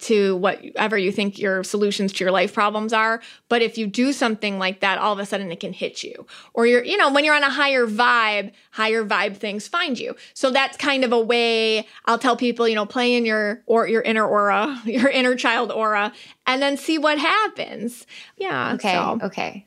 to 0.00 0.36
whatever 0.36 0.96
you 0.96 1.12
think 1.12 1.38
your 1.38 1.64
solutions 1.64 2.12
to 2.12 2.24
your 2.24 2.30
life 2.30 2.54
problems 2.54 2.92
are. 2.92 3.20
But 3.48 3.62
if 3.62 3.76
you 3.78 3.86
do 3.86 4.12
something 4.12 4.58
like 4.58 4.80
that, 4.80 4.98
all 4.98 5.12
of 5.12 5.18
a 5.18 5.26
sudden 5.26 5.50
it 5.50 5.60
can 5.60 5.72
hit 5.72 6.02
you. 6.02 6.26
Or 6.54 6.66
you're, 6.66 6.84
you 6.84 6.96
know, 6.96 7.12
when 7.12 7.24
you're 7.24 7.34
on 7.34 7.42
a 7.42 7.50
higher 7.50 7.86
vibe, 7.86 8.52
higher 8.70 9.04
vibe 9.04 9.36
things 9.36 9.68
find 9.68 9.98
you. 9.98 10.14
So 10.34 10.50
that's 10.50 10.76
kind 10.76 11.04
of 11.04 11.12
a 11.12 11.20
way 11.20 11.86
I'll 12.06 12.18
tell 12.18 12.36
people, 12.36 12.68
you 12.68 12.74
know, 12.74 12.86
play 12.86 13.14
in 13.14 13.24
your 13.24 13.62
or 13.66 13.88
your 13.88 14.02
inner 14.02 14.26
aura, 14.26 14.80
your 14.84 15.10
inner 15.10 15.34
child 15.34 15.72
aura, 15.72 16.12
and 16.46 16.62
then 16.62 16.76
see 16.76 16.98
what 16.98 17.18
happens. 17.18 18.06
Yeah. 18.36 18.74
Okay. 18.74 18.92
So. 18.92 19.18
Okay. 19.22 19.66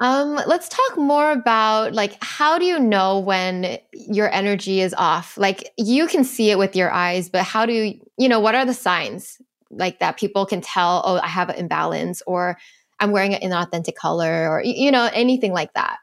Um, 0.00 0.40
let's 0.46 0.68
talk 0.70 0.96
more 0.96 1.30
about 1.30 1.92
like 1.92 2.16
how 2.22 2.58
do 2.58 2.64
you 2.64 2.78
know 2.78 3.20
when 3.20 3.78
your 3.92 4.32
energy 4.32 4.80
is 4.80 4.94
off? 4.96 5.36
Like 5.36 5.70
you 5.76 6.06
can 6.06 6.24
see 6.24 6.50
it 6.50 6.58
with 6.58 6.74
your 6.74 6.90
eyes, 6.90 7.28
but 7.28 7.42
how 7.42 7.66
do 7.66 7.74
you, 7.74 8.00
you 8.16 8.28
know, 8.28 8.40
what 8.40 8.54
are 8.54 8.64
the 8.64 8.72
signs? 8.72 9.38
Like 9.70 10.00
that 10.00 10.18
people 10.18 10.46
can 10.46 10.60
tell, 10.60 11.02
oh, 11.04 11.20
I 11.22 11.28
have 11.28 11.48
an 11.48 11.56
imbalance 11.56 12.22
or 12.26 12.58
I'm 12.98 13.12
wearing 13.12 13.34
an 13.34 13.40
inauthentic 13.40 13.94
color 13.94 14.50
or, 14.50 14.62
you 14.62 14.90
know, 14.90 15.08
anything 15.12 15.52
like 15.52 15.72
that? 15.74 15.98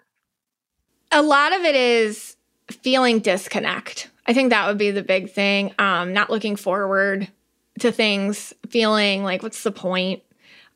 A 1.11 1.21
lot 1.21 1.53
of 1.53 1.61
it 1.61 1.75
is 1.75 2.35
feeling 2.69 3.19
disconnect. 3.19 4.09
I 4.25 4.33
think 4.33 4.49
that 4.49 4.67
would 4.67 4.77
be 4.77 4.91
the 4.91 5.03
big 5.03 5.31
thing. 5.31 5.73
Um, 5.79 6.13
not 6.13 6.29
looking 6.29 6.55
forward 6.55 7.29
to 7.79 7.91
things, 7.91 8.53
feeling 8.69 9.23
like, 9.23 9.43
what's 9.43 9.63
the 9.63 9.71
point? 9.71 10.23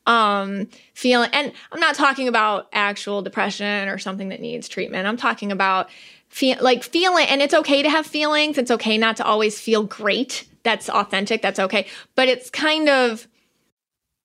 Um, 0.06 0.68
feeling, 0.94 1.30
and 1.32 1.52
I'm 1.70 1.80
not 1.80 1.94
talking 1.94 2.28
about 2.28 2.68
actual 2.72 3.22
depression 3.22 3.88
or 3.88 3.98
something 3.98 4.30
that 4.30 4.40
needs 4.40 4.68
treatment. 4.68 5.06
I'm 5.06 5.16
talking 5.16 5.52
about 5.52 5.90
feel 6.32 6.56
like 6.62 6.82
feeling, 6.82 7.26
and 7.28 7.42
it's 7.42 7.52
okay 7.52 7.82
to 7.82 7.90
have 7.90 8.06
feelings. 8.06 8.56
It's 8.56 8.70
okay 8.70 8.96
not 8.96 9.18
to 9.18 9.24
always 9.24 9.60
feel 9.60 9.84
great 9.84 10.48
that's 10.62 10.88
authentic, 10.88 11.42
that's 11.42 11.58
okay. 11.58 11.86
But 12.14 12.28
it's 12.28 12.48
kind 12.48 12.88
of 12.88 13.28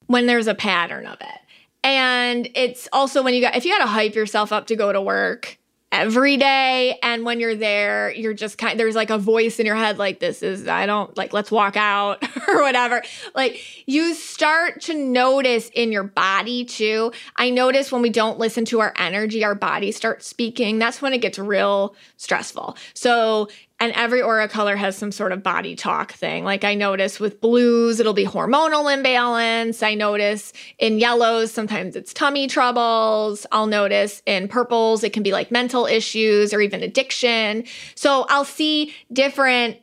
when 0.06 0.26
there's 0.26 0.48
a 0.48 0.56
pattern 0.56 1.06
of 1.06 1.20
it. 1.20 1.40
And 1.84 2.50
it's 2.56 2.88
also 2.94 3.24
when 3.24 3.34
you 3.34 3.42
got, 3.42 3.56
if 3.56 3.66
you 3.66 3.72
got 3.72 3.84
to 3.84 3.90
hype 3.90 4.16
yourself 4.16 4.52
up 4.52 4.68
to 4.68 4.76
go 4.76 4.94
to 4.94 5.02
work 5.02 5.58
every 5.92 6.36
day 6.36 7.00
and 7.02 7.24
when 7.24 7.40
you're 7.40 7.56
there 7.56 8.12
you're 8.12 8.34
just 8.34 8.58
kind 8.58 8.78
there's 8.78 8.96
like 8.96 9.10
a 9.10 9.18
voice 9.18 9.58
in 9.58 9.66
your 9.66 9.76
head 9.76 9.98
like 9.98 10.20
this 10.20 10.44
is 10.44 10.68
I 10.68 10.86
don't 10.86 11.16
like 11.16 11.32
let's 11.32 11.50
walk 11.50 11.78
out 11.78 12.22
or 12.48 12.62
whatever. 12.62 13.02
Like 13.34 13.62
you 13.88 14.14
start 14.14 14.82
to 14.82 14.94
notice 14.94 15.70
in 15.70 15.92
your 15.94 16.04
body 16.04 16.66
too. 16.66 17.14
I 17.38 17.50
notice 17.50 17.92
when 17.92 18.02
we 18.02 18.10
don't 18.10 18.38
listen 18.38 18.66
to 18.66 18.82
our 18.82 18.94
energy 18.98 19.44
our 19.46 19.56
body 19.56 19.92
starts 19.94 20.28
speaking. 20.28 20.78
That's 20.78 21.02
when 21.02 21.14
it 21.14 21.20
gets 21.20 21.40
real 21.40 21.96
stressful. 22.18 22.76
So 22.94 23.48
and 23.80 23.92
every 23.94 24.22
aura 24.22 24.48
color 24.48 24.76
has 24.76 24.98
some 24.98 25.12
sort 25.12 25.32
of 25.32 25.44
body 25.44 25.76
talk 25.76 26.12
thing. 26.12 26.44
Like 26.44 26.64
I 26.64 26.74
notice 26.74 27.20
with 27.20 27.40
blues, 27.42 28.00
it'll 28.00 28.14
be 28.14 28.26
hormonal 28.26 28.92
imbalance. 28.92 29.84
I 29.84 29.94
notice 29.94 30.52
in 30.80 31.00
yellows, 31.00 31.52
sometimes 31.52 31.96
it's 31.96 32.14
tummy 32.14 32.48
troubles. 32.48 33.46
I'll 33.52 33.68
notice 33.68 34.24
in 34.26 34.48
purples, 34.48 35.04
it 35.04 35.14
can 35.14 35.24
be 35.24 35.32
like 35.32 35.52
mental 35.52 35.86
issues 35.86 36.54
or 36.54 36.62
even 36.62 36.82
addiction. 36.82 37.66
So 37.96 38.26
I'll 38.30 38.46
see 38.46 38.94
different 39.14 39.78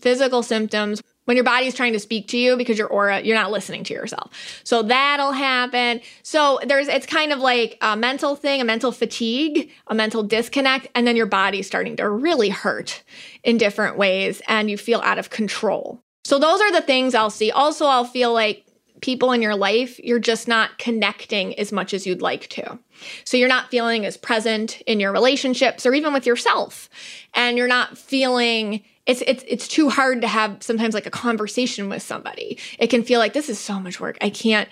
physical 0.00 0.42
symptoms 0.42 1.02
when 1.24 1.36
your 1.36 1.44
body's 1.44 1.74
trying 1.74 1.92
to 1.92 2.00
speak 2.00 2.28
to 2.28 2.38
you 2.38 2.56
because 2.56 2.78
your 2.78 2.88
aura 2.88 3.20
you're 3.20 3.36
not 3.36 3.50
listening 3.50 3.84
to 3.84 3.94
yourself. 3.94 4.32
So 4.64 4.82
that'll 4.82 5.32
happen. 5.32 6.00
So 6.22 6.60
there's 6.66 6.88
it's 6.88 7.06
kind 7.06 7.32
of 7.32 7.38
like 7.38 7.78
a 7.80 7.96
mental 7.96 8.36
thing 8.36 8.60
a 8.60 8.64
mental 8.64 8.92
fatigue 8.92 9.70
a 9.86 9.94
mental 9.94 10.22
disconnect 10.22 10.88
and 10.94 11.06
then 11.06 11.16
your 11.16 11.26
body's 11.26 11.66
starting 11.66 11.96
to 11.96 12.08
really 12.08 12.48
hurt 12.48 13.02
in 13.44 13.58
different 13.58 13.96
ways 13.96 14.42
and 14.48 14.70
you 14.70 14.76
feel 14.76 15.00
out 15.00 15.18
of 15.18 15.30
control. 15.30 16.02
So 16.24 16.38
those 16.38 16.60
are 16.60 16.72
the 16.72 16.82
things 16.82 17.14
i'll 17.14 17.30
see. 17.30 17.50
Also 17.50 17.86
i'll 17.86 18.04
feel 18.04 18.32
like 18.32 18.64
people 19.00 19.32
in 19.32 19.40
your 19.40 19.56
life 19.56 19.98
you're 20.00 20.18
just 20.18 20.46
not 20.46 20.76
connecting 20.78 21.58
as 21.58 21.72
much 21.72 21.94
as 21.94 22.06
you'd 22.06 22.22
like 22.22 22.48
to. 22.48 22.78
So 23.24 23.36
you're 23.36 23.48
not 23.48 23.70
feeling 23.70 24.04
as 24.04 24.16
present 24.16 24.80
in 24.82 25.00
your 25.00 25.12
relationships 25.12 25.86
or 25.86 25.94
even 25.94 26.12
with 26.12 26.26
yourself. 26.26 26.90
And 27.34 27.56
you're 27.56 27.68
not 27.68 27.96
feeling 27.96 28.82
it's 29.10 29.22
it's 29.26 29.44
it's 29.48 29.66
too 29.66 29.88
hard 29.88 30.20
to 30.20 30.28
have 30.28 30.62
sometimes 30.62 30.94
like 30.94 31.06
a 31.06 31.10
conversation 31.10 31.88
with 31.88 32.02
somebody. 32.02 32.58
It 32.78 32.90
can 32.90 33.02
feel 33.02 33.18
like 33.18 33.32
this 33.32 33.48
is 33.48 33.58
so 33.58 33.80
much 33.80 33.98
work. 33.98 34.16
I 34.20 34.30
can't 34.30 34.68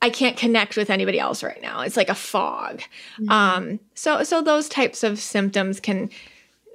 I 0.00 0.08
can't 0.08 0.36
connect 0.36 0.76
with 0.76 0.88
anybody 0.88 1.18
else 1.18 1.42
right 1.42 1.60
now. 1.60 1.82
It's 1.82 1.96
like 1.96 2.08
a 2.08 2.14
fog. 2.14 2.80
Mm-hmm. 3.20 3.30
Um, 3.30 3.80
so 3.94 4.22
so 4.22 4.40
those 4.40 4.70
types 4.70 5.04
of 5.04 5.18
symptoms 5.18 5.80
can 5.80 6.08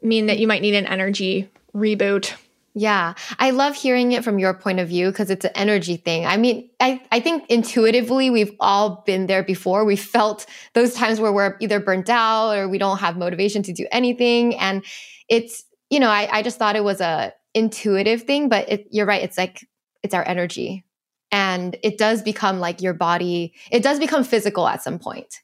mean 0.04 0.28
that 0.28 0.38
you 0.38 0.48
might 0.48 0.62
need 0.62 0.76
an 0.76 0.86
energy 0.86 1.50
reboot. 1.76 2.34
Yeah, 2.76 3.14
I 3.38 3.52
love 3.52 3.76
hearing 3.76 4.14
it 4.14 4.24
from 4.24 4.40
your 4.40 4.54
point 4.54 4.80
of 4.80 4.88
view 4.88 5.10
because 5.10 5.30
it's 5.30 5.46
an 5.46 5.52
energy 5.54 5.96
thing. 5.96 6.26
I 6.26 6.38
mean, 6.38 6.70
I, 6.80 7.02
I 7.12 7.20
think 7.20 7.46
intuitively 7.48 8.32
we've 8.32 8.56
all 8.60 9.04
been 9.06 9.28
there 9.28 9.44
before. 9.44 9.86
We 9.86 9.96
felt 9.96 10.48
those 10.74 10.96
times 10.96 11.20
where 11.20 11.32
we're 11.32 11.56
either 11.60 11.80
burnt 11.80 12.10
out 12.10 12.58
or 12.58 12.68
we 12.68 12.80
don't 12.80 12.98
have 12.98 13.16
motivation 13.16 13.62
to 13.64 13.74
do 13.74 13.86
anything. 13.92 14.56
And 14.58 14.84
it's 15.30 15.66
you 15.94 16.00
know, 16.00 16.10
I, 16.10 16.28
I 16.40 16.42
just 16.42 16.58
thought 16.58 16.76
it 16.76 16.84
was 16.84 17.02
a 17.02 17.32
intuitive 17.54 18.24
thing, 18.24 18.50
but 18.50 18.68
it, 18.68 18.88
you're 18.90 19.06
right. 19.06 19.22
It's 19.22 19.38
like, 19.38 19.68
it's 20.02 20.16
our 20.16 20.28
energy 20.28 20.84
and 21.32 21.78
it 21.84 22.00
does 22.00 22.24
become 22.24 22.60
like 22.60 22.82
your 22.82 22.96
body, 22.96 23.54
it 23.70 23.84
does 23.84 24.00
become 24.00 24.24
physical 24.24 24.68
at 24.68 24.82
some 24.82 24.98
point, 24.98 25.42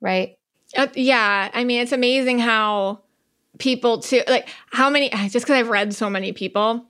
right? 0.00 0.38
Uh, 0.74 0.86
yeah. 0.94 1.50
I 1.52 1.64
mean, 1.64 1.82
it's 1.82 1.92
amazing 1.92 2.38
how 2.38 3.02
people 3.58 4.00
too, 4.00 4.22
like 4.28 4.48
how 4.70 4.88
many, 4.88 5.10
just 5.10 5.44
because 5.44 5.50
I've 5.50 5.68
read 5.68 5.92
so 5.92 6.08
many 6.08 6.32
people, 6.32 6.86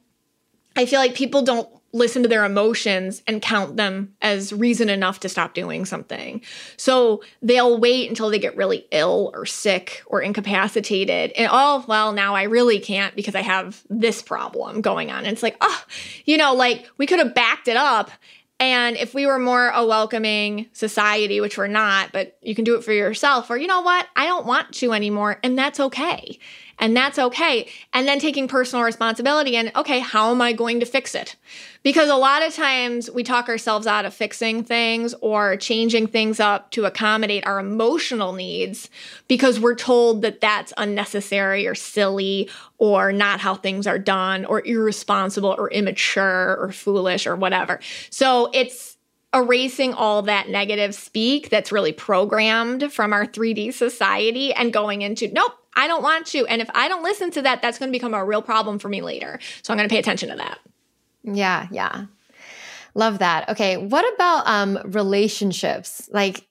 I 0.77 0.87
feel 0.87 1.01
like 1.01 1.17
people 1.17 1.43
don't 1.43 1.69
listen 1.93 2.23
to 2.23 2.29
their 2.29 2.45
emotions 2.45 3.23
and 3.27 3.43
count 3.43 3.77
them 3.77 4.15
as 4.23 4.53
reason 4.53 4.89
enough 4.89 5.21
to 5.21 5.29
stop 5.29 5.53
doing 5.53 5.85
something. 5.85 6.41
So 6.77 7.23
they'll 7.43 7.79
wait 7.79 8.09
until 8.09 8.31
they 8.31 8.39
get 8.39 8.57
really 8.57 8.87
ill 8.91 9.31
or 9.35 9.45
sick 9.45 10.03
or 10.07 10.23
incapacitated. 10.23 11.33
And 11.33 11.49
oh, 11.53 11.85
well, 11.87 12.13
now 12.13 12.35
I 12.35 12.45
really 12.45 12.81
can't 12.81 13.15
because 13.15 13.35
I 13.35 13.43
have 13.43 13.83
this 13.91 14.23
problem 14.23 14.81
going 14.81 15.11
on. 15.11 15.19
And 15.19 15.29
it's 15.29 15.43
like, 15.43 15.57
oh, 15.61 15.85
you 16.25 16.39
know, 16.39 16.55
like 16.55 16.89
we 16.97 17.07
could 17.07 17.19
have 17.19 17.35
backed 17.35 17.69
it 17.69 17.77
up. 17.77 18.11
And 18.59 18.97
if 18.97 19.13
we 19.13 19.27
were 19.27 19.41
more 19.41 19.69
a 19.71 19.85
welcoming 19.85 20.69
society, 20.73 21.41
which 21.41 21.59
we're 21.59 21.67
not, 21.67 22.13
but 22.13 22.39
you 22.43 22.55
can 22.55 22.65
do 22.65 22.77
it 22.77 22.85
for 22.85 22.93
yourself, 22.93 23.51
or 23.51 23.57
you 23.57 23.67
know 23.67 23.81
what, 23.81 24.07
I 24.15 24.27
don't 24.27 24.47
want 24.47 24.73
to 24.75 24.93
anymore, 24.93 25.41
and 25.43 25.59
that's 25.59 25.81
okay 25.81 26.39
And 26.83 26.97
that's 26.97 27.17
okay. 27.17 27.71
And 27.93 28.09
then 28.09 28.19
taking 28.19 28.49
personal 28.49 28.85
responsibility 28.85 29.55
and, 29.55 29.71
okay, 29.77 30.01
how 30.01 30.33
am 30.33 30.43
I 30.43 30.53
going 30.53 30.81
to 30.81 30.87
fix 30.87 31.15
it? 31.15 31.37
Because 31.85 32.09
a 32.09 32.17
lot 32.17 32.45
of 32.45 32.53
times 32.53 33.09
we 33.09 33.23
talk 33.23 33.49
ourselves 33.49 33.87
out 33.87 34.05
of 34.05 34.13
fixing 34.13 34.65
things 34.65 35.15
or 35.21 35.57
changing 35.57 36.09
things 36.09 36.41
up 36.41 36.73
to 36.73 36.85
accommodate 36.85 37.47
our 37.47 37.61
emotional 37.61 38.33
needs 38.33 38.91
because 39.29 39.61
we're 39.61 39.77
told 39.77 40.23
that 40.23 40.41
that's 40.41 40.73
unnecessary 40.77 41.69
or 41.69 41.77
silly 41.77 42.51
or 42.79 43.13
not 43.13 43.39
how 43.39 43.55
things 43.55 43.87
are 43.87 44.01
done 44.01 44.45
or 44.45 44.67
irresponsible 44.67 45.55
or 45.57 45.71
immature 45.71 46.57
or 46.57 46.73
foolish 46.73 47.29
or 47.29 47.37
whatever. 47.37 47.79
So 48.11 48.51
it's 48.53 48.97
erasing 49.33 49.95
all 49.95 50.23
that 50.23 50.49
negative 50.49 50.97
speak 50.97 51.49
that's 51.49 51.71
really 51.71 51.93
programmed 51.93 52.93
from 52.93 53.13
our 53.13 53.25
3D 53.25 53.73
society 53.73 54.53
and 54.53 54.73
going 54.73 55.03
into, 55.03 55.29
nope, 55.33 55.53
I 55.75 55.87
don't 55.87 56.03
want 56.03 56.27
to. 56.29 56.47
And 56.47 56.61
if 56.61 56.69
I 56.75 56.89
don't 56.89 57.03
listen 57.03 57.31
to 57.33 57.43
that, 57.43 57.63
that's 57.63 57.79
going 57.79 57.89
to 57.89 57.93
become 57.93 58.15
a 58.15 58.25
real 58.25 58.43
problem 58.43 58.79
for 58.79 58.89
me 58.89 59.03
later. 59.03 59.39
So 59.63 59.73
I'm 59.73 59.79
going 59.79 59.89
to 59.89 59.93
pay 59.93 59.99
attention 59.99 60.29
to 60.31 60.37
that. 60.37 60.59
Yeah, 61.25 61.69
yeah. 61.71 62.07
Love 62.95 63.21
that. 63.21 63.49
Okay, 63.49 63.79
what 63.79 64.05
about 64.15 64.47
um 64.47 64.79
relationships? 64.85 66.09
Like 66.13 66.47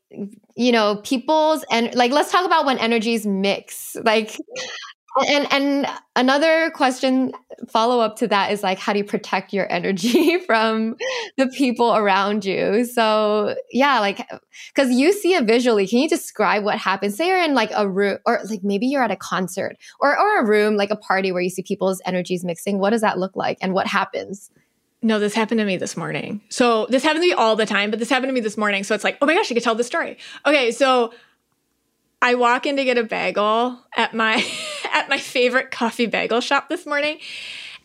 you 0.55 0.71
know, 0.71 0.97
people's 0.97 1.63
and 1.71 1.93
like 1.95 2.11
let's 2.11 2.31
talk 2.31 2.45
about 2.45 2.65
when 2.65 2.77
energies 2.79 3.25
mix. 3.25 3.95
Like 4.03 4.35
and 5.27 5.51
and 5.51 5.87
another 6.15 6.71
question 6.71 7.33
follow 7.69 7.99
up 7.99 8.15
to 8.15 8.27
that 8.27 8.51
is 8.51 8.63
like 8.63 8.79
how 8.79 8.93
do 8.93 8.99
you 8.99 9.05
protect 9.05 9.53
your 9.53 9.71
energy 9.71 10.37
from 10.45 10.95
the 11.37 11.47
people 11.47 11.95
around 11.95 12.45
you 12.45 12.85
so 12.85 13.55
yeah 13.71 13.99
like 13.99 14.25
because 14.73 14.91
you 14.91 15.11
see 15.11 15.33
it 15.33 15.43
visually 15.43 15.87
can 15.87 15.99
you 15.99 16.09
describe 16.09 16.63
what 16.63 16.77
happens 16.77 17.15
say 17.15 17.27
you're 17.27 17.41
in 17.41 17.53
like 17.53 17.71
a 17.75 17.87
room 17.87 18.17
or 18.25 18.39
like 18.49 18.63
maybe 18.63 18.87
you're 18.87 19.03
at 19.03 19.11
a 19.11 19.17
concert 19.17 19.75
or 19.99 20.17
or 20.17 20.39
a 20.39 20.45
room 20.45 20.75
like 20.75 20.91
a 20.91 20.95
party 20.95 21.31
where 21.31 21.41
you 21.41 21.49
see 21.49 21.63
people's 21.63 22.01
energies 22.05 22.43
mixing 22.43 22.79
what 22.79 22.91
does 22.91 23.01
that 23.01 23.19
look 23.19 23.35
like 23.35 23.57
and 23.61 23.73
what 23.73 23.87
happens 23.87 24.49
no, 25.03 25.19
this 25.19 25.33
happened 25.33 25.57
to 25.57 25.65
me 25.65 25.77
this 25.77 25.97
morning. 25.97 26.41
So 26.49 26.85
this 26.87 27.01
happens 27.01 27.25
to 27.25 27.29
me 27.29 27.33
all 27.33 27.55
the 27.55 27.65
time, 27.65 27.89
but 27.89 27.97
this 27.97 28.09
happened 28.09 28.29
to 28.29 28.33
me 28.33 28.39
this 28.39 28.55
morning. 28.55 28.83
So 28.83 28.93
it's 28.93 29.03
like, 29.03 29.17
oh 29.19 29.25
my 29.25 29.33
gosh, 29.33 29.51
I 29.51 29.55
could 29.55 29.63
tell 29.63 29.73
the 29.73 29.83
story. 29.83 30.17
Okay, 30.45 30.71
so 30.71 31.11
I 32.21 32.35
walk 32.35 32.65
in 32.65 32.77
to 32.77 32.83
get 32.83 32.97
a 32.97 33.03
bagel 33.03 33.79
at 33.95 34.13
my 34.13 34.45
at 34.93 35.09
my 35.09 35.17
favorite 35.17 35.71
coffee 35.71 36.05
bagel 36.05 36.41
shop 36.41 36.69
this 36.69 36.85
morning, 36.85 37.19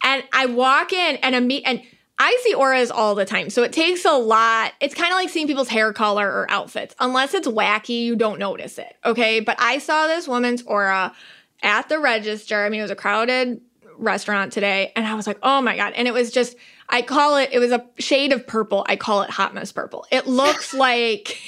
and 0.02 0.22
I 0.32 0.46
walk 0.46 0.92
in 0.92 1.16
and 1.16 1.34
a 1.34 1.40
meet 1.40 1.62
and 1.66 1.82
I 2.18 2.38
see 2.44 2.54
auras 2.54 2.90
all 2.90 3.14
the 3.14 3.26
time. 3.26 3.50
So 3.50 3.62
it 3.62 3.72
takes 3.72 4.04
a 4.04 4.12
lot. 4.12 4.72
It's 4.80 4.94
kind 4.94 5.12
of 5.12 5.16
like 5.16 5.28
seeing 5.28 5.46
people's 5.46 5.68
hair 5.68 5.92
color 5.92 6.26
or 6.26 6.50
outfits. 6.50 6.94
Unless 6.98 7.34
it's 7.34 7.46
wacky, 7.46 8.04
you 8.04 8.16
don't 8.16 8.38
notice 8.38 8.78
it. 8.78 8.96
Okay. 9.04 9.40
But 9.40 9.56
I 9.60 9.78
saw 9.78 10.06
this 10.06 10.26
woman's 10.26 10.62
aura 10.62 11.14
at 11.62 11.88
the 11.90 11.98
register. 11.98 12.64
I 12.64 12.70
mean, 12.70 12.80
it 12.80 12.84
was 12.84 12.90
a 12.90 12.96
crowded 12.96 13.60
restaurant 13.98 14.52
today. 14.52 14.92
And 14.96 15.06
I 15.06 15.14
was 15.14 15.26
like, 15.26 15.38
oh 15.42 15.60
my 15.60 15.76
God. 15.76 15.92
And 15.94 16.08
it 16.08 16.14
was 16.14 16.30
just, 16.30 16.56
I 16.88 17.02
call 17.02 17.36
it, 17.36 17.50
it 17.52 17.58
was 17.58 17.72
a 17.72 17.84
shade 17.98 18.32
of 18.32 18.46
purple. 18.46 18.86
I 18.88 18.96
call 18.96 19.22
it 19.22 19.30
hot 19.30 19.54
mess 19.54 19.72
purple. 19.72 20.06
It 20.10 20.26
looks 20.26 20.72
like, 20.74 21.38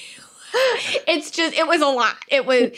it's 1.06 1.30
just, 1.30 1.54
it 1.54 1.66
was 1.66 1.80
a 1.80 1.86
lot. 1.86 2.16
It 2.28 2.46
was, 2.46 2.70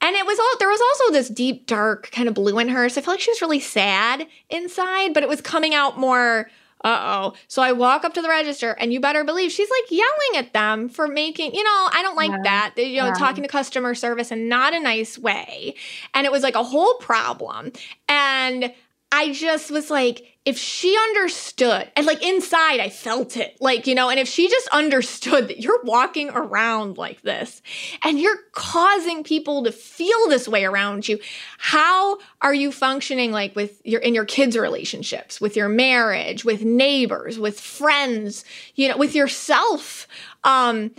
and 0.00 0.16
it 0.16 0.26
was 0.26 0.38
all, 0.38 0.58
there 0.58 0.68
was 0.68 0.80
also 0.80 1.12
this 1.12 1.28
deep, 1.28 1.66
dark 1.66 2.10
kind 2.12 2.28
of 2.28 2.34
blue 2.34 2.58
in 2.58 2.68
her. 2.68 2.88
So 2.88 3.00
I 3.00 3.04
felt 3.04 3.14
like 3.14 3.20
she 3.20 3.30
was 3.30 3.42
really 3.42 3.60
sad 3.60 4.26
inside, 4.50 5.14
but 5.14 5.22
it 5.22 5.28
was 5.28 5.40
coming 5.40 5.74
out 5.74 5.98
more, 5.98 6.50
uh 6.84 6.98
oh. 7.00 7.34
So 7.48 7.60
I 7.60 7.72
walk 7.72 8.04
up 8.04 8.14
to 8.14 8.22
the 8.22 8.28
register, 8.28 8.70
and 8.72 8.92
you 8.92 9.00
better 9.00 9.24
believe 9.24 9.50
she's 9.50 9.68
like 9.68 9.90
yelling 9.90 10.36
at 10.36 10.52
them 10.52 10.88
for 10.88 11.08
making, 11.08 11.54
you 11.54 11.64
know, 11.64 11.88
I 11.92 12.02
don't 12.02 12.16
like 12.16 12.30
yeah. 12.30 12.42
that. 12.44 12.74
You 12.76 13.00
know, 13.00 13.06
yeah. 13.08 13.14
talking 13.14 13.42
to 13.42 13.48
customer 13.48 13.94
service 13.94 14.30
in 14.30 14.48
not 14.48 14.74
a 14.74 14.80
nice 14.80 15.18
way. 15.18 15.74
And 16.14 16.24
it 16.24 16.30
was 16.30 16.42
like 16.42 16.54
a 16.54 16.62
whole 16.62 16.94
problem. 16.94 17.72
And 18.08 18.72
I 19.10 19.32
just 19.32 19.70
was 19.70 19.90
like, 19.90 20.38
if 20.44 20.56
she 20.56 20.96
understood, 20.96 21.90
and 21.94 22.06
like 22.06 22.22
inside, 22.22 22.80
I 22.80 22.88
felt 22.88 23.36
it, 23.36 23.56
like, 23.60 23.86
you 23.86 23.94
know, 23.94 24.08
and 24.08 24.18
if 24.18 24.28
she 24.28 24.48
just 24.48 24.68
understood 24.68 25.48
that 25.48 25.60
you're 25.60 25.82
walking 25.82 26.30
around 26.30 26.96
like 26.96 27.20
this 27.20 27.60
and 28.02 28.18
you're 28.18 28.38
causing 28.52 29.24
people 29.24 29.64
to 29.64 29.72
feel 29.72 30.28
this 30.28 30.48
way 30.48 30.64
around 30.64 31.06
you, 31.06 31.18
how 31.58 32.18
are 32.40 32.54
you 32.54 32.72
functioning 32.72 33.30
like 33.30 33.54
with 33.56 33.80
your, 33.84 34.00
in 34.00 34.14
your 34.14 34.24
kids' 34.24 34.56
relationships, 34.56 35.40
with 35.40 35.54
your 35.56 35.68
marriage, 35.68 36.44
with 36.44 36.64
neighbors, 36.64 37.38
with 37.38 37.60
friends, 37.60 38.44
you 38.74 38.88
know, 38.88 38.96
with 38.96 39.14
yourself? 39.14 40.06
Um, 40.44 40.92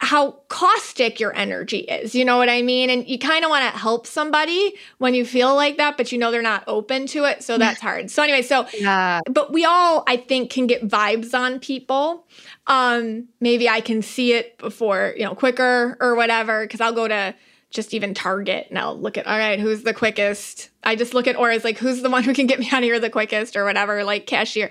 how 0.00 0.30
caustic 0.48 1.20
your 1.20 1.36
energy 1.36 1.80
is. 1.80 2.14
You 2.14 2.24
know 2.24 2.38
what 2.38 2.48
I 2.48 2.62
mean? 2.62 2.88
And 2.88 3.06
you 3.06 3.18
kind 3.18 3.44
of 3.44 3.50
want 3.50 3.70
to 3.70 3.78
help 3.78 4.06
somebody 4.06 4.74
when 4.96 5.14
you 5.14 5.26
feel 5.26 5.54
like 5.54 5.76
that, 5.76 5.98
but 5.98 6.10
you 6.10 6.18
know 6.18 6.30
they're 6.30 6.40
not 6.40 6.64
open 6.66 7.06
to 7.08 7.24
it. 7.26 7.44
So 7.44 7.58
that's 7.58 7.80
hard. 7.80 8.10
So 8.10 8.22
anyway, 8.22 8.40
so 8.40 8.66
yeah. 8.78 9.20
but 9.30 9.52
we 9.52 9.66
all 9.66 10.02
I 10.06 10.16
think 10.16 10.50
can 10.50 10.66
get 10.66 10.88
vibes 10.88 11.38
on 11.38 11.60
people. 11.60 12.26
Um 12.66 13.28
maybe 13.40 13.68
I 13.68 13.82
can 13.82 14.00
see 14.00 14.32
it 14.32 14.56
before, 14.56 15.12
you 15.18 15.24
know, 15.24 15.34
quicker 15.34 15.98
or 16.00 16.14
whatever 16.14 16.66
cuz 16.66 16.80
I'll 16.80 16.94
go 16.94 17.06
to 17.06 17.34
just 17.70 17.92
even 17.92 18.14
Target 18.14 18.68
and 18.70 18.78
I'll 18.78 18.98
look 18.98 19.18
at 19.18 19.26
all 19.26 19.36
right, 19.38 19.60
who's 19.60 19.82
the 19.82 19.94
quickest? 19.94 20.70
I 20.82 20.96
just 20.96 21.12
look 21.12 21.26
at 21.26 21.36
auras 21.36 21.62
like 21.62 21.76
who's 21.76 22.00
the 22.00 22.10
one 22.10 22.24
who 22.24 22.32
can 22.32 22.46
get 22.46 22.58
me 22.58 22.70
out 22.72 22.78
of 22.78 22.84
here 22.84 22.98
the 23.00 23.10
quickest 23.10 23.54
or 23.54 23.66
whatever, 23.66 24.02
like 24.02 24.26
cashier. 24.26 24.70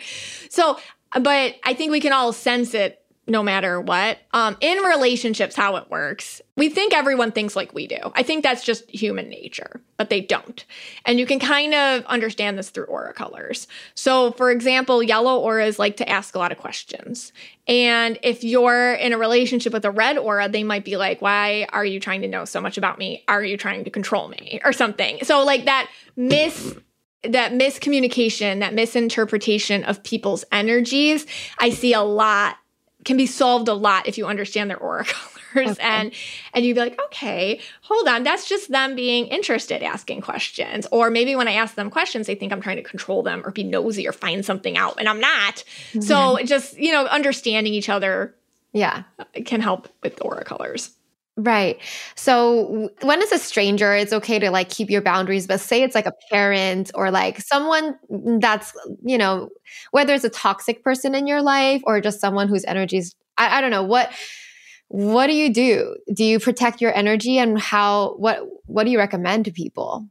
So 0.50 0.80
but 1.14 1.56
I 1.64 1.74
think 1.76 1.92
we 1.92 2.02
can 2.02 2.14
all 2.14 2.34
sense 2.34 2.74
it 2.74 2.99
no 3.30 3.44
matter 3.44 3.80
what. 3.80 4.18
Um, 4.34 4.58
in 4.60 4.78
relationships, 4.80 5.56
how 5.56 5.76
it 5.76 5.90
works, 5.90 6.42
we 6.58 6.68
think 6.68 6.94
everyone 6.94 7.32
thinks 7.32 7.56
like 7.56 7.74
we 7.74 7.88
do. 7.88 7.98
I 8.16 8.24
think 8.24 8.44
that's 8.44 8.64
just 8.64 8.90
human 8.90 9.30
nature, 9.30 9.80
but 9.98 10.10
they 10.10 10.20
don't. 10.20 10.66
And 11.06 11.20
you 11.20 11.26
can 11.26 11.40
kind 11.40 11.74
of 11.74 12.04
understand 12.06 12.58
this 12.58 12.72
through 12.72 12.86
aura 12.86 13.14
colors. 13.14 13.68
So, 13.94 14.32
for 14.32 14.52
example, 14.52 15.04
yellow 15.04 15.40
auras 15.40 15.80
like 15.80 15.98
to 15.98 16.10
ask 16.10 16.36
a 16.36 16.40
lot 16.40 16.52
of 16.52 16.58
questions. 16.58 17.32
And 17.68 18.18
if 18.24 18.44
you're 18.44 18.94
in 18.94 19.14
a 19.14 19.18
relationship 19.18 19.74
with 19.74 19.86
a 19.86 19.92
red 19.92 20.18
aura, 20.18 20.50
they 20.50 20.64
might 20.64 20.84
be 20.84 20.98
like, 20.98 21.22
Why 21.22 21.68
are 21.72 21.86
you 21.86 22.00
trying 22.00 22.22
to 22.24 22.28
know 22.28 22.46
so 22.46 22.60
much 22.60 22.78
about 22.78 22.98
me? 22.98 23.24
Are 23.28 23.44
you 23.44 23.58
trying 23.58 23.84
to 23.84 23.90
control 23.90 24.28
me? 24.28 24.60
Or 24.66 24.74
something. 24.74 25.20
So, 25.24 25.46
like 25.46 25.66
that 25.66 25.90
miss 26.16 26.76
that 27.24 27.52
miscommunication, 27.52 28.60
that 28.60 28.74
misinterpretation 28.74 29.84
of 29.84 30.02
people's 30.04 30.46
energies, 30.52 31.26
I 31.58 31.70
see 31.70 31.94
a 31.94 32.02
lot 32.02 32.56
can 33.06 33.18
be 33.18 33.26
solved 33.26 33.68
a 33.68 33.74
lot 33.74 34.08
if 34.08 34.18
you 34.18 34.26
understand 34.26 34.70
their 34.70 34.78
aura 34.78 35.06
colors. 35.54 35.72
Okay. 35.72 35.76
and 35.82 36.12
and 36.54 36.66
you'd 36.66 36.76
be 36.76 36.80
like 36.80 37.00
okay 37.08 37.60
hold 37.82 38.08
on. 38.08 38.24
That's 38.24 38.48
just 38.48 38.72
them 38.72 38.96
being 38.96 39.28
interested 39.28 39.82
asking 39.82 40.22
questions. 40.22 40.86
Or 40.92 41.10
maybe 41.10 41.36
when 41.36 41.48
i 41.48 41.54
ask 41.54 41.76
them 41.76 41.90
questions 41.90 42.28
they 42.28 42.36
think 42.36 42.52
i'm 42.52 42.62
trying 42.62 42.78
to 42.78 42.84
control 42.84 43.24
them 43.24 43.42
or 43.46 43.52
be 43.52 43.64
nosy 43.64 44.08
or 44.08 44.12
find 44.12 44.46
something 44.46 44.78
out 44.78 44.96
and 45.00 45.10
i'm 45.10 45.20
not. 45.20 45.64
Mm-hmm. 45.92 46.02
So 46.02 46.38
just 46.44 46.78
you 46.78 46.92
know 46.92 47.06
understanding 47.06 47.74
each 47.74 47.90
other 47.90 48.36
yeah. 48.74 49.04
can 49.46 49.62
help 49.62 49.90
with 50.04 50.24
aura 50.24 50.44
colors 50.44 50.92
Right. 51.42 51.80
So 52.16 52.90
when 53.02 53.22
it's 53.22 53.32
a 53.32 53.40
stranger, 53.40 53.96
it's 53.96 54.12
okay 54.12 54.40
to 54.40 54.52
like 54.52 54.70
keep 54.70 54.90
your 54.90 55.02
boundaries, 55.02 55.48
but 55.48 55.62
say 55.62 55.84
it's 55.84 55.96
like 55.96 56.06
a 56.06 56.12
parent 56.30 56.92
or 56.96 57.12
like 57.12 57.40
someone 57.40 57.98
mm, 58.12 58.42
that's, 58.42 58.74
you 59.06 59.18
know, 59.18 59.50
whether 59.92 60.14
it's 60.14 60.26
a 60.26 60.30
toxic 60.30 60.84
person 60.84 61.16
in 61.16 61.28
your 61.28 61.42
life 61.42 61.82
or 61.86 62.02
just 62.02 62.20
someone 62.20 62.50
whose 62.50 62.66
energies, 62.66 63.16
I, 63.38 63.60
I 63.60 63.62
don't 63.62 63.72
know, 63.72 63.84
what 63.84 64.12
what 64.90 65.28
do 65.28 65.34
you 65.34 65.54
do? 65.54 65.96
Do 66.14 66.26
you 66.26 66.40
protect 66.40 66.82
your 66.82 66.94
energy 66.94 67.38
and 67.38 67.58
how 67.60 68.16
what 68.18 68.40
what 68.66 68.84
do 68.84 68.92
you 68.92 68.98
recommend 68.98 69.46
to 69.46 69.52
people? 69.52 70.10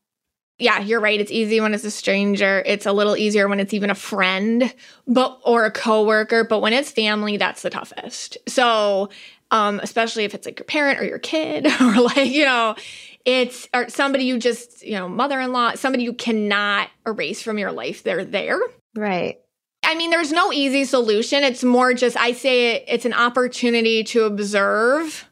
yeah, 0.61 0.81
you're 0.81 1.01
right. 1.01 1.20
It's 1.20 1.31
easy 1.31 1.61
when 1.61 1.72
it's 1.72 1.85
a 1.85 1.91
stranger. 1.91 2.64
It's 2.66 2.85
a 2.85 2.93
little 2.93 3.16
easier 3.16 3.47
when 3.47 3.61
it's 3.61 3.72
even 3.72 3.91
a 3.91 3.95
friend, 3.95 4.74
but 5.07 5.39
or 5.45 5.64
a 5.64 5.70
coworker. 5.70 6.43
But 6.43 6.61
when 6.61 6.72
it's 6.72 6.91
family, 6.91 7.37
that's 7.37 7.62
the 7.62 7.70
toughest. 7.70 8.39
So 8.49 9.09
um, 9.51 9.80
especially 9.80 10.24
if 10.24 10.34
it's 10.34 10.46
like 10.46 10.59
your 10.59 10.66
parent 10.66 11.01
or 11.01 11.05
your 11.05 11.18
kid 11.18 11.66
or 11.80 12.01
like, 12.01 12.30
you 12.30 12.44
know, 12.44 12.76
it's 13.24 13.68
or 13.74 13.88
somebody 13.88 14.24
you 14.24 14.38
just, 14.38 14.84
you 14.84 14.94
know, 14.94 15.09
mother 15.09 15.40
in 15.40 15.53
law, 15.53 15.74
somebody 15.74 16.05
you 16.05 16.12
cannot 16.12 16.88
erase 17.07 17.42
from 17.42 17.59
your 17.59 17.72
life. 17.72 18.03
They're 18.03 18.24
there. 18.24 18.59
Right. 18.94 19.38
I 19.82 19.94
mean, 19.94 20.11
there's 20.11 20.32
no 20.32 20.53
easy 20.53 20.84
solution. 20.84 21.44
It's 21.44 21.64
more 21.64 21.94
just, 21.94 22.16
I 22.16 22.32
say 22.32 22.76
it, 22.76 22.84
it's 22.88 23.05
an 23.05 23.14
opportunity 23.14 24.05
to 24.05 24.24
observe 24.24 25.26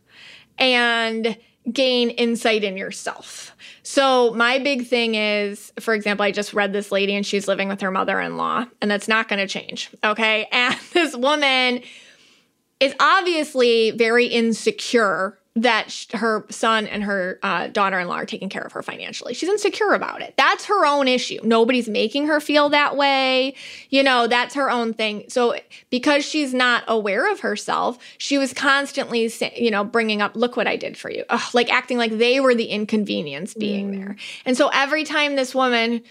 and 0.58 1.36
gain 1.70 2.10
insight 2.10 2.64
in 2.64 2.76
yourself. 2.76 3.54
So, 3.82 4.32
my 4.34 4.58
big 4.58 4.86
thing 4.86 5.14
is, 5.14 5.72
for 5.78 5.94
example, 5.94 6.24
I 6.24 6.30
just 6.32 6.54
read 6.54 6.72
this 6.72 6.90
lady 6.90 7.14
and 7.14 7.24
she's 7.24 7.46
living 7.46 7.68
with 7.68 7.80
her 7.82 7.90
mother 7.90 8.20
in 8.20 8.36
law, 8.36 8.66
and 8.80 8.90
that's 8.90 9.08
not 9.08 9.28
going 9.28 9.38
to 9.38 9.46
change. 9.46 9.90
Okay. 10.02 10.48
And 10.52 10.76
this 10.92 11.14
woman 11.14 11.82
is 12.80 12.94
obviously 13.00 13.90
very 13.92 14.26
insecure 14.26 15.38
that 15.56 15.90
sh- 15.90 16.06
her 16.12 16.44
son 16.50 16.86
and 16.86 17.02
her 17.02 17.38
uh, 17.42 17.68
daughter-in-law 17.68 18.14
are 18.14 18.26
taking 18.26 18.50
care 18.50 18.62
of 18.62 18.72
her 18.72 18.82
financially. 18.82 19.32
She's 19.32 19.48
insecure 19.48 19.94
about 19.94 20.20
it. 20.20 20.34
That's 20.36 20.66
her 20.66 20.84
own 20.84 21.08
issue. 21.08 21.40
Nobody's 21.42 21.88
making 21.88 22.26
her 22.26 22.40
feel 22.40 22.68
that 22.68 22.94
way. 22.96 23.54
You 23.88 24.02
know, 24.02 24.26
that's 24.26 24.54
her 24.54 24.70
own 24.70 24.92
thing. 24.92 25.24
So 25.28 25.56
because 25.88 26.26
she's 26.26 26.52
not 26.52 26.84
aware 26.86 27.32
of 27.32 27.40
herself, 27.40 27.98
she 28.18 28.36
was 28.36 28.52
constantly, 28.52 29.32
you 29.56 29.70
know, 29.70 29.82
bringing 29.82 30.20
up, 30.20 30.36
"Look 30.36 30.58
what 30.58 30.66
I 30.66 30.76
did 30.76 30.98
for 30.98 31.10
you," 31.10 31.24
Ugh, 31.30 31.54
like 31.54 31.72
acting 31.72 31.96
like 31.96 32.18
they 32.18 32.38
were 32.38 32.54
the 32.54 32.66
inconvenience 32.66 33.54
being 33.54 33.92
mm. 33.92 33.98
there. 33.98 34.16
And 34.44 34.58
so 34.58 34.68
every 34.74 35.04
time 35.04 35.36
this 35.36 35.54
woman 35.54 36.02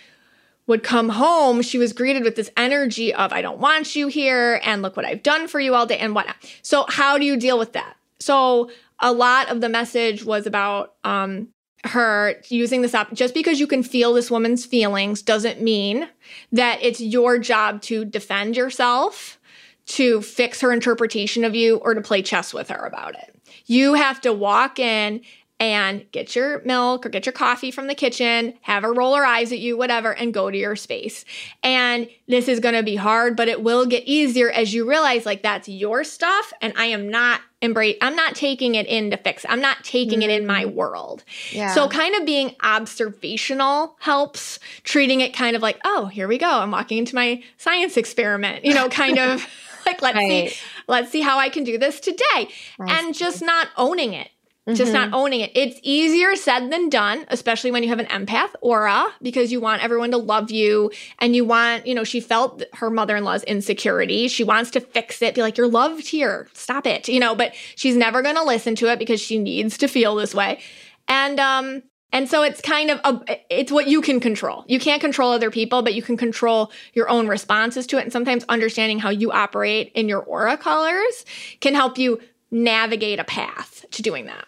would 0.67 0.83
come 0.83 1.09
home, 1.09 1.61
she 1.61 1.77
was 1.77 1.93
greeted 1.93 2.23
with 2.23 2.35
this 2.35 2.49
energy 2.57 3.13
of, 3.13 3.31
I 3.31 3.41
don't 3.41 3.59
want 3.59 3.95
you 3.95 4.07
here, 4.07 4.59
and 4.63 4.81
look 4.81 4.97
what 4.97 5.05
I've 5.05 5.23
done 5.23 5.47
for 5.47 5.59
you 5.59 5.75
all 5.75 5.85
day, 5.85 5.97
and 5.97 6.15
whatnot. 6.15 6.37
So, 6.61 6.85
how 6.89 7.17
do 7.17 7.25
you 7.25 7.37
deal 7.37 7.59
with 7.59 7.73
that? 7.73 7.95
So, 8.19 8.71
a 8.99 9.11
lot 9.11 9.49
of 9.49 9.61
the 9.61 9.69
message 9.69 10.23
was 10.23 10.47
about 10.47 10.95
um, 11.03 11.49
her 11.83 12.41
using 12.49 12.81
this 12.81 12.93
up. 12.93 13.13
Just 13.13 13.33
because 13.33 13.59
you 13.59 13.67
can 13.67 13.83
feel 13.83 14.13
this 14.13 14.31
woman's 14.31 14.65
feelings 14.65 15.21
doesn't 15.21 15.61
mean 15.61 16.07
that 16.51 16.79
it's 16.81 17.01
your 17.01 17.37
job 17.37 17.81
to 17.83 18.05
defend 18.05 18.57
yourself, 18.57 19.39
to 19.87 20.21
fix 20.21 20.61
her 20.61 20.71
interpretation 20.71 21.43
of 21.43 21.53
you, 21.53 21.77
or 21.77 21.93
to 21.93 22.01
play 22.01 22.21
chess 22.21 22.53
with 22.53 22.69
her 22.69 22.85
about 22.85 23.15
it. 23.15 23.39
You 23.67 23.93
have 23.93 24.21
to 24.21 24.33
walk 24.33 24.79
in 24.79 25.21
and 25.59 26.05
get 26.11 26.35
your 26.35 26.61
milk 26.63 27.05
or 27.05 27.09
get 27.09 27.25
your 27.25 27.33
coffee 27.33 27.71
from 27.71 27.87
the 27.87 27.95
kitchen, 27.95 28.53
have 28.61 28.83
her 28.83 28.93
roll 28.93 29.15
her 29.15 29.25
eyes 29.25 29.51
at 29.53 29.59
you, 29.59 29.77
whatever, 29.77 30.11
and 30.11 30.33
go 30.33 30.51
to 30.51 30.57
your 30.57 30.75
space. 30.75 31.23
And 31.63 32.09
this 32.27 32.47
is 32.47 32.59
going 32.59 32.75
to 32.75 32.83
be 32.83 32.97
hard, 32.97 33.37
but 33.37 33.47
it 33.47 33.63
will 33.63 33.85
get 33.85 34.03
easier 34.05 34.49
as 34.49 34.73
you 34.73 34.87
realize 34.87 35.25
like 35.25 35.43
that's 35.43 35.69
your 35.69 36.03
stuff 36.03 36.51
and 36.61 36.73
I 36.75 36.85
am 36.85 37.09
not 37.09 37.41
embrace 37.61 37.97
I'm 38.01 38.15
not 38.15 38.35
taking 38.35 38.75
it 38.75 38.85
in 38.85 39.11
to 39.11 39.17
fix. 39.17 39.45
It. 39.45 39.51
I'm 39.51 39.61
not 39.61 39.83
taking 39.83 40.19
mm. 40.19 40.23
it 40.23 40.29
in 40.29 40.45
my 40.45 40.65
mm. 40.65 40.73
world. 40.73 41.23
Yeah. 41.51 41.73
So 41.73 41.87
kind 41.87 42.15
of 42.15 42.25
being 42.25 42.55
observational 42.61 43.95
helps, 43.99 44.59
treating 44.83 45.21
it 45.21 45.33
kind 45.33 45.55
of 45.55 45.61
like, 45.61 45.79
"Oh, 45.85 46.07
here 46.07 46.27
we 46.27 46.37
go. 46.37 46.49
I'm 46.49 46.71
walking 46.71 46.97
into 46.97 47.15
my 47.15 47.41
science 47.57 47.97
experiment." 47.97 48.65
You 48.65 48.73
know, 48.73 48.89
kind 48.89 49.17
of 49.17 49.47
like 49.85 50.01
let's 50.01 50.15
right. 50.15 50.49
see 50.51 50.57
let's 50.87 51.11
see 51.11 51.21
how 51.21 51.39
I 51.39 51.49
can 51.49 51.63
do 51.63 51.77
this 51.77 51.99
today. 51.99 52.49
and 52.79 53.15
just 53.15 53.41
not 53.41 53.69
owning 53.77 54.13
it 54.13 54.29
Mm-hmm. 54.67 54.77
Just 54.77 54.93
not 54.93 55.07
mm-hmm. 55.07 55.15
owning 55.15 55.39
it. 55.41 55.51
It's 55.53 55.79
easier 55.83 56.35
said 56.35 56.71
than 56.71 56.89
done, 56.89 57.25
especially 57.27 57.69
when 57.69 57.83
you 57.83 57.89
have 57.89 57.99
an 57.99 58.07
empath 58.07 58.49
aura, 58.61 59.13
because 59.21 59.51
you 59.51 59.61
want 59.61 59.83
everyone 59.83 60.09
to 60.09 60.17
love 60.17 60.49
you 60.49 60.91
and 61.19 61.35
you 61.35 61.45
want, 61.45 61.85
you 61.85 61.93
know, 61.93 62.03
she 62.03 62.19
felt 62.19 62.63
her 62.73 62.89
mother 62.89 63.15
in 63.15 63.23
law's 63.23 63.43
insecurity. 63.43 64.27
She 64.27 64.43
wants 64.43 64.71
to 64.71 64.79
fix 64.79 65.21
it, 65.21 65.35
be 65.35 65.43
like, 65.43 65.55
you're 65.55 65.67
loved 65.67 66.07
here, 66.07 66.47
stop 66.53 66.87
it, 66.87 67.07
you 67.07 67.19
know, 67.19 67.35
but 67.35 67.53
she's 67.75 67.95
never 67.95 68.23
going 68.23 68.37
to 68.37 68.43
listen 68.43 68.73
to 68.77 68.91
it 68.91 68.97
because 68.97 69.21
she 69.21 69.37
needs 69.37 69.77
to 69.77 69.87
feel 69.87 70.15
this 70.15 70.33
way. 70.33 70.59
And, 71.07 71.39
um, 71.39 71.83
and 72.11 72.27
so 72.27 72.41
it's 72.41 72.59
kind 72.59 72.89
of 72.89 72.99
a, 73.03 73.39
it's 73.51 73.71
what 73.71 73.87
you 73.87 74.01
can 74.01 74.19
control. 74.19 74.65
You 74.67 74.79
can't 74.79 75.01
control 75.01 75.31
other 75.31 75.51
people, 75.51 75.83
but 75.83 75.93
you 75.93 76.01
can 76.01 76.17
control 76.17 76.71
your 76.93 77.07
own 77.07 77.27
responses 77.27 77.85
to 77.87 77.99
it. 77.99 78.01
And 78.01 78.11
sometimes 78.11 78.43
understanding 78.49 78.97
how 78.97 79.09
you 79.11 79.31
operate 79.31 79.91
in 79.93 80.09
your 80.09 80.21
aura 80.21 80.57
colors 80.57 81.23
can 81.59 81.75
help 81.75 81.99
you 81.99 82.19
navigate 82.49 83.19
a 83.19 83.23
path 83.23 83.85
to 83.91 84.01
doing 84.01 84.25
that. 84.25 84.47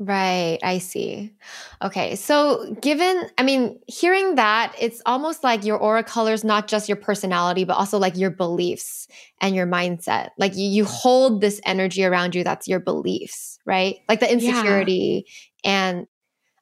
Right, 0.00 0.58
I 0.62 0.78
see. 0.78 1.32
Okay, 1.82 2.14
so 2.14 2.72
given, 2.80 3.28
I 3.36 3.42
mean, 3.42 3.80
hearing 3.88 4.36
that, 4.36 4.72
it's 4.78 5.02
almost 5.04 5.42
like 5.42 5.64
your 5.64 5.76
aura 5.76 6.04
colors 6.04 6.44
not 6.44 6.68
just 6.68 6.88
your 6.88 6.96
personality, 6.96 7.64
but 7.64 7.74
also 7.74 7.98
like 7.98 8.16
your 8.16 8.30
beliefs 8.30 9.08
and 9.40 9.56
your 9.56 9.66
mindset. 9.66 10.30
Like 10.38 10.56
you, 10.56 10.68
you 10.68 10.84
hold 10.84 11.40
this 11.40 11.60
energy 11.64 12.04
around 12.04 12.36
you 12.36 12.44
that's 12.44 12.68
your 12.68 12.78
beliefs, 12.78 13.58
right? 13.64 13.96
Like 14.08 14.20
the 14.20 14.30
insecurity 14.30 15.24
yeah. 15.64 15.70
and 15.70 16.06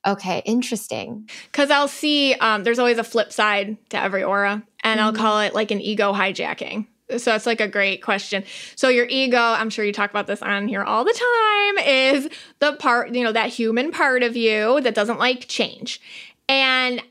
Okay, 0.06 0.40
interesting. 0.44 1.28
Because 1.50 1.68
I'll 1.68 1.88
see, 1.88 2.34
um, 2.34 2.62
there's 2.62 2.78
always 2.78 2.98
a 2.98 3.02
flip 3.02 3.32
side 3.32 3.76
to 3.90 4.00
every 4.00 4.22
aura, 4.22 4.62
and 4.84 5.00
mm-hmm. 5.00 5.00
I'll 5.00 5.12
call 5.12 5.40
it 5.40 5.52
like 5.52 5.72
an 5.72 5.80
ego 5.80 6.12
hijacking 6.12 6.86
so 7.10 7.30
that's 7.30 7.46
like 7.46 7.60
a 7.60 7.68
great 7.68 8.02
question. 8.02 8.44
So 8.74 8.88
your 8.88 9.06
ego, 9.06 9.38
I'm 9.38 9.70
sure 9.70 9.84
you 9.84 9.92
talk 9.92 10.10
about 10.10 10.26
this 10.26 10.42
on 10.42 10.66
here 10.66 10.82
all 10.82 11.04
the 11.04 11.12
time, 11.12 11.86
is 11.86 12.28
the 12.58 12.72
part, 12.74 13.14
you 13.14 13.22
know, 13.22 13.32
that 13.32 13.50
human 13.50 13.92
part 13.92 14.22
of 14.22 14.36
you 14.36 14.80
that 14.80 14.94
doesn't 14.94 15.18
like 15.18 15.46
change. 15.46 16.00
And 16.48 17.02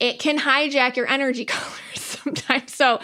it 0.00 0.18
can 0.18 0.38
hijack 0.38 0.96
your 0.96 1.06
energy 1.06 1.44
colors 1.44 2.00
sometimes. 2.00 2.74
So 2.74 3.00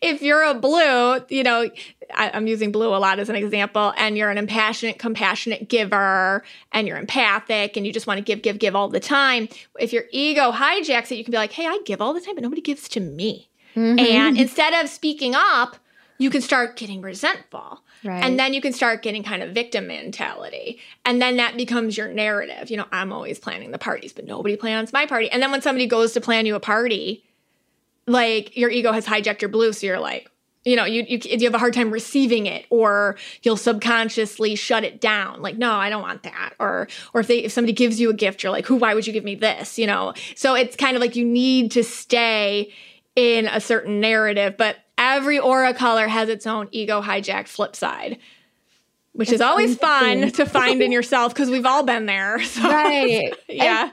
if 0.00 0.22
you're 0.22 0.44
a 0.44 0.54
blue, 0.54 1.20
you 1.28 1.42
know, 1.42 1.68
I, 2.14 2.36
am 2.36 2.46
using 2.46 2.70
blue 2.72 2.94
a 2.94 2.98
lot 2.98 3.18
as 3.18 3.28
an 3.28 3.36
example, 3.36 3.92
and 3.96 4.16
you're 4.16 4.30
an 4.30 4.38
impassionate, 4.38 4.98
compassionate 4.98 5.68
giver, 5.68 6.44
and 6.72 6.86
you're 6.86 6.96
empathic, 6.96 7.76
and 7.76 7.84
you 7.86 7.92
just 7.92 8.06
want 8.06 8.18
to 8.18 8.24
give, 8.24 8.40
give, 8.40 8.58
give 8.58 8.76
all 8.76 8.88
the 8.88 9.00
time. 9.00 9.48
If 9.78 9.92
your 9.92 10.04
ego 10.10 10.52
hijacks 10.52 11.10
it, 11.10 11.16
you 11.16 11.24
can 11.24 11.32
be 11.32 11.38
like, 11.38 11.52
hey, 11.52 11.66
I 11.66 11.80
give 11.84 12.00
all 12.00 12.14
the 12.14 12.20
time, 12.20 12.34
but 12.34 12.42
nobody 12.42 12.62
gives 12.62 12.88
to 12.90 13.00
me. 13.00 13.48
Mm-hmm. 13.76 13.98
And 13.98 14.38
instead 14.38 14.72
of 14.82 14.88
speaking 14.88 15.34
up, 15.34 15.76
you 16.18 16.30
can 16.30 16.42
start 16.42 16.76
getting 16.76 17.00
resentful. 17.00 17.80
Right. 18.04 18.22
And 18.22 18.38
then 18.38 18.52
you 18.52 18.60
can 18.60 18.72
start 18.72 19.02
getting 19.02 19.22
kind 19.22 19.42
of 19.42 19.50
victim 19.50 19.86
mentality. 19.86 20.78
And 21.04 21.22
then 21.22 21.36
that 21.36 21.56
becomes 21.56 21.96
your 21.96 22.08
narrative. 22.08 22.70
You 22.70 22.76
know, 22.76 22.86
I'm 22.92 23.12
always 23.12 23.38
planning 23.38 23.70
the 23.70 23.78
parties, 23.78 24.12
but 24.12 24.26
nobody 24.26 24.56
plans 24.56 24.92
my 24.92 25.06
party. 25.06 25.30
And 25.30 25.42
then 25.42 25.50
when 25.50 25.62
somebody 25.62 25.86
goes 25.86 26.12
to 26.12 26.20
plan 26.20 26.44
you 26.44 26.54
a 26.54 26.60
party, 26.60 27.24
like 28.06 28.56
your 28.56 28.70
ego 28.70 28.92
has 28.92 29.06
hijacked 29.06 29.40
your 29.40 29.48
blue. 29.48 29.72
So 29.72 29.86
you're 29.86 30.00
like, 30.00 30.30
you 30.64 30.76
know, 30.76 30.84
you, 30.84 31.04
you, 31.08 31.20
you 31.22 31.46
have 31.46 31.54
a 31.54 31.58
hard 31.58 31.72
time 31.72 31.90
receiving 31.90 32.46
it, 32.46 32.66
or 32.68 33.16
you'll 33.42 33.56
subconsciously 33.56 34.54
shut 34.54 34.84
it 34.84 35.00
down. 35.00 35.40
Like, 35.40 35.56
no, 35.56 35.72
I 35.72 35.88
don't 35.88 36.02
want 36.02 36.24
that. 36.24 36.54
Or, 36.58 36.88
or 37.14 37.20
if 37.20 37.28
they, 37.28 37.44
if 37.44 37.52
somebody 37.52 37.72
gives 37.72 38.00
you 38.00 38.10
a 38.10 38.14
gift, 38.14 38.42
you're 38.42 38.52
like, 38.52 38.66
who, 38.66 38.76
why 38.76 38.92
would 38.92 39.06
you 39.06 39.12
give 39.12 39.24
me 39.24 39.34
this? 39.34 39.78
You 39.78 39.86
know? 39.86 40.14
So 40.34 40.54
it's 40.54 40.76
kind 40.76 40.96
of 40.96 41.00
like 41.00 41.16
you 41.16 41.24
need 41.24 41.70
to 41.72 41.84
stay 41.84 42.72
in 43.16 43.46
a 43.46 43.60
certain 43.60 44.00
narrative, 44.00 44.56
but 44.58 44.76
every 44.98 45.38
aura 45.38 45.72
color 45.72 46.08
has 46.08 46.28
its 46.28 46.46
own 46.46 46.68
ego 46.72 47.00
hijacked 47.00 47.48
flip 47.48 47.74
side 47.74 48.18
which 49.18 49.32
is 49.32 49.40
always 49.40 49.76
fun 49.76 50.30
to 50.30 50.46
find 50.46 50.80
in 50.80 50.92
yourself 50.98 51.34
because 51.34 51.50
we've 51.50 51.66
all 51.66 51.82
been 51.82 52.06
there. 52.06 52.38
So, 52.48 52.62
right. 52.62 53.34
yeah. 53.48 53.82
And, 53.82 53.92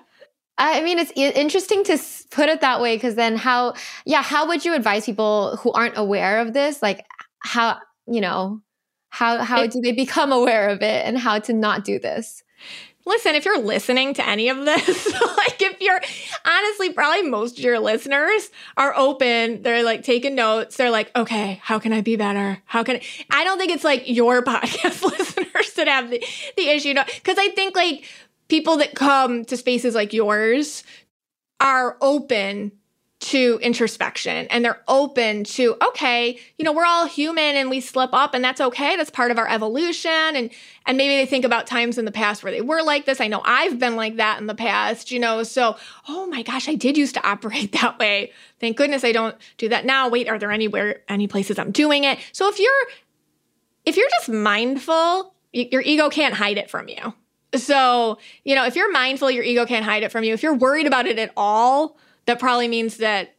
I 0.59 0.83
mean, 0.83 0.99
it's 0.99 1.11
interesting 1.15 1.83
to 1.85 1.97
put 2.29 2.47
it 2.47 2.61
that 2.61 2.79
way 2.79 2.95
because 2.95 3.15
then 3.15 3.35
how, 3.35 3.73
yeah, 4.05 4.21
how 4.21 4.47
would 4.47 4.63
you 4.63 4.75
advise 4.75 5.03
people 5.03 5.57
who 5.57 5.71
aren't 5.71 5.97
aware 5.97 6.39
of 6.41 6.53
this? 6.53 6.81
Like, 6.83 7.03
how, 7.39 7.79
you 8.05 8.21
know, 8.21 8.61
how, 9.09 9.39
how 9.39 9.63
it, 9.63 9.71
do 9.71 9.81
they 9.81 9.93
become 9.93 10.31
aware 10.31 10.69
of 10.69 10.83
it 10.83 11.05
and 11.05 11.17
how 11.17 11.39
to 11.39 11.53
not 11.53 11.83
do 11.83 11.97
this? 11.97 12.43
Listen, 13.05 13.35
if 13.35 13.45
you're 13.45 13.59
listening 13.59 14.13
to 14.15 14.27
any 14.27 14.49
of 14.49 14.57
this, 14.65 15.11
like 15.37 15.61
if 15.61 15.79
you're 15.81 15.99
honestly, 16.45 16.91
probably 16.91 17.23
most 17.23 17.57
of 17.57 17.63
your 17.63 17.79
listeners 17.79 18.49
are 18.77 18.95
open, 18.95 19.61
they're 19.61 19.83
like 19.83 20.03
taking 20.03 20.35
notes. 20.35 20.77
They're 20.77 20.91
like, 20.91 21.11
okay, 21.15 21.59
how 21.63 21.79
can 21.79 21.93
I 21.93 22.01
be 22.01 22.15
better? 22.15 22.61
How 22.65 22.83
can 22.83 22.97
I? 22.97 23.01
I 23.29 23.43
don't 23.43 23.57
think 23.57 23.71
it's 23.71 23.83
like 23.83 24.09
your 24.09 24.41
podcast 24.43 25.03
listeners 25.03 25.73
that 25.73 25.87
have 25.87 26.09
the, 26.09 26.23
the 26.57 26.69
issue. 26.69 26.93
Because 26.93 27.37
I 27.37 27.49
think 27.49 27.75
like 27.75 28.05
people 28.47 28.77
that 28.77 28.95
come 28.95 29.45
to 29.45 29.57
spaces 29.57 29.95
like 29.95 30.13
yours 30.13 30.83
are 31.59 31.97
open 32.01 32.71
to 33.25 33.57
introspection 33.63 34.45
and 34.51 34.63
they're 34.63 34.83
open 34.87 35.43
to 35.43 35.75
okay 35.83 36.37
you 36.59 36.63
know 36.63 36.71
we're 36.71 36.85
all 36.85 37.07
human 37.07 37.55
and 37.55 37.71
we 37.71 37.81
slip 37.81 38.11
up 38.13 38.35
and 38.35 38.43
that's 38.43 38.61
okay. 38.61 38.95
That's 38.95 39.09
part 39.09 39.31
of 39.31 39.39
our 39.39 39.49
evolution. 39.49 40.11
And 40.11 40.51
and 40.85 40.95
maybe 40.95 41.15
they 41.15 41.25
think 41.25 41.43
about 41.43 41.65
times 41.65 41.97
in 41.97 42.05
the 42.05 42.11
past 42.11 42.43
where 42.43 42.51
they 42.51 42.61
were 42.61 42.83
like 42.83 43.05
this. 43.05 43.19
I 43.19 43.27
know 43.27 43.41
i've 43.43 43.79
been 43.79 43.95
like 43.95 44.17
that 44.17 44.39
in 44.39 44.45
the 44.45 44.53
past 44.53 45.09
you 45.09 45.19
know 45.19 45.41
so 45.41 45.75
oh 46.07 46.27
my 46.27 46.43
gosh 46.43 46.69
i 46.69 46.75
did 46.75 46.97
used 46.97 47.15
to 47.15 47.27
operate 47.27 47.71
that 47.81 47.97
way. 47.97 48.31
Thank 48.59 48.77
goodness 48.77 49.03
i 49.03 49.11
don't 49.11 49.35
do 49.57 49.69
that 49.69 49.85
now. 49.85 50.07
Wait 50.07 50.29
are 50.29 50.37
there 50.37 50.51
anywhere 50.51 51.01
any 51.09 51.27
places 51.27 51.57
i'm 51.57 51.71
doing 51.71 52.03
it? 52.03 52.19
So 52.31 52.47
if 52.47 52.59
you're 52.59 52.87
if 53.85 53.97
you're 53.97 54.09
just 54.19 54.29
mindful 54.29 55.33
your 55.51 55.81
ego 55.81 56.09
can't 56.09 56.35
hide 56.35 56.59
it 56.59 56.69
from 56.69 56.89
you. 56.89 57.15
So 57.55 58.19
you 58.43 58.53
know 58.53 58.65
if 58.65 58.75
you're 58.75 58.91
mindful 58.91 59.31
your 59.31 59.43
ego 59.43 59.65
can't 59.65 59.83
hide 59.83 60.03
it 60.03 60.11
from 60.11 60.23
you. 60.23 60.35
If 60.35 60.43
you're 60.43 60.53
worried 60.53 60.85
about 60.85 61.07
it 61.07 61.17
at 61.17 61.31
all 61.35 61.97
that 62.25 62.39
probably 62.39 62.67
means 62.67 62.97
that 62.97 63.35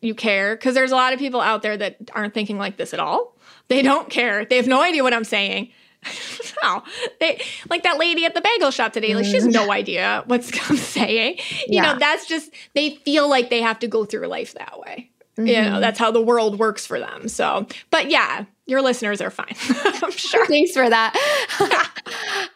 you 0.00 0.14
care 0.14 0.56
because 0.56 0.74
there's 0.74 0.92
a 0.92 0.96
lot 0.96 1.12
of 1.12 1.18
people 1.18 1.40
out 1.40 1.62
there 1.62 1.76
that 1.76 1.96
aren't 2.14 2.34
thinking 2.34 2.58
like 2.58 2.76
this 2.76 2.94
at 2.94 3.00
all. 3.00 3.36
They 3.68 3.82
don't 3.82 4.08
care. 4.10 4.44
They 4.44 4.56
have 4.56 4.66
no 4.66 4.82
idea 4.82 5.02
what 5.02 5.14
I'm 5.14 5.24
saying. 5.24 5.70
no, 6.62 6.82
they 7.18 7.42
like 7.68 7.82
that 7.82 7.98
lady 7.98 8.24
at 8.24 8.34
the 8.34 8.40
bagel 8.40 8.70
shop 8.70 8.92
today. 8.92 9.14
Like 9.14 9.24
she 9.24 9.34
has 9.34 9.46
no 9.46 9.68
mm. 9.68 9.72
idea 9.72 10.22
what's 10.26 10.50
I'm 10.70 10.76
saying. 10.76 11.38
You 11.38 11.64
yeah. 11.68 11.82
know, 11.92 11.98
that's 11.98 12.26
just 12.26 12.52
they 12.74 12.96
feel 12.96 13.28
like 13.28 13.50
they 13.50 13.60
have 13.60 13.78
to 13.80 13.88
go 13.88 14.04
through 14.04 14.26
life 14.26 14.54
that 14.54 14.78
way. 14.78 15.10
Mm-hmm. 15.36 15.46
You 15.48 15.62
know, 15.62 15.80
that's 15.80 15.98
how 15.98 16.10
the 16.10 16.22
world 16.22 16.58
works 16.58 16.86
for 16.86 16.98
them. 16.98 17.28
So, 17.28 17.66
but 17.90 18.10
yeah, 18.10 18.46
your 18.66 18.80
listeners 18.82 19.20
are 19.20 19.30
fine. 19.30 19.54
I'm 19.84 20.10
sure. 20.10 20.46
Thanks 20.46 20.72
for 20.72 20.88
that. 20.88 21.14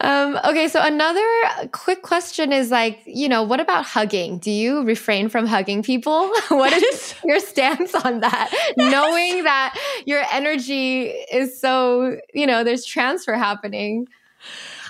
Um, 0.00 0.38
okay, 0.44 0.68
so 0.68 0.80
another 0.82 1.24
quick 1.72 2.02
question 2.02 2.52
is 2.52 2.70
like, 2.70 3.00
you 3.04 3.28
know, 3.28 3.42
what 3.42 3.60
about 3.60 3.84
hugging? 3.84 4.38
Do 4.38 4.50
you 4.50 4.82
refrain 4.84 5.28
from 5.28 5.46
hugging 5.46 5.82
people? 5.82 6.30
what 6.48 6.72
is 6.72 7.14
your 7.24 7.40
stance 7.40 7.94
on 7.94 8.20
that? 8.20 8.52
Knowing 8.76 9.44
that 9.44 9.76
your 10.06 10.22
energy 10.32 11.02
is 11.32 11.60
so, 11.60 12.18
you 12.32 12.46
know, 12.46 12.64
there's 12.64 12.84
transfer 12.84 13.34
happening. 13.34 14.06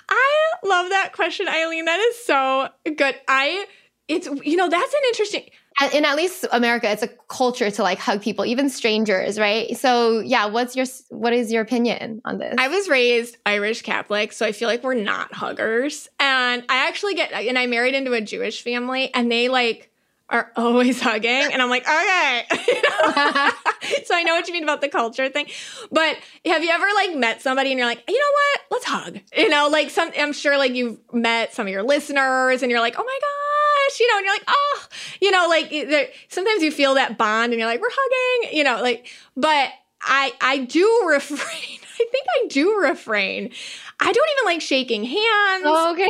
I 0.08 0.52
love 0.64 0.90
that 0.90 1.12
question, 1.12 1.48
Aileen. 1.48 1.84
That 1.84 2.00
is 2.00 2.24
so 2.24 2.68
good. 2.84 3.14
I, 3.28 3.66
it's, 4.08 4.28
you 4.44 4.56
know, 4.56 4.68
that's 4.68 4.94
an 4.94 5.00
interesting, 5.08 5.44
in 5.88 6.04
at 6.04 6.16
least 6.16 6.46
America, 6.52 6.90
it's 6.90 7.02
a 7.02 7.08
culture 7.28 7.70
to 7.70 7.82
like 7.82 7.98
hug 7.98 8.22
people, 8.22 8.44
even 8.44 8.68
strangers, 8.68 9.38
right? 9.38 9.76
So 9.76 10.20
yeah, 10.20 10.46
what's 10.46 10.76
your 10.76 10.86
what 11.08 11.32
is 11.32 11.52
your 11.52 11.62
opinion 11.62 12.20
on 12.24 12.38
this? 12.38 12.54
I 12.58 12.68
was 12.68 12.88
raised 12.88 13.36
Irish 13.46 13.82
Catholic, 13.82 14.32
so 14.32 14.46
I 14.46 14.52
feel 14.52 14.68
like 14.68 14.82
we're 14.82 14.94
not 14.94 15.32
huggers. 15.32 16.08
And 16.18 16.64
I 16.68 16.88
actually 16.88 17.14
get 17.14 17.32
and 17.32 17.58
I 17.58 17.66
married 17.66 17.94
into 17.94 18.12
a 18.12 18.20
Jewish 18.20 18.62
family 18.62 19.12
and 19.14 19.30
they 19.30 19.48
like 19.48 19.89
are 20.30 20.52
always 20.56 21.00
hugging 21.00 21.30
and 21.30 21.60
I'm 21.60 21.68
like, 21.68 21.82
okay. 21.82 22.44
so 24.04 24.14
I 24.14 24.22
know 24.24 24.34
what 24.34 24.46
you 24.46 24.54
mean 24.54 24.62
about 24.62 24.80
the 24.80 24.88
culture 24.88 25.28
thing. 25.28 25.46
But 25.90 26.16
have 26.46 26.62
you 26.62 26.70
ever 26.70 26.86
like 26.94 27.16
met 27.16 27.42
somebody 27.42 27.70
and 27.70 27.78
you're 27.78 27.88
like, 27.88 28.02
you 28.08 28.14
know 28.14 28.32
what? 28.32 28.60
Let's 28.70 28.84
hug. 28.84 29.20
You 29.36 29.48
know, 29.48 29.68
like 29.68 29.90
some 29.90 30.10
I'm 30.18 30.32
sure 30.32 30.56
like 30.56 30.72
you've 30.74 30.98
met 31.12 31.52
some 31.52 31.66
of 31.66 31.72
your 31.72 31.82
listeners 31.82 32.62
and 32.62 32.70
you're 32.70 32.80
like, 32.80 32.94
oh 32.98 33.04
my 33.04 33.18
gosh, 33.20 34.00
you 34.00 34.08
know, 34.08 34.18
and 34.18 34.24
you're 34.24 34.34
like, 34.34 34.44
oh, 34.48 34.86
you 35.20 35.30
know, 35.30 35.46
like 35.48 35.68
eh, 35.72 36.06
sometimes 36.28 36.62
you 36.62 36.70
feel 36.70 36.94
that 36.94 37.18
bond 37.18 37.52
and 37.52 37.58
you're 37.58 37.68
like, 37.68 37.80
we're 37.80 37.88
hugging, 37.90 38.56
you 38.56 38.64
know, 38.64 38.80
like, 38.80 39.08
but 39.36 39.70
I 40.00 40.32
I 40.40 40.58
do 40.58 41.04
refrain. 41.08 41.78
I 41.82 42.06
think 42.10 42.26
I 42.42 42.46
do 42.48 42.78
refrain. 42.80 43.50
I 43.98 44.12
don't 44.12 44.28
even 44.38 44.44
like 44.46 44.62
shaking 44.62 45.04
hands. 45.04 45.64
Oh, 45.66 45.92
okay. 45.92 46.08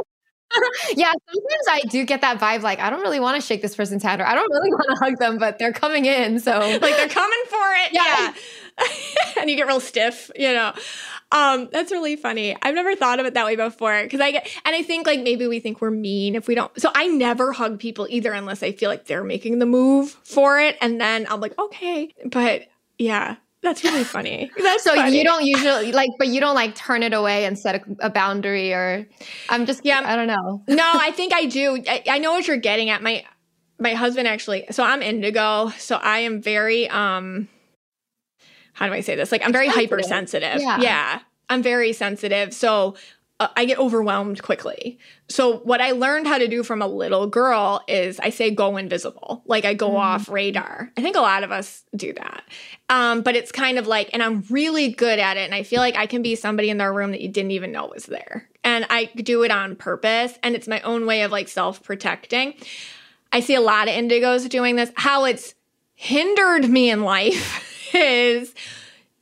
yeah, 0.97 1.13
sometimes 1.13 1.67
I 1.69 1.81
do 1.89 2.05
get 2.05 2.21
that 2.23 2.41
vibe 2.41 2.63
like 2.63 2.81
I 2.81 2.91
don't 2.91 3.01
really 3.01 3.21
want 3.21 3.41
to 3.41 3.47
shake 3.47 3.63
this 3.63 3.75
person's 3.77 4.03
hand 4.03 4.21
or 4.21 4.27
I 4.27 4.35
don't 4.35 4.51
really 4.51 4.71
want 4.73 4.87
to 4.91 5.05
hug 5.05 5.19
them, 5.19 5.39
but 5.39 5.59
they're 5.59 5.73
coming 5.73 6.05
in, 6.05 6.41
so 6.41 6.59
like 6.59 6.81
they're 6.81 7.09
coming 7.09 7.43
for 7.49 7.69
it. 7.85 7.93
Yeah. 7.93 8.35
yeah. 8.79 9.41
and 9.41 9.51
you 9.51 9.57
get 9.57 9.67
real 9.67 9.81
stiff, 9.81 10.31
you 10.37 10.53
know. 10.53 10.73
Um, 11.33 11.69
that's 11.71 11.93
really 11.93 12.17
funny. 12.17 12.57
I've 12.61 12.75
never 12.75 12.97
thought 12.97 13.21
of 13.21 13.27
it 13.27 13.35
that 13.35 13.45
way 13.47 13.55
before 13.55 14.03
because 14.03 14.21
I 14.21 14.33
get, 14.33 14.49
and 14.65 14.75
I 14.75 14.83
think 14.83 15.07
like 15.07 15.21
maybe 15.21 15.47
we 15.47 15.61
think 15.61 15.81
we're 15.81 15.91
mean 15.91 16.35
if 16.35 16.49
we 16.49 16.57
don't. 16.57 16.79
So 16.81 16.91
I 16.95 17.07
never 17.07 17.53
hug 17.53 17.79
people 17.79 18.07
either 18.11 18.33
unless 18.33 18.63
I 18.63 18.73
feel 18.73 18.91
like 18.91 19.07
they're 19.07 19.23
making 19.23 19.61
the 19.61 19.67
move 19.67 20.11
for 20.25 20.59
it, 20.59 20.77
and 20.81 21.01
then 21.01 21.27
I'm 21.31 21.41
like, 21.41 21.57
okay. 21.59 22.13
But 22.27 22.63
yeah, 22.99 23.37
that's 23.63 23.85
really 23.85 24.05
funny. 24.05 24.51
That's 24.57 24.85
so 24.85 24.95
funny. 24.95 25.19
you 25.19 25.25
don't 25.25 25.45
usually 25.45 25.93
like, 25.93 26.11
but 26.19 26.29
you 26.29 26.41
don't 26.41 26.55
like 26.55 26.75
turn 26.75 27.03
it 27.03 27.13
away 27.13 27.45
and 27.45 27.59
set 27.59 27.77
a, 27.77 28.07
a 28.07 28.11
boundary, 28.11 28.73
or 28.73 29.07
I'm 29.49 29.67
just 29.67 29.85
yeah, 29.85 30.03
I 30.05 30.17
don't 30.17 30.27
know. 30.27 30.63
no, 30.69 30.91
I 30.95 31.11
think 31.11 31.33
I 31.35 31.47
do. 31.47 31.83
I, 31.87 32.03
I 32.09 32.19
know 32.19 32.33
what 32.33 32.47
you're 32.47 32.57
getting 32.57 32.91
at. 32.91 33.03
My 33.03 33.25
my 33.79 33.95
husband 33.95 34.29
actually. 34.29 34.67
So 34.71 34.83
I'm 34.83 35.03
indigo. 35.03 35.71
So 35.79 35.97
I 35.97 36.21
am 36.21 36.41
very 36.41 36.89
um 36.89 37.49
how 38.73 38.87
do 38.87 38.93
I 38.93 39.01
say 39.01 39.15
this? 39.15 39.33
Like 39.33 39.45
I'm 39.45 39.53
very 39.53 39.69
hypersensitive. 39.69 40.61
Yeah. 40.61 40.81
yeah. 40.81 41.21
I'm 41.49 41.63
very 41.63 41.93
sensitive. 41.93 42.55
So 42.55 42.97
I 43.41 43.64
get 43.64 43.78
overwhelmed 43.78 44.43
quickly. 44.43 44.99
So 45.28 45.59
what 45.61 45.80
I 45.80 45.93
learned 45.93 46.26
how 46.26 46.36
to 46.36 46.47
do 46.47 46.62
from 46.62 46.82
a 46.82 46.86
little 46.86 47.26
girl 47.26 47.82
is 47.88 48.20
I 48.20 48.28
say 48.28 48.51
go 48.51 48.76
invisible. 48.76 49.43
Like 49.47 49.64
I 49.64 49.72
go 49.72 49.88
mm-hmm. 49.88 49.97
off 49.97 50.28
radar. 50.28 50.93
I 50.97 51.01
think 51.01 51.16
a 51.16 51.20
lot 51.20 51.43
of 51.43 51.51
us 51.51 51.84
do 51.97 52.12
that. 52.12 52.45
Um, 52.91 53.22
but 53.22 53.36
it's 53.36 53.51
kind 53.51 53.78
of 53.78 53.86
like, 53.86 54.11
and 54.12 54.22
I'm 54.22 54.45
really 54.51 54.91
good 54.93 55.18
at 55.18 55.38
it. 55.38 55.41
And 55.41 55.55
I 55.55 55.62
feel 55.62 55.80
like 55.80 55.97
I 55.97 56.07
can 56.07 56.20
be 56.20 56.34
somebody 56.34 56.68
in 56.68 56.76
their 56.76 56.93
room 56.93 57.12
that 57.12 57.22
you 57.22 57.28
didn't 57.28 57.53
even 57.53 57.72
know 57.72 57.86
was 57.86 58.07
there. 58.07 58.47
And 58.62 58.84
I 58.91 59.07
do 59.07 59.43
it 59.43 59.51
on 59.51 59.74
purpose. 59.74 60.38
And 60.43 60.55
it's 60.55 60.68
my 60.68 60.80
own 60.80 61.07
way 61.07 61.22
of 61.22 61.32
like 61.32 61.49
self 61.49 61.82
protecting. 61.82 62.55
I 63.32 63.41
see 63.41 63.55
a 63.55 63.61
lot 63.62 63.88
of 63.88 63.95
indigos 63.95 64.49
doing 64.51 64.76
this. 64.76 64.93
How 64.97 65.24
it's 65.24 65.55
hindered 65.95 66.68
me 66.68 66.91
in 66.91 67.05
life 67.05 67.91
is 67.95 68.55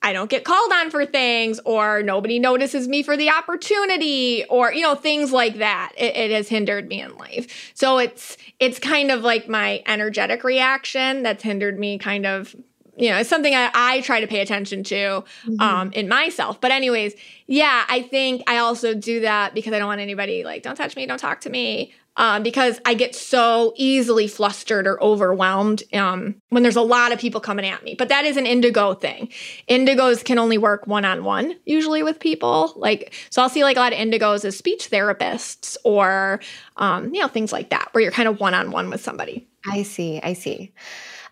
I 0.01 0.12
don't 0.12 0.30
get 0.30 0.44
called 0.44 0.72
on 0.72 0.90
for 0.90 1.05
things 1.05 1.61
or 1.64 2.03
nobody 2.03 2.38
notices 2.38 2.86
me 2.86 3.03
for 3.03 3.16
the 3.16 3.30
opportunity 3.30 4.44
or 4.49 4.72
you 4.72 4.82
know 4.82 4.94
things 4.94 5.32
like 5.32 5.59
that. 5.59 5.92
It, 5.96 6.16
it, 6.16 6.30
has 6.30 6.49
hindered 6.49 6.88
me 6.88 7.01
in 7.01 7.16
life. 7.16 7.72
So 7.74 7.99
it's 7.99 8.36
it's 8.61 8.78
kind 8.78 9.11
of 9.11 9.22
like 9.22 9.49
my 9.49 9.82
energetic 9.86 10.44
reaction 10.44 11.22
that's 11.22 11.42
hindered 11.42 11.78
me 11.78 11.99
kind 11.99 12.26
of 12.26 12.55
you 12.96 13.11
know, 13.11 13.18
it's 13.18 13.30
something 13.30 13.55
I, 13.55 13.70
I 13.74 14.01
try 14.01 14.20
to 14.20 14.26
pay 14.26 14.40
attention 14.40 14.82
to 14.84 14.94
mm-hmm. 14.94 15.61
um, 15.61 15.92
in 15.92 16.09
myself. 16.09 16.61
But 16.61 16.72
anyways, 16.72 17.14
yeah, 17.46 17.84
I 17.88 18.03
think 18.03 18.42
I 18.49 18.59
also 18.59 18.92
do 18.92 19.20
that 19.20 19.55
because 19.55 19.72
I 19.72 19.78
don't 19.78 19.86
want 19.86 20.01
anybody 20.01 20.42
like, 20.42 20.64
don't 20.64 20.74
touch 20.74 20.96
me, 20.96 21.07
don't 21.07 21.18
talk 21.18 21.40
to 21.42 21.51
me 21.51 21.94
um, 22.18 22.42
because 22.42 22.80
I 22.84 22.94
get 22.94 23.14
so 23.14 23.72
easily 23.76 24.26
flustered 24.26 24.86
or 24.86 25.02
overwhelmed 25.02 25.84
um, 25.94 26.34
when 26.50 26.64
there's 26.64 26.76
a 26.76 26.82
lot 26.82 27.12
of 27.12 27.20
people 27.20 27.40
coming 27.40 27.64
at 27.64 27.82
me. 27.84 27.94
But 27.94 28.08
that 28.08 28.24
is 28.24 28.36
an 28.36 28.44
indigo 28.44 28.94
thing. 28.94 29.30
Indigos 29.70 30.24
can 30.24 30.36
only 30.36 30.58
work 30.58 30.86
one 30.86 31.04
on 31.04 31.22
one 31.22 31.54
usually 31.64 32.02
with 32.02 32.18
people. 32.18 32.72
Like, 32.76 33.14
so 33.30 33.40
I'll 33.40 33.48
see 33.48 33.62
like 33.62 33.76
a 33.76 33.80
lot 33.80 33.92
of 33.92 33.98
indigos 34.00 34.44
as 34.44 34.58
speech 34.58 34.90
therapists 34.90 35.76
or, 35.84 36.40
um, 36.76 37.14
you 37.14 37.20
know, 37.20 37.28
things 37.28 37.52
like 37.52 37.70
that, 37.70 37.88
where 37.92 38.02
you're 38.02 38.12
kind 38.12 38.28
of 38.28 38.40
one 38.40 38.52
on 38.52 38.72
one 38.72 38.90
with 38.90 39.00
somebody. 39.00 39.46
I 39.70 39.84
see. 39.84 40.20
I 40.20 40.32
see. 40.32 40.72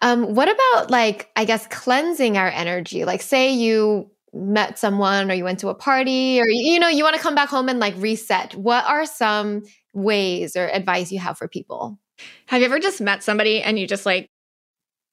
Um, 0.03 0.35
what 0.35 0.49
about 0.49 0.91
like, 0.91 1.31
I 1.35 1.45
guess, 1.45 1.67
cleansing 1.67 2.39
our 2.39 2.49
energy? 2.49 3.05
Like, 3.05 3.23
say 3.23 3.51
you 3.53 4.09
met 4.33 4.79
someone 4.79 5.31
or 5.31 5.35
you 5.35 5.45
went 5.45 5.59
to 5.61 5.69
a 5.69 5.75
party 5.75 6.39
or 6.41 6.47
you 6.47 6.79
know 6.79 6.89
you 6.89 7.03
want 7.03 7.17
to 7.17 7.23
come 7.23 7.35
back 7.35 7.49
home 7.49 7.71
and 7.71 7.79
like 7.79 7.95
reset 7.97 8.55
what 8.55 8.85
are 8.85 9.07
some 9.07 9.63
ways 9.97 10.55
or 10.57 10.69
advice 10.69 11.11
you 11.11 11.19
have 11.19 11.39
for 11.39 11.49
people? 11.49 11.99
Have 12.47 12.61
you 12.61 12.67
ever 12.67 12.79
just 12.79 13.01
met 13.01 13.23
somebody 13.23 13.63
and 13.63 13.79
you 13.79 13.87
just 13.87 14.07
like 14.07 14.31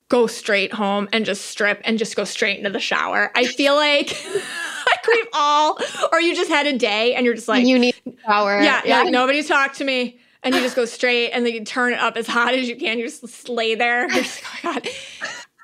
go 0.10 0.28
straight 0.28 0.74
home 0.74 1.10
and 1.12 1.26
just 1.26 1.46
strip 1.46 1.82
and 1.86 1.98
just 1.98 2.16
go 2.16 2.24
straight 2.24 2.58
into 2.58 2.70
the 2.70 2.80
shower? 2.80 3.32
I 3.36 3.46
feel 3.46 3.76
like 3.76 4.10
like 4.36 5.08
we've 5.08 5.28
all, 5.34 5.78
or 6.12 6.22
you 6.22 6.36
just 6.36 6.50
had 6.50 6.68
a 6.68 6.78
day 6.78 7.16
and 7.16 7.26
you're 7.26 7.36
just 7.36 7.48
like, 7.48 7.66
you 7.66 7.80
need 7.80 7.96
a 8.06 8.12
shower. 8.26 8.62
Yeah, 8.62 8.82
yeah. 8.86 9.02
Like, 9.04 9.12
nobody's 9.12 9.48
talked 9.48 9.78
to 9.78 9.84
me. 9.84 10.20
And 10.46 10.54
you 10.54 10.60
just 10.60 10.76
go 10.76 10.84
straight 10.84 11.32
and 11.32 11.46
then 11.46 11.54
you 11.54 11.64
turn 11.64 11.94
it 11.94 12.00
up 12.00 12.18
as 12.18 12.28
hot 12.28 12.54
as 12.54 12.68
you 12.68 12.76
can. 12.76 13.00
You 13.00 13.06
just 13.06 13.48
lay 13.48 13.76
there. 13.76 14.02
You're 14.14 14.24
just, 14.24 14.44
oh 14.44 14.60
my 14.66 14.74
God 14.74 14.90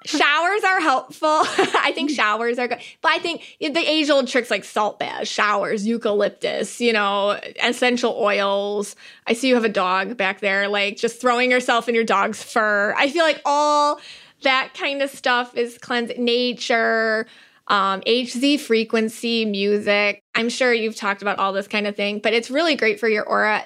showers 0.09 0.63
are 0.63 0.81
helpful. 0.81 1.27
I 1.27 1.91
think 1.93 2.09
showers 2.09 2.57
are 2.57 2.67
good. 2.67 2.79
But 3.01 3.11
I 3.11 3.19
think 3.19 3.43
the 3.59 3.79
age 3.79 4.09
old 4.09 4.27
tricks 4.27 4.49
like 4.49 4.63
salt 4.63 4.99
baths, 4.99 5.29
showers, 5.29 5.85
eucalyptus, 5.85 6.81
you 6.81 6.93
know, 6.93 7.39
essential 7.61 8.15
oils. 8.17 8.95
I 9.27 9.33
see 9.33 9.49
you 9.49 9.55
have 9.55 9.65
a 9.65 9.69
dog 9.69 10.17
back 10.17 10.39
there, 10.39 10.67
like 10.67 10.97
just 10.97 11.21
throwing 11.21 11.51
yourself 11.51 11.87
in 11.87 11.95
your 11.95 12.03
dog's 12.03 12.41
fur. 12.41 12.93
I 12.97 13.09
feel 13.09 13.23
like 13.23 13.41
all 13.45 13.99
that 14.41 14.73
kind 14.73 15.01
of 15.01 15.09
stuff 15.09 15.55
is 15.55 15.77
cleansing 15.77 16.23
nature 16.23 17.27
um, 17.69 18.01
HZ 18.01 18.59
frequency, 18.59 19.45
music. 19.45 20.23
I'm 20.33 20.49
sure 20.49 20.73
you've 20.73 20.95
talked 20.95 21.21
about 21.21 21.37
all 21.37 21.53
this 21.53 21.67
kind 21.67 21.85
of 21.85 21.95
thing, 21.95 22.19
but 22.19 22.33
it's 22.33 22.49
really 22.49 22.75
great 22.75 22.99
for 22.99 23.07
your 23.07 23.23
aura. 23.23 23.63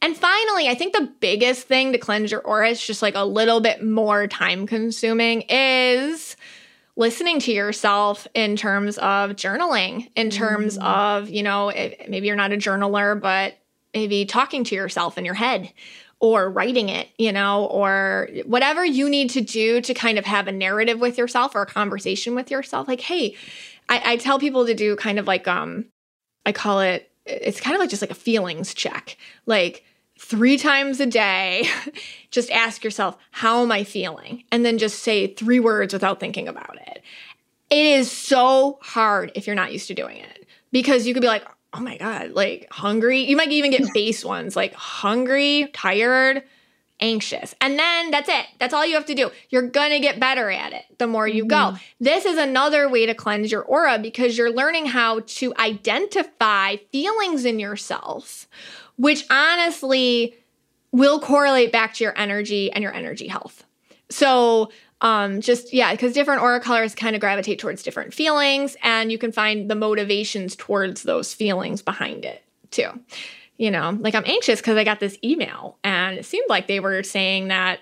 And 0.00 0.16
finally, 0.16 0.68
I 0.68 0.74
think 0.74 0.94
the 0.94 1.12
biggest 1.20 1.66
thing 1.66 1.92
to 1.92 1.98
cleanse 1.98 2.30
your 2.32 2.40
aura 2.40 2.70
is 2.70 2.84
just 2.84 3.02
like 3.02 3.14
a 3.14 3.24
little 3.24 3.60
bit 3.60 3.84
more 3.84 4.26
time 4.26 4.66
consuming 4.66 5.42
is 5.42 6.36
listening 6.96 7.38
to 7.40 7.52
yourself 7.52 8.26
in 8.32 8.56
terms 8.56 8.96
of 8.98 9.32
journaling, 9.32 10.10
in 10.16 10.30
terms 10.30 10.78
mm. 10.78 10.84
of, 10.84 11.28
you 11.28 11.42
know, 11.42 11.70
maybe 12.08 12.26
you're 12.26 12.36
not 12.36 12.52
a 12.52 12.56
journaler, 12.56 13.20
but 13.20 13.58
maybe 13.92 14.24
talking 14.24 14.64
to 14.64 14.74
yourself 14.74 15.18
in 15.18 15.24
your 15.24 15.34
head 15.34 15.72
or 16.20 16.50
writing 16.50 16.88
it, 16.88 17.08
you 17.18 17.32
know, 17.32 17.66
or 17.66 18.28
whatever 18.44 18.84
you 18.84 19.08
need 19.08 19.30
to 19.30 19.40
do 19.40 19.80
to 19.82 19.94
kind 19.94 20.18
of 20.18 20.24
have 20.24 20.48
a 20.48 20.52
narrative 20.52 20.98
with 20.98 21.18
yourself 21.18 21.54
or 21.54 21.62
a 21.62 21.66
conversation 21.66 22.34
with 22.34 22.50
yourself. 22.50 22.88
Like, 22.88 23.00
hey, 23.00 23.36
I, 23.88 24.12
I 24.12 24.16
tell 24.16 24.38
people 24.38 24.66
to 24.66 24.74
do 24.74 24.96
kind 24.96 25.18
of 25.18 25.26
like 25.26 25.46
um 25.46 25.86
I 26.44 26.52
call 26.52 26.80
it 26.80 27.10
it's 27.26 27.60
kind 27.60 27.74
of 27.74 27.80
like 27.80 27.90
just 27.90 28.02
like 28.02 28.10
a 28.10 28.14
feelings 28.14 28.72
check. 28.72 29.16
Like 29.46 29.84
three 30.18 30.56
times 30.56 31.00
a 31.00 31.06
day, 31.06 31.68
just 32.30 32.50
ask 32.50 32.84
yourself, 32.84 33.16
how 33.32 33.62
am 33.62 33.72
I 33.72 33.84
feeling? 33.84 34.44
And 34.50 34.64
then 34.64 34.78
just 34.78 35.00
say 35.00 35.26
three 35.34 35.60
words 35.60 35.92
without 35.92 36.20
thinking 36.20 36.48
about 36.48 36.78
it. 36.86 37.02
It 37.68 37.84
is 37.84 38.10
so 38.10 38.78
hard 38.80 39.32
if 39.34 39.46
you're 39.46 39.56
not 39.56 39.72
used 39.72 39.88
to 39.88 39.94
doing 39.94 40.18
it 40.18 40.46
because 40.70 41.06
you 41.06 41.14
could 41.14 41.20
be 41.20 41.26
like, 41.26 41.44
oh 41.76 41.80
my 41.80 41.96
God, 41.98 42.30
like 42.32 42.68
hungry. 42.70 43.20
You 43.20 43.36
might 43.36 43.50
even 43.50 43.70
get 43.70 43.92
base 43.92 44.24
ones 44.24 44.56
like 44.56 44.72
hungry, 44.74 45.68
tired, 45.72 46.42
anxious. 47.00 47.54
And 47.60 47.78
then 47.78 48.10
that's 48.10 48.28
it. 48.28 48.46
That's 48.58 48.72
all 48.72 48.86
you 48.86 48.94
have 48.94 49.06
to 49.06 49.14
do. 49.14 49.30
You're 49.50 49.68
going 49.68 49.90
to 49.90 50.00
get 50.00 50.18
better 50.18 50.50
at 50.50 50.72
it 50.72 50.84
the 50.98 51.06
more 51.06 51.28
you 51.28 51.44
mm-hmm. 51.44 51.74
go. 51.74 51.78
This 52.00 52.24
is 52.24 52.38
another 52.38 52.88
way 52.88 53.06
to 53.06 53.14
cleanse 53.14 53.52
your 53.52 53.62
aura 53.62 53.98
because 53.98 54.38
you're 54.38 54.52
learning 54.52 54.86
how 54.86 55.20
to 55.20 55.54
identify 55.58 56.76
feelings 56.90 57.44
in 57.44 57.58
yourself, 57.58 58.48
which 58.96 59.24
honestly 59.30 60.34
will 60.92 61.20
correlate 61.20 61.72
back 61.72 61.94
to 61.94 62.04
your 62.04 62.16
energy 62.16 62.72
and 62.72 62.82
your 62.82 62.94
energy 62.94 63.28
health. 63.28 63.64
So, 64.08 64.70
um 65.00 65.40
just 65.40 65.72
yeah 65.72 65.92
because 65.92 66.12
different 66.12 66.42
aura 66.42 66.60
colors 66.60 66.94
kind 66.94 67.14
of 67.14 67.20
gravitate 67.20 67.58
towards 67.58 67.82
different 67.82 68.14
feelings 68.14 68.76
and 68.82 69.12
you 69.12 69.18
can 69.18 69.32
find 69.32 69.70
the 69.70 69.74
motivations 69.74 70.56
towards 70.56 71.02
those 71.02 71.34
feelings 71.34 71.82
behind 71.82 72.24
it 72.24 72.42
too. 72.70 72.88
You 73.58 73.70
know 73.70 73.96
like 74.00 74.14
i'm 74.14 74.24
anxious 74.26 74.60
because 74.60 74.76
i 74.76 74.84
got 74.84 75.00
this 75.00 75.16
email 75.24 75.78
and 75.82 76.18
it 76.18 76.26
seemed 76.26 76.48
like 76.48 76.66
they 76.66 76.80
were 76.80 77.02
saying 77.02 77.48
that 77.48 77.80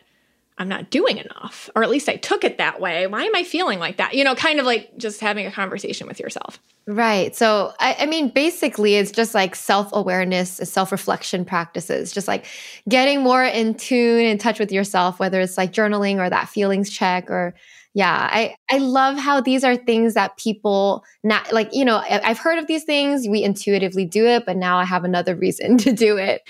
I'm 0.56 0.68
not 0.68 0.90
doing 0.90 1.18
enough, 1.18 1.68
or 1.74 1.82
at 1.82 1.90
least 1.90 2.08
I 2.08 2.14
took 2.16 2.44
it 2.44 2.58
that 2.58 2.80
way. 2.80 3.08
Why 3.08 3.24
am 3.24 3.34
I 3.34 3.42
feeling 3.42 3.80
like 3.80 3.96
that? 3.96 4.14
You 4.14 4.22
know, 4.22 4.36
kind 4.36 4.60
of 4.60 4.66
like 4.66 4.96
just 4.96 5.20
having 5.20 5.46
a 5.46 5.50
conversation 5.50 6.06
with 6.06 6.20
yourself. 6.20 6.60
Right. 6.86 7.34
So, 7.34 7.72
I, 7.80 7.96
I 8.00 8.06
mean, 8.06 8.28
basically, 8.28 8.94
it's 8.94 9.10
just 9.10 9.34
like 9.34 9.56
self 9.56 9.88
awareness, 9.92 10.50
self 10.50 10.92
reflection 10.92 11.44
practices, 11.44 12.12
just 12.12 12.28
like 12.28 12.46
getting 12.88 13.22
more 13.22 13.42
in 13.42 13.74
tune, 13.74 14.24
in 14.24 14.38
touch 14.38 14.60
with 14.60 14.70
yourself, 14.70 15.18
whether 15.18 15.40
it's 15.40 15.58
like 15.58 15.72
journaling 15.72 16.18
or 16.18 16.30
that 16.30 16.48
feelings 16.48 16.88
check 16.90 17.30
or 17.30 17.54
yeah 17.94 18.28
i 18.30 18.54
i 18.70 18.78
love 18.78 19.16
how 19.16 19.40
these 19.40 19.64
are 19.64 19.76
things 19.76 20.14
that 20.14 20.36
people 20.36 21.04
not 21.22 21.52
like 21.52 21.72
you 21.72 21.84
know 21.84 22.02
i've 22.08 22.38
heard 22.38 22.58
of 22.58 22.66
these 22.66 22.84
things 22.84 23.26
we 23.28 23.42
intuitively 23.42 24.04
do 24.04 24.26
it 24.26 24.44
but 24.44 24.56
now 24.56 24.78
i 24.78 24.84
have 24.84 25.04
another 25.04 25.34
reason 25.34 25.78
to 25.78 25.92
do 25.92 26.16
it 26.18 26.42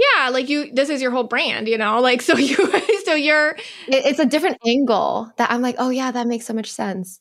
yeah 0.00 0.28
like 0.30 0.48
you 0.48 0.72
this 0.72 0.88
is 0.88 1.02
your 1.02 1.10
whole 1.10 1.24
brand 1.24 1.68
you 1.68 1.78
know? 1.78 2.00
Like 2.00 2.22
so 2.28 2.36
you 2.36 2.56
so 3.04 3.14
you're 3.14 3.56
it's 3.88 4.18
a 4.18 4.26
different 4.26 4.58
angle 4.66 5.32
that 5.36 5.50
i'm 5.50 5.62
like 5.62 5.76
oh 5.78 5.90
yeah 5.90 6.10
that 6.10 6.26
makes 6.26 6.46
so 6.46 6.54
much 6.54 6.70
sense. 6.70 7.20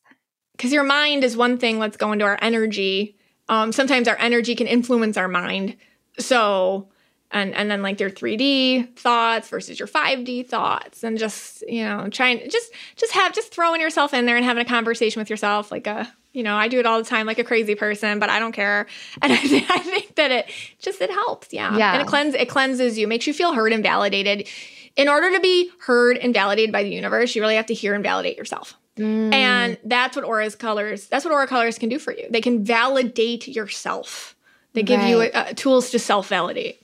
Because 0.58 0.74
your 0.74 0.84
mind 0.84 1.24
is 1.24 1.38
one 1.38 1.58
thing 1.58 1.80
let's 1.80 1.98
go 1.98 2.12
into 2.14 2.26
our 2.26 2.38
energy. 2.42 3.18
Um, 3.50 3.72
sometimes 3.72 4.08
our 4.08 4.18
energy 4.20 4.56
can 4.56 4.68
influence 4.68 5.18
our 5.18 5.28
mind. 5.28 5.78
So 6.20 6.90
and 7.32 7.54
and 7.54 7.70
then 7.70 7.82
like 7.82 8.00
your 8.00 8.10
3D 8.10 8.98
thoughts 8.98 9.50
versus 9.50 9.80
your 9.80 9.88
5D 9.88 10.48
thoughts 10.48 11.04
and 11.04 11.18
just 11.18 11.64
you 11.68 11.84
know 11.84 12.10
trying 12.10 12.50
just 12.50 12.72
just 12.96 13.14
have 13.14 13.34
just 13.34 13.54
throwing 13.54 13.82
yourself 13.82 14.14
in 14.14 14.26
there 14.26 14.36
and 14.36 14.46
having 14.46 14.66
a 14.66 14.70
conversation 14.70 15.20
with 15.20 15.30
yourself 15.30 15.72
like 15.72 15.88
a 15.88 16.12
you 16.34 16.44
know 16.44 16.56
I 16.56 16.68
do 16.68 16.80
it 16.80 16.86
all 16.86 16.98
the 16.98 17.08
time 17.08 17.28
like 17.28 17.40
a 17.40 17.44
crazy 17.44 17.76
person 17.76 18.20
but 18.20 18.30
I 18.30 18.40
don't 18.40 18.52
care. 18.52 18.88
And 19.22 19.34
I, 19.34 19.38
th- 19.38 19.70
I 19.70 19.80
think 19.80 20.16
that 20.16 20.32
it 20.32 20.50
just 20.80 21.02
it 21.02 21.10
helps 21.10 21.54
yeah. 21.54 21.76
Yeah 21.78 21.94
and 21.94 22.02
it 22.02 22.08
cleans 22.08 22.36
it 22.36 22.50
cleanses 22.50 22.98
you 22.98 23.08
makes 23.08 23.28
you 23.28 23.34
feel 23.34 23.54
heard 23.54 23.74
and 23.74 23.84
validated. 23.84 24.48
In 24.96 25.08
order 25.08 25.32
to 25.32 25.40
be 25.40 25.72
heard 25.82 26.18
and 26.18 26.34
validated 26.34 26.72
by 26.74 26.84
the 26.84 26.90
universe 26.90 27.36
you 27.36 27.42
really 27.42 27.56
have 27.56 27.68
to 27.68 27.74
hear 27.74 27.94
and 27.94 28.04
validate 28.04 28.38
yourself. 28.38 28.76
Mm. 28.98 29.34
and 29.34 29.78
that's 29.86 30.18
what 30.18 30.26
aura's 30.26 30.58
colors 30.58 31.08
that's 31.08 31.24
what 31.24 31.34
aura 31.34 31.48
colors 31.48 31.78
can 31.78 31.88
do 31.88 32.00
for 32.00 32.12
you. 32.12 32.28
They 32.30 32.42
can 32.42 32.66
validate 32.66 33.48
yourself. 33.48 34.36
They 34.74 34.84
give 34.84 35.02
you 35.04 35.22
uh, 35.22 35.54
tools 35.56 35.92
to 35.92 36.00
self-validate 36.00 36.82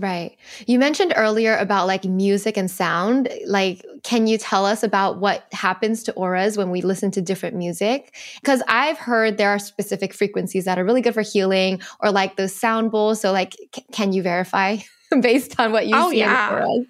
Right. 0.00 0.36
You 0.66 0.78
mentioned 0.78 1.12
earlier 1.16 1.56
about 1.56 1.86
like 1.86 2.04
music 2.04 2.56
and 2.56 2.70
sound. 2.70 3.28
Like, 3.46 3.84
can 4.04 4.26
you 4.26 4.38
tell 4.38 4.64
us 4.64 4.82
about 4.82 5.18
what 5.18 5.46
happens 5.52 6.02
to 6.04 6.12
auras 6.12 6.56
when 6.56 6.70
we 6.70 6.82
listen 6.82 7.10
to 7.12 7.20
different 7.22 7.56
music? 7.56 8.14
Because 8.40 8.62
I've 8.68 8.98
heard 8.98 9.38
there 9.38 9.50
are 9.50 9.58
specific 9.58 10.14
frequencies 10.14 10.64
that 10.66 10.78
are 10.78 10.84
really 10.84 11.00
good 11.00 11.14
for 11.14 11.22
healing 11.22 11.80
or 12.00 12.10
like 12.12 12.36
those 12.36 12.54
sound 12.54 12.90
bowls. 12.90 13.20
So, 13.20 13.32
like, 13.32 13.54
c- 13.74 13.84
can 13.92 14.12
you 14.12 14.22
verify 14.22 14.76
based 15.20 15.58
on 15.58 15.72
what 15.72 15.86
you 15.86 15.94
Oh, 15.96 16.10
see 16.10 16.20
in 16.22 16.28
yeah. 16.28 16.50
auras? 16.52 16.86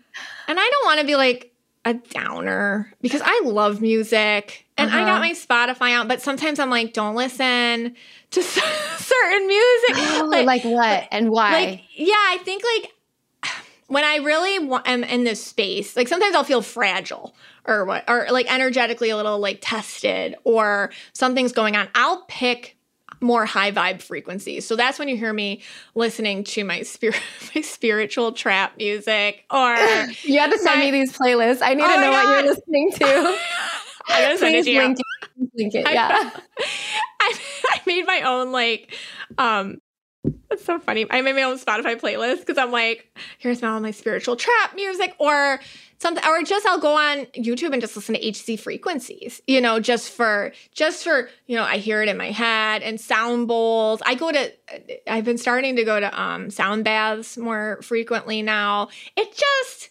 And 0.49 0.59
I 0.61 0.71
don't 0.71 0.85
want 0.87 1.01
to 1.01 1.07
be 1.07 1.17
like 1.17 1.53
a 1.85 1.95
downer 1.95 2.93
because 3.01 3.23
I 3.25 3.41
love 3.45 3.81
music 3.81 4.67
and 4.77 4.91
I 4.91 5.03
Uh-huh. 5.03 5.07
got 5.07 5.21
my 5.21 5.31
Spotify 5.31 5.93
out, 5.95 6.09
but 6.09 6.21
sometimes 6.21 6.59
I'm 6.59 6.69
like, 6.71 6.93
don't 6.93 7.15
listen 7.15 7.95
to 8.33 8.43
certain 8.43 9.47
music. 9.47 9.95
Oh, 10.21 10.27
Like- 10.31 10.47
like 10.47 10.65
what 10.65 11.09
and 11.13 11.31
why? 11.31 11.53
like, 11.53 11.83
yeah, 11.95 12.13
I 12.15 12.39
think 12.45 12.63
like 12.83 12.93
when 13.89 14.05
I 14.05 14.17
really 14.17 14.59
wa- 14.61 14.83
am 14.87 15.03
in 15.05 15.25
this 15.25 15.43
space, 15.45 15.97
like 15.97 16.09
sometimes 16.09 16.35
I'll 16.35 16.45
feel 16.45 16.63
fragile 16.63 17.35
or 17.67 17.85
what, 17.85 18.09
or 18.09 18.27
like 18.31 18.51
energetically 18.53 19.11
a 19.11 19.17
little 19.17 19.39
like 19.39 19.59
tested 19.61 20.37
or 20.45 20.91
something's 21.13 21.53
going 21.53 21.75
on. 21.77 21.89
I'll 21.95 22.23
pick 22.29 22.77
more 23.21 23.45
high 23.47 23.73
vibe 23.73 24.01
frequencies. 24.01 24.65
So 24.67 24.77
that's 24.77 24.99
when 24.99 25.09
you 25.09 25.17
hear 25.17 25.33
me 25.33 25.63
listening 25.95 26.45
to 26.45 26.63
my 26.65 26.83
spirit, 26.83 27.21
my 27.55 27.63
spiritual 27.63 28.33
trap 28.33 28.77
music 28.77 29.45
or 29.51 29.75
you 30.23 30.39
have 30.39 30.53
to 30.53 30.59
send 30.59 30.79
my- 30.79 30.85
me 30.87 30.91
these 30.93 31.13
playlists. 31.17 31.59
I 31.63 31.75
need 31.75 31.85
Oh 31.85 31.95
to 31.95 32.01
know 32.01 32.11
what 32.11 32.45
you're 32.45 32.55
listening 32.55 32.93
to. 32.93 33.05
I 34.11 34.23
gotta 34.23 34.39
send 34.39 34.55
it 34.55 34.65
to 34.65 34.71
you. 34.71 34.81
link 34.81 34.99
it. 35.01 35.29
Link 35.55 35.75
it. 35.75 35.87
Yeah. 35.93 36.31
I, 37.21 37.35
I 37.71 37.81
made 37.87 38.07
my 38.07 38.23
own 38.23 38.53
like 38.53 38.95
um 39.37 39.79
that's 40.25 40.65
so 40.65 40.79
funny. 40.79 41.07
I 41.11 41.21
made 41.21 41.35
my 41.35 41.43
own 41.43 41.59
Spotify 41.59 41.99
playlist 42.01 42.41
because 42.41 42.59
I'm 42.59 42.73
like, 42.73 43.17
here's 43.39 43.63
my 43.63 43.69
all 43.69 43.81
my 43.81 43.91
spiritual 43.91 44.37
trap 44.37 44.75
music 44.75 45.15
or 45.19 45.61
something 45.99 46.25
or 46.25 46.43
just 46.43 46.67
I'll 46.67 46.81
go 46.81 46.97
on 46.97 47.27
YouTube 47.27 47.73
and 47.73 47.81
just 47.81 47.97
listen 47.97 48.15
to 48.15 48.21
HZ 48.21 48.61
frequencies, 48.61 49.41
you 49.47 49.61
know, 49.61 49.81
just 49.81 50.11
for 50.11 50.53
just 50.73 51.05
for, 51.05 51.29
you 51.47 51.57
know, 51.57 51.65
I 51.65 51.79
hear 51.79 52.03
it 52.03 52.09
in 52.09 52.17
my 52.17 52.31
head 52.31 52.83
and 52.83 53.01
sound 53.01 53.49
bowls. 53.49 54.01
I 54.05 54.15
go 54.15 54.33
to 54.33 54.53
I've 55.07 55.25
been 55.25 55.39
starting 55.39 55.77
to 55.77 55.85
go 55.85 56.01
to 56.01 56.21
um 56.21 56.51
sound 56.51 56.85
baths 56.85 57.37
more 57.37 57.81
frequently 57.83 58.43
now. 58.43 58.89
It 59.17 59.31
just 59.31 59.91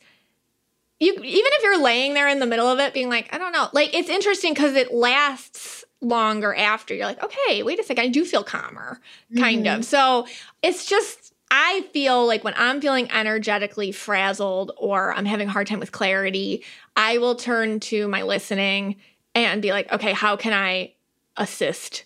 you 1.00 1.14
even 1.14 1.22
if 1.24 1.64
you're 1.64 1.82
laying 1.82 2.14
there 2.14 2.28
in 2.28 2.40
the 2.40 2.46
middle 2.46 2.68
of 2.68 2.80
it 2.80 2.92
being 2.92 3.08
like 3.08 3.32
i 3.32 3.38
don't 3.38 3.52
know 3.52 3.70
like 3.72 3.94
it's 3.94 4.10
interesting 4.10 4.54
because 4.54 4.76
it 4.76 4.92
lasts 4.92 5.86
longer 6.02 6.54
after 6.54 6.94
you're 6.94 7.06
like 7.06 7.24
okay 7.24 7.64
wait 7.64 7.80
a 7.80 7.84
second 7.84 8.04
i 8.04 8.08
do 8.08 8.24
feel 8.24 8.44
calmer 8.44 9.00
kind 9.38 9.66
Mhm. 9.66 9.78
of 9.80 9.86
so 9.86 10.28
it's 10.62 10.86
just 10.86 11.34
i 11.50 11.84
feel 11.92 12.26
like 12.28 12.44
when 12.44 12.54
i'm 12.56 12.80
feeling 12.80 13.10
energetically 13.12 13.92
frazzled 13.92 14.72
or 14.78 15.12
i'm 15.14 15.26
having 15.26 15.48
a 15.48 15.52
hard 15.52 15.66
time 15.66 15.80
with 15.80 15.92
clarity 15.92 16.64
i 16.96 17.18
will 17.18 17.34
turn 17.36 17.80
to 17.80 18.08
my 18.08 18.22
listening 18.22 18.98
and 19.34 19.62
be 19.62 19.72
like 19.72 19.92
okay 19.92 20.14
how 20.14 20.36
can 20.36 20.54
i 20.54 20.94
assist 21.36 22.04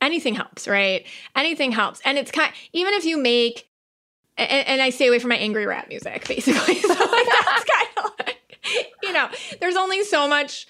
anything 0.00 0.34
helps 0.34 0.66
right 0.66 1.06
anything 1.34 1.72
helps 1.72 2.00
and 2.06 2.16
it's 2.16 2.30
kind 2.30 2.52
even 2.72 2.94
if 2.94 3.04
you 3.04 3.18
make 3.18 3.68
and, 4.38 4.68
and 4.68 4.82
I 4.82 4.90
stay 4.90 5.06
away 5.08 5.18
from 5.18 5.30
my 5.30 5.36
angry 5.38 5.64
rap 5.64 5.88
music, 5.88 6.28
basically. 6.28 6.74
So 6.80 6.88
like, 6.88 7.26
that's 7.26 7.64
kind 7.74 7.88
of 7.96 8.12
like, 8.18 8.38
you 9.02 9.10
know, 9.14 9.30
there's 9.60 9.76
only 9.76 10.04
so 10.04 10.28
much 10.28 10.66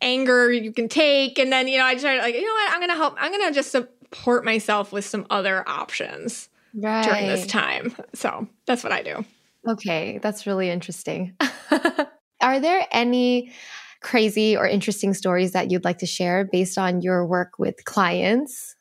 anger 0.00 0.52
you 0.52 0.72
can 0.72 0.88
take, 0.88 1.38
and 1.38 1.52
then 1.52 1.68
you 1.68 1.78
know, 1.78 1.86
I 1.86 1.94
try 1.94 2.16
to 2.16 2.22
like, 2.22 2.34
you 2.34 2.44
know 2.44 2.52
what, 2.52 2.72
I'm 2.72 2.80
gonna 2.80 2.94
help. 2.96 3.16
I'm 3.18 3.32
gonna 3.32 3.52
just 3.52 3.70
support 3.70 4.44
myself 4.44 4.92
with 4.92 5.04
some 5.04 5.26
other 5.30 5.68
options 5.68 6.48
Right. 6.74 7.04
during 7.04 7.26
this 7.26 7.46
time. 7.46 7.94
So 8.14 8.46
that's 8.66 8.84
what 8.84 8.92
I 8.92 9.02
do. 9.02 9.24
Okay, 9.68 10.18
that's 10.22 10.46
really 10.46 10.70
interesting. 10.70 11.34
Are 12.40 12.60
there 12.60 12.86
any 12.92 13.52
crazy 14.00 14.56
or 14.56 14.68
interesting 14.68 15.14
stories 15.14 15.52
that 15.52 15.70
you'd 15.70 15.84
like 15.84 15.98
to 15.98 16.06
share 16.06 16.44
based 16.44 16.78
on 16.78 17.00
your 17.00 17.26
work 17.26 17.58
with 17.58 17.84
clients? 17.84 18.76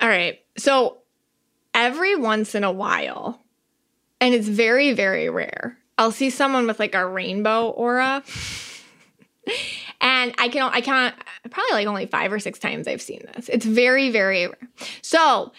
All 0.00 0.08
right. 0.08 0.38
So 0.56 0.98
every 1.74 2.16
once 2.16 2.54
in 2.54 2.62
a 2.64 2.70
while, 2.70 3.42
and 4.20 4.34
it's 4.34 4.46
very, 4.46 4.92
very 4.92 5.28
rare, 5.30 5.78
I'll 5.98 6.12
see 6.12 6.30
someone 6.30 6.66
with 6.66 6.78
like 6.78 6.94
a 6.94 7.06
rainbow 7.06 7.70
aura. 7.70 8.22
And 10.00 10.34
I 10.38 10.48
can 10.48 10.62
I 10.62 10.80
can't 10.80 11.14
probably 11.50 11.72
like 11.72 11.86
only 11.86 12.06
five 12.06 12.32
or 12.32 12.38
six 12.38 12.58
times 12.58 12.88
I've 12.88 13.02
seen 13.02 13.22
this. 13.34 13.48
It's 13.48 13.64
very, 13.64 14.10
very 14.10 14.46
rare. 14.46 14.58
So 15.02 15.52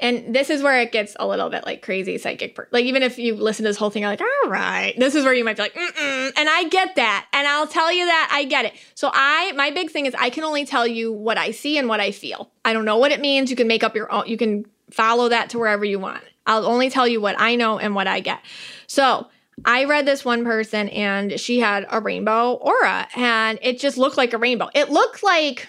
and 0.00 0.34
this 0.34 0.48
is 0.48 0.62
where 0.62 0.80
it 0.80 0.92
gets 0.92 1.16
a 1.18 1.26
little 1.26 1.50
bit 1.50 1.66
like 1.66 1.82
crazy 1.82 2.18
psychic. 2.18 2.54
Per- 2.54 2.68
like 2.70 2.84
even 2.84 3.02
if 3.02 3.18
you 3.18 3.34
listen 3.34 3.64
to 3.64 3.70
this 3.70 3.76
whole 3.76 3.90
thing, 3.90 4.02
you're 4.02 4.10
like, 4.10 4.20
all 4.20 4.50
right. 4.50 4.94
This 4.96 5.14
is 5.14 5.24
where 5.24 5.34
you 5.34 5.44
might 5.44 5.56
be 5.56 5.62
like, 5.62 5.74
Mm-mm. 5.74 6.32
and 6.36 6.48
I 6.48 6.68
get 6.68 6.94
that, 6.96 7.26
and 7.32 7.46
I'll 7.48 7.66
tell 7.66 7.92
you 7.92 8.06
that 8.06 8.30
I 8.32 8.44
get 8.44 8.66
it. 8.66 8.74
So 8.94 9.10
I, 9.12 9.52
my 9.52 9.70
big 9.70 9.90
thing 9.90 10.06
is 10.06 10.14
I 10.16 10.30
can 10.30 10.44
only 10.44 10.64
tell 10.64 10.86
you 10.86 11.12
what 11.12 11.36
I 11.36 11.50
see 11.50 11.78
and 11.78 11.88
what 11.88 12.00
I 12.00 12.12
feel. 12.12 12.50
I 12.64 12.72
don't 12.72 12.84
know 12.84 12.98
what 12.98 13.10
it 13.10 13.20
means. 13.20 13.50
You 13.50 13.56
can 13.56 13.66
make 13.66 13.82
up 13.82 13.96
your 13.96 14.10
own. 14.12 14.26
You 14.26 14.36
can 14.36 14.66
follow 14.90 15.28
that 15.30 15.50
to 15.50 15.58
wherever 15.58 15.84
you 15.84 15.98
want. 15.98 16.22
I'll 16.46 16.64
only 16.64 16.90
tell 16.90 17.06
you 17.06 17.20
what 17.20 17.34
I 17.38 17.56
know 17.56 17.78
and 17.78 17.94
what 17.94 18.06
I 18.06 18.20
get. 18.20 18.40
So 18.86 19.28
I 19.64 19.84
read 19.84 20.06
this 20.06 20.24
one 20.24 20.44
person, 20.44 20.88
and 20.88 21.38
she 21.38 21.60
had 21.60 21.86
a 21.90 22.00
rainbow 22.00 22.54
aura, 22.54 23.08
and 23.16 23.58
it 23.62 23.78
just 23.78 23.98
looked 23.98 24.16
like 24.16 24.32
a 24.32 24.38
rainbow. 24.38 24.68
It 24.74 24.90
looked 24.90 25.22
like 25.22 25.68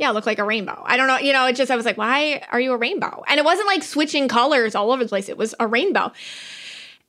yeah, 0.00 0.10
look 0.12 0.24
like 0.24 0.38
a 0.38 0.44
rainbow. 0.44 0.82
I 0.86 0.96
don't 0.96 1.08
know, 1.08 1.18
you 1.18 1.34
know, 1.34 1.46
it 1.46 1.56
just 1.56 1.70
I 1.70 1.76
was 1.76 1.84
like, 1.84 1.98
why 1.98 2.42
are 2.50 2.58
you 2.58 2.72
a 2.72 2.76
rainbow? 2.78 3.22
And 3.28 3.38
it 3.38 3.44
wasn't 3.44 3.66
like 3.66 3.82
switching 3.82 4.28
colors 4.28 4.74
all 4.74 4.92
over 4.92 5.04
the 5.04 5.08
place. 5.10 5.28
It 5.28 5.36
was 5.36 5.54
a 5.60 5.66
rainbow. 5.66 6.12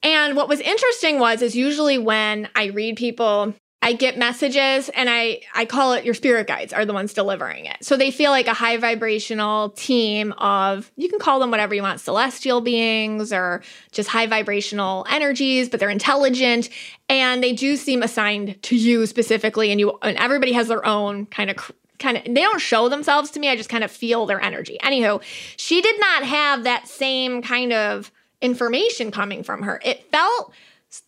And 0.04 0.36
what 0.36 0.50
was 0.50 0.60
interesting 0.60 1.18
was 1.18 1.42
is 1.42 1.56
usually 1.56 1.98
when 1.98 2.50
I 2.54 2.66
read 2.66 2.98
people, 2.98 3.54
I 3.84 3.94
get 3.94 4.16
messages 4.16 4.90
and 4.90 5.10
I 5.10 5.42
I 5.56 5.66
call 5.66 5.94
it 5.94 6.06
your 6.06 6.14
spirit 6.14 6.46
guides 6.46 6.72
are 6.72 6.86
the 6.86 6.94
ones 6.94 7.14
delivering 7.14 7.66
it. 7.66 7.78
So 7.82 7.98
they 7.98 8.12
feel 8.12 8.30
like 8.30 8.48
a 8.48 8.54
high 8.54 8.78
vibrational 8.78 9.70
team 9.72 10.34
of 10.34 10.92
you 10.98 11.10
can 11.10 11.18
call 11.18 11.40
them 11.40 11.50
whatever 11.50 11.74
you 11.74 11.82
want, 11.82 12.00
celestial 12.00 12.62
beings 12.62 13.34
or 13.34 13.64
just 13.92 14.10
high 14.10 14.28
vibrational 14.28 15.06
energies, 15.10 15.68
but 15.68 15.80
they're 15.80 15.90
intelligent 15.90 16.70
and 17.10 17.44
they 17.44 17.54
do 17.54 17.76
seem 17.76 18.04
assigned 18.04 18.62
to 18.64 18.76
you 18.76 19.08
specifically 19.08 19.72
and 19.72 19.80
you 19.80 19.98
and 20.04 20.18
everybody 20.18 20.52
has 20.52 20.68
their 20.68 20.86
own 20.86 21.26
kind 21.26 21.50
of 21.50 21.72
kind 21.98 22.18
of 22.18 22.24
they 22.26 22.42
don't 22.42 22.62
show 22.62 22.88
themselves 22.88 23.32
to 23.32 23.40
me. 23.40 23.50
I 23.50 23.56
just 23.56 23.70
kind 23.70 23.84
of 23.84 23.90
feel 23.90 24.28
their 24.28 24.42
energy. 24.42 24.78
Anywho 24.84 25.24
she 25.58 25.82
did 25.82 26.00
not 26.00 26.24
have 26.24 26.66
that 26.66 26.88
same 26.88 27.42
kind 27.42 27.74
of 27.74 28.12
information 28.42 29.10
coming 29.10 29.42
from 29.42 29.64
her. 29.64 29.80
It 29.84 30.06
felt 30.12 30.54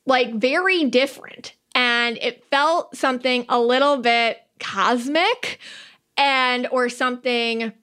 like 0.08 0.34
very 0.34 0.86
different 0.86 1.54
and 1.76 2.18
it 2.18 2.46
felt 2.50 2.96
something 2.96 3.46
a 3.50 3.60
little 3.60 3.98
bit 3.98 4.40
cosmic 4.60 5.60
and 6.18 6.68
or 6.72 6.90
something 6.90 7.74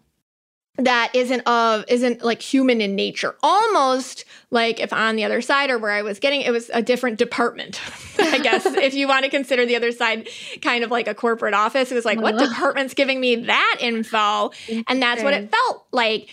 that 0.76 1.14
isn't 1.14 1.40
of 1.46 1.84
isn't 1.88 2.22
like 2.22 2.40
human 2.40 2.80
in 2.80 2.96
nature. 2.96 3.34
Almost 3.42 4.24
like 4.50 4.80
if 4.80 4.92
on 4.92 5.16
the 5.16 5.24
other 5.24 5.40
side 5.40 5.70
or 5.70 5.78
where 5.78 5.92
i 5.92 6.02
was 6.02 6.18
getting 6.18 6.40
it 6.40 6.50
was 6.50 6.70
a 6.74 6.82
different 6.82 7.18
department 7.18 7.80
i 8.18 8.38
guess 8.38 8.66
if 8.66 8.94
you 8.94 9.06
want 9.06 9.24
to 9.24 9.30
consider 9.30 9.64
the 9.64 9.76
other 9.76 9.92
side 9.92 10.28
kind 10.60 10.84
of 10.84 10.90
like 10.90 11.08
a 11.08 11.14
corporate 11.14 11.54
office. 11.54 11.90
It 11.90 11.94
was 11.94 12.04
like 12.04 12.18
oh, 12.18 12.22
what 12.22 12.38
department's 12.38 12.94
giving 12.94 13.20
me 13.20 13.36
that 13.36 13.76
info? 13.80 14.50
And 14.86 15.02
that's 15.02 15.22
what 15.22 15.34
it 15.34 15.50
felt 15.50 15.86
like 15.92 16.28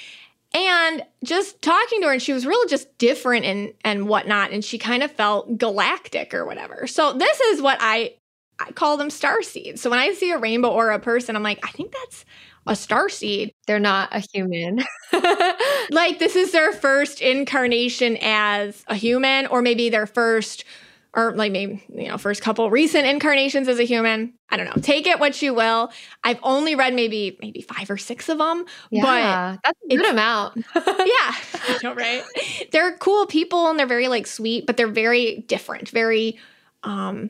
and 0.53 1.03
just 1.23 1.61
talking 1.61 2.01
to 2.01 2.07
her 2.07 2.13
and 2.13 2.21
she 2.21 2.33
was 2.33 2.45
really 2.45 2.69
just 2.69 2.95
different 2.97 3.45
and 3.45 3.73
and 3.83 4.07
whatnot 4.07 4.51
and 4.51 4.63
she 4.63 4.77
kind 4.77 5.03
of 5.03 5.11
felt 5.11 5.57
galactic 5.57 6.33
or 6.33 6.45
whatever 6.45 6.87
so 6.87 7.13
this 7.13 7.39
is 7.41 7.61
what 7.61 7.77
i 7.81 8.13
i 8.59 8.71
call 8.71 8.97
them 8.97 9.09
star 9.09 9.41
seeds 9.41 9.81
so 9.81 9.89
when 9.89 9.99
i 9.99 10.13
see 10.13 10.31
a 10.31 10.37
rainbow 10.37 10.69
or 10.69 10.91
a 10.91 10.99
person 10.99 11.35
i'm 11.35 11.43
like 11.43 11.59
i 11.63 11.71
think 11.71 11.91
that's 11.91 12.25
a 12.67 12.75
star 12.75 13.09
seed. 13.09 13.53
They're 13.65 13.79
not 13.79 14.09
a 14.11 14.23
human. 14.33 14.83
like 15.91 16.19
this 16.19 16.35
is 16.35 16.51
their 16.51 16.71
first 16.71 17.21
incarnation 17.21 18.17
as 18.21 18.83
a 18.87 18.95
human, 18.95 19.47
or 19.47 19.61
maybe 19.61 19.89
their 19.89 20.05
first, 20.05 20.65
or 21.13 21.33
like 21.33 21.51
maybe, 21.51 21.83
you 21.93 22.07
know, 22.07 22.17
first 22.17 22.41
couple 22.41 22.69
recent 22.69 23.07
incarnations 23.07 23.67
as 23.67 23.79
a 23.79 23.83
human. 23.83 24.33
I 24.49 24.57
don't 24.57 24.65
know. 24.65 24.81
Take 24.81 25.07
it 25.07 25.19
what 25.19 25.41
you 25.41 25.53
will. 25.53 25.91
I've 26.23 26.39
only 26.43 26.75
read 26.75 26.93
maybe 26.93 27.37
maybe 27.41 27.61
five 27.61 27.89
or 27.89 27.97
six 27.97 28.29
of 28.29 28.37
them. 28.37 28.65
Yeah, 28.91 29.03
but 29.03 29.59
that's 29.63 29.79
a 29.89 29.95
good 29.95 30.05
amount. 30.05 30.57
yeah. 30.75 30.83
I 30.85 31.79
know, 31.83 31.93
right? 31.95 32.23
They're 32.71 32.97
cool 32.97 33.25
people 33.25 33.69
and 33.69 33.79
they're 33.79 33.87
very 33.87 34.07
like 34.07 34.27
sweet, 34.27 34.65
but 34.65 34.77
they're 34.77 34.87
very 34.87 35.45
different, 35.47 35.89
very 35.89 36.37
um 36.83 37.29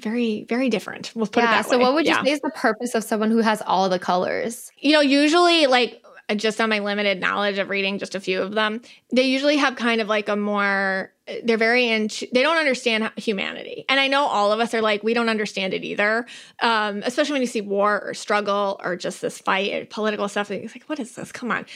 very 0.00 0.46
very 0.48 0.70
different 0.70 1.12
we'll 1.14 1.26
put 1.26 1.42
yeah, 1.42 1.50
it 1.50 1.62
that 1.62 1.66
so 1.66 1.76
way. 1.76 1.82
what 1.84 1.92
would 1.92 2.06
you 2.06 2.12
yeah. 2.12 2.24
say 2.24 2.30
is 2.30 2.40
the 2.40 2.50
purpose 2.54 2.94
of 2.94 3.04
someone 3.04 3.30
who 3.30 3.40
has 3.40 3.62
all 3.66 3.90
the 3.90 3.98
colors 3.98 4.70
you 4.78 4.92
know 4.92 5.00
usually 5.00 5.66
like 5.66 6.01
Uh, 6.28 6.34
just 6.34 6.60
on 6.60 6.68
my 6.68 6.78
limited 6.78 7.20
knowledge 7.20 7.58
of 7.58 7.68
reading 7.68 7.98
just 7.98 8.14
a 8.14 8.20
few 8.20 8.40
of 8.42 8.52
them 8.52 8.80
they 9.12 9.24
usually 9.24 9.56
have 9.56 9.76
kind 9.76 10.00
of 10.00 10.08
like 10.08 10.28
a 10.28 10.36
more 10.36 11.12
uh, 11.28 11.34
they're 11.44 11.56
very 11.56 11.88
into 11.88 12.26
they 12.32 12.42
don't 12.42 12.56
understand 12.56 13.10
humanity. 13.16 13.84
And 13.88 14.00
i 14.00 14.08
know 14.08 14.24
all 14.24 14.52
of 14.52 14.60
us 14.60 14.74
are 14.74 14.82
like 14.82 15.02
we 15.02 15.14
don't 15.14 15.28
understand 15.28 15.74
it 15.74 15.84
either. 15.84 16.26
Um, 16.60 17.02
especially 17.04 17.34
when 17.34 17.42
you 17.42 17.46
see 17.46 17.60
war 17.60 18.02
or 18.04 18.14
struggle 18.14 18.80
or 18.82 18.96
just 18.96 19.20
this 19.20 19.38
fight 19.38 19.72
or 19.72 19.86
political 19.86 20.28
stuff 20.28 20.50
it's 20.50 20.74
like 20.74 20.84
what 20.84 20.98
is 20.98 21.14
this? 21.14 21.30
Come 21.32 21.50
on. 21.50 21.66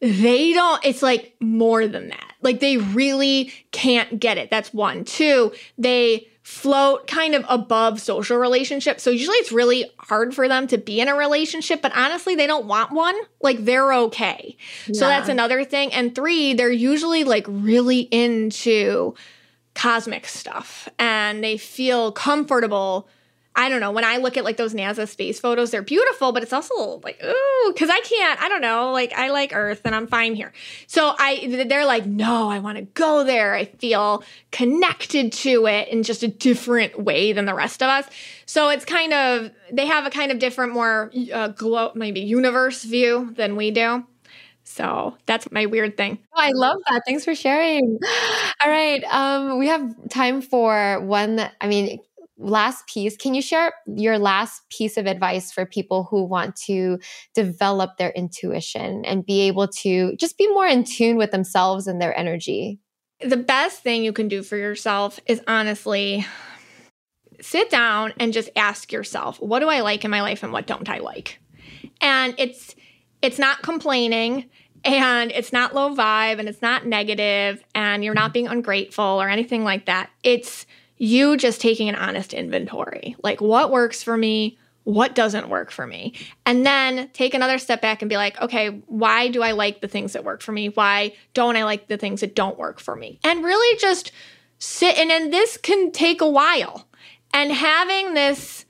They 0.00 0.52
don't 0.52 0.84
it's 0.84 1.02
like 1.02 1.36
more 1.40 1.86
than 1.86 2.08
that. 2.08 2.34
Like 2.40 2.60
they 2.60 2.76
really 2.78 3.52
can't 3.70 4.18
get 4.18 4.38
it. 4.38 4.50
That's 4.50 4.74
one. 4.74 5.04
Two 5.04 5.52
they 5.78 6.28
float 6.42 7.06
kind 7.06 7.34
of 7.34 7.44
above 7.48 8.00
social 8.00 8.36
relationships. 8.36 9.02
So 9.02 9.10
usually 9.10 9.36
it's 9.36 9.52
really 9.52 9.90
hard 9.98 10.34
for 10.34 10.48
them 10.48 10.66
to 10.68 10.78
be 10.78 11.00
in 11.00 11.08
a 11.08 11.14
relationship, 11.14 11.80
but 11.80 11.96
honestly, 11.96 12.34
they 12.34 12.46
don't 12.48 12.66
want 12.66 12.90
one. 12.90 13.14
Like 13.40 13.64
they're 13.64 13.92
okay. 13.94 14.56
Yeah. 14.86 14.94
So 14.94 15.06
that's 15.06 15.28
another 15.28 15.64
thing. 15.64 15.92
And 15.92 16.14
three, 16.14 16.54
they're 16.54 16.70
usually 16.70 17.24
like 17.24 17.46
really 17.48 18.00
into 18.00 19.14
cosmic 19.74 20.26
stuff 20.26 20.88
and 20.98 21.42
they 21.42 21.56
feel 21.56 22.12
comfortable 22.12 23.08
I 23.54 23.68
don't 23.68 23.80
know. 23.80 23.90
When 23.90 24.04
I 24.04 24.16
look 24.16 24.36
at 24.36 24.44
like 24.44 24.56
those 24.56 24.72
NASA 24.72 25.06
space 25.06 25.38
photos, 25.38 25.70
they're 25.70 25.82
beautiful, 25.82 26.32
but 26.32 26.42
it's 26.42 26.52
also 26.52 27.00
like, 27.04 27.22
ooh, 27.22 27.72
because 27.72 27.90
I 27.90 28.00
can't, 28.00 28.40
I 28.42 28.48
don't 28.48 28.62
know, 28.62 28.92
like 28.92 29.12
I 29.12 29.28
like 29.28 29.52
Earth 29.54 29.82
and 29.84 29.94
I'm 29.94 30.06
fine 30.06 30.34
here. 30.34 30.52
So 30.86 31.14
I, 31.18 31.64
they're 31.68 31.84
like, 31.84 32.06
no, 32.06 32.50
I 32.50 32.60
want 32.60 32.78
to 32.78 32.84
go 32.84 33.24
there. 33.24 33.54
I 33.54 33.66
feel 33.66 34.24
connected 34.52 35.32
to 35.32 35.66
it 35.66 35.88
in 35.88 36.02
just 36.02 36.22
a 36.22 36.28
different 36.28 36.98
way 36.98 37.32
than 37.32 37.44
the 37.44 37.54
rest 37.54 37.82
of 37.82 37.88
us. 37.90 38.06
So 38.46 38.70
it's 38.70 38.86
kind 38.86 39.12
of, 39.12 39.50
they 39.70 39.86
have 39.86 40.06
a 40.06 40.10
kind 40.10 40.32
of 40.32 40.38
different, 40.38 40.72
more 40.72 41.10
uh, 41.32 41.48
glow, 41.48 41.92
maybe 41.94 42.20
universe 42.20 42.84
view 42.84 43.32
than 43.36 43.56
we 43.56 43.70
do. 43.70 44.06
So 44.64 45.16
that's 45.26 45.50
my 45.50 45.66
weird 45.66 45.96
thing. 45.96 46.18
Oh, 46.34 46.40
I 46.40 46.52
love 46.54 46.78
that. 46.88 47.02
Thanks 47.04 47.24
for 47.24 47.34
sharing. 47.34 47.98
All 48.64 48.70
right. 48.70 49.02
Um, 49.04 49.58
we 49.58 49.66
have 49.66 50.08
time 50.08 50.40
for 50.40 51.00
one. 51.00 51.40
I 51.60 51.66
mean, 51.66 51.98
last 52.42 52.86
piece, 52.86 53.16
can 53.16 53.34
you 53.34 53.42
share 53.42 53.72
your 53.86 54.18
last 54.18 54.68
piece 54.68 54.96
of 54.96 55.06
advice 55.06 55.52
for 55.52 55.64
people 55.64 56.04
who 56.04 56.24
want 56.24 56.56
to 56.56 56.98
develop 57.34 57.96
their 57.96 58.10
intuition 58.10 59.04
and 59.04 59.24
be 59.24 59.42
able 59.42 59.68
to 59.68 60.16
just 60.16 60.36
be 60.36 60.48
more 60.48 60.66
in 60.66 60.84
tune 60.84 61.16
with 61.16 61.30
themselves 61.30 61.86
and 61.86 62.00
their 62.00 62.16
energy? 62.18 62.80
The 63.20 63.36
best 63.36 63.82
thing 63.82 64.02
you 64.02 64.12
can 64.12 64.28
do 64.28 64.42
for 64.42 64.56
yourself 64.56 65.20
is 65.26 65.40
honestly 65.46 66.26
sit 67.40 67.70
down 67.70 68.14
and 68.18 68.32
just 68.32 68.50
ask 68.56 68.92
yourself, 68.92 69.40
what 69.40 69.60
do 69.60 69.68
I 69.68 69.80
like 69.80 70.04
in 70.04 70.10
my 70.10 70.22
life 70.22 70.42
and 70.42 70.52
what 70.52 70.66
don't 70.66 70.88
I 70.88 70.98
like? 70.98 71.40
And 72.00 72.34
it's 72.38 72.74
it's 73.20 73.38
not 73.38 73.62
complaining 73.62 74.50
and 74.84 75.30
it's 75.30 75.52
not 75.52 75.74
low 75.74 75.94
vibe 75.94 76.38
and 76.38 76.48
it's 76.48 76.62
not 76.62 76.86
negative 76.86 77.62
and 77.74 78.02
you're 78.04 78.14
not 78.14 78.32
being 78.32 78.48
ungrateful 78.48 79.04
or 79.04 79.28
anything 79.28 79.62
like 79.62 79.86
that. 79.86 80.10
It's 80.24 80.66
you 81.02 81.36
just 81.36 81.60
taking 81.60 81.88
an 81.88 81.96
honest 81.96 82.32
inventory. 82.32 83.16
Like 83.24 83.40
what 83.40 83.72
works 83.72 84.04
for 84.04 84.16
me 84.16 84.56
what 84.84 85.14
doesn't 85.14 85.48
work 85.48 85.70
for 85.70 85.86
me. 85.86 86.12
And 86.44 86.66
then 86.66 87.08
take 87.12 87.34
another 87.34 87.58
step 87.58 87.80
back 87.80 88.02
and 88.02 88.08
be 88.08 88.16
like 88.16 88.40
okay 88.40 88.82
why 88.86 89.28
do 89.28 89.40
i 89.42 89.52
like 89.52 89.80
the 89.80 89.88
things 89.88 90.12
that 90.12 90.24
work 90.24 90.42
for 90.42 90.52
me? 90.52 90.68
Why 90.68 91.14
don't 91.34 91.56
i 91.56 91.64
like 91.64 91.88
the 91.88 91.96
things 91.96 92.20
that 92.20 92.34
don't 92.36 92.58
work 92.58 92.80
for 92.80 92.94
me? 92.94 93.18
And 93.24 93.44
really 93.44 93.78
just 93.78 94.12
sit 94.58 94.96
and 94.96 95.10
then 95.10 95.30
this 95.30 95.56
can 95.56 95.90
take 95.90 96.20
a 96.20 96.28
while. 96.28 96.86
And 97.34 97.50
having 97.50 98.14
this 98.14 98.64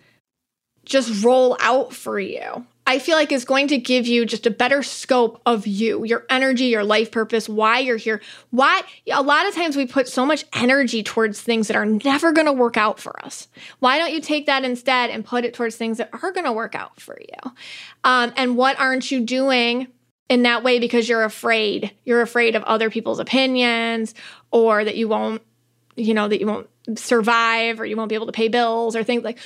just 0.85 1.25
roll 1.25 1.57
out 1.61 1.93
for 1.93 2.19
you 2.19 2.67
I 2.93 2.99
feel 2.99 3.17
like 3.17 3.33
is 3.33 3.47
going 3.47 3.69
to 3.69 3.79
give 3.79 4.07
you 4.07 4.27
just 4.27 4.47
a 4.47 4.51
better 4.51 4.83
scope 4.83 5.41
of 5.47 5.67
you, 5.67 6.05
your 6.05 6.27
energy, 6.29 6.67
your 6.67 6.85
life 6.85 7.11
purpose, 7.11 7.49
why 7.49 7.79
you're 7.79 7.97
here. 7.97 8.21
Why 8.51 8.83
a 9.11 9.23
lot 9.23 9.49
of 9.49 9.55
times 9.55 9.79
we 9.79 9.87
put 9.87 10.09
so 10.09 10.27
much 10.27 10.45
energy 10.53 11.03
towards 11.03 11.41
things 11.41 11.69
that 11.69 11.77
are 11.77 11.87
never 11.87 12.33
going 12.33 12.49
to 12.49 12.53
work 12.53 12.77
out 12.77 13.01
for 13.01 13.25
us. 13.25 13.49
Why 13.79 13.97
don't 13.97 14.13
you 14.13 14.21
take 14.21 14.45
that 14.45 14.63
instead 14.63 15.09
and 15.09 15.25
put 15.25 15.47
it 15.47 15.55
towards 15.55 15.75
things 15.77 15.97
that 15.97 16.11
are 16.23 16.33
going 16.33 16.45
to 16.45 16.53
work 16.53 16.75
out 16.75 17.01
for 17.01 17.19
you? 17.19 17.53
Um, 18.05 18.31
and 18.37 18.59
what 18.59 18.79
aren't 18.79 19.11
you 19.11 19.25
doing 19.25 19.87
in 20.29 20.43
that 20.43 20.63
way 20.63 20.79
because 20.79 21.09
you're 21.09 21.25
afraid? 21.25 21.93
You're 22.05 22.21
afraid 22.21 22.57
of 22.57 22.63
other 22.65 22.91
people's 22.91 23.21
opinions 23.21 24.15
or 24.51 24.85
that 24.85 24.97
you 24.97 25.09
won't, 25.09 25.41
you 25.97 26.13
know, 26.13 26.29
that 26.29 26.41
you 26.41 26.47
won't 26.47 26.69
survive 26.97 27.81
or 27.81 27.87
you 27.87 27.97
won't 27.97 28.11
be 28.11 28.17
able 28.17 28.27
to 28.27 28.33
pay 28.33 28.49
bills 28.49 28.97
or 28.97 29.03
things 29.03 29.25
like 29.25 29.39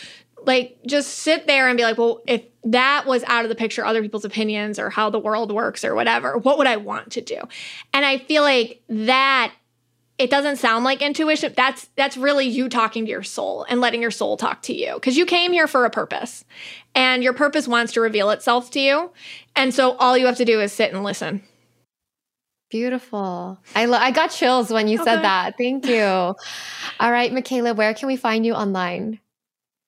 like 0.47 0.79
just 0.87 1.19
sit 1.19 1.47
there 1.47 1.69
and 1.69 1.77
be 1.77 1.83
like, 1.83 1.99
well, 1.99 2.23
if 2.27 2.43
that 2.65 3.05
was 3.07 3.25
out 3.27 3.45
of 3.45 3.49
the 3.49 3.55
picture, 3.55 3.85
other 3.85 4.01
people's 4.01 4.25
opinions 4.25 4.79
or 4.79 4.91
how 4.91 5.11
the 5.11 5.19
world 5.19 5.53
works 5.53 5.85
or 5.85 5.95
whatever, 5.95 6.39
what 6.39 6.59
would 6.59 6.67
I 6.67 6.77
want 6.77 7.13
to 7.13 7.21
do? 7.21 7.39
And 7.93 8.05
I 8.05 8.19
feel 8.19 8.43
like 8.43 8.83
that 8.89 9.53
it 10.19 10.31
doesn't 10.31 10.57
sound 10.57 10.85
like 10.85 11.03
intuition. 11.03 11.53
That's 11.57 11.91
that's 11.97 12.17
really 12.17 12.47
you 12.47 12.69
talking 12.69 13.05
to 13.05 13.11
your 13.11 13.23
soul 13.23 13.67
and 13.69 13.81
letting 13.81 14.01
your 14.01 14.11
soul 14.11 14.37
talk 14.37 14.63
to 14.63 14.75
you 14.75 14.95
because 14.95 15.17
you 15.17 15.27
came 15.27 15.53
here 15.53 15.67
for 15.67 15.85
a 15.85 15.91
purpose. 15.91 16.45
And 16.95 17.23
your 17.23 17.35
purpose 17.35 17.69
wants 17.69 17.93
to 17.93 18.01
reveal 18.01 18.31
itself 18.31 18.71
to 18.71 18.81
you. 18.81 19.11
And 19.55 19.75
so 19.75 19.97
all 19.97 20.17
you 20.17 20.25
have 20.27 20.39
to 20.39 20.47
do 20.47 20.61
is 20.61 20.73
sit 20.73 20.93
and 20.93 21.05
listen. 21.05 21.43
Beautiful. 22.71 23.59
I 23.75 23.85
lo- 23.85 23.99
I 23.99 24.11
got 24.11 24.29
chills 24.29 24.71
when 24.71 24.89
you 24.89 25.01
okay. 25.01 25.11
said 25.11 25.23
that. 25.23 25.57
Thank 25.59 25.87
you. 25.87 26.03
All 27.01 27.13
right, 27.13 27.33
Michaela, 27.33 27.75
where 27.75 27.95
can 27.95 28.09
we 28.09 28.17
find 28.17 28.45
you 28.45 28.55
online? 28.55 29.21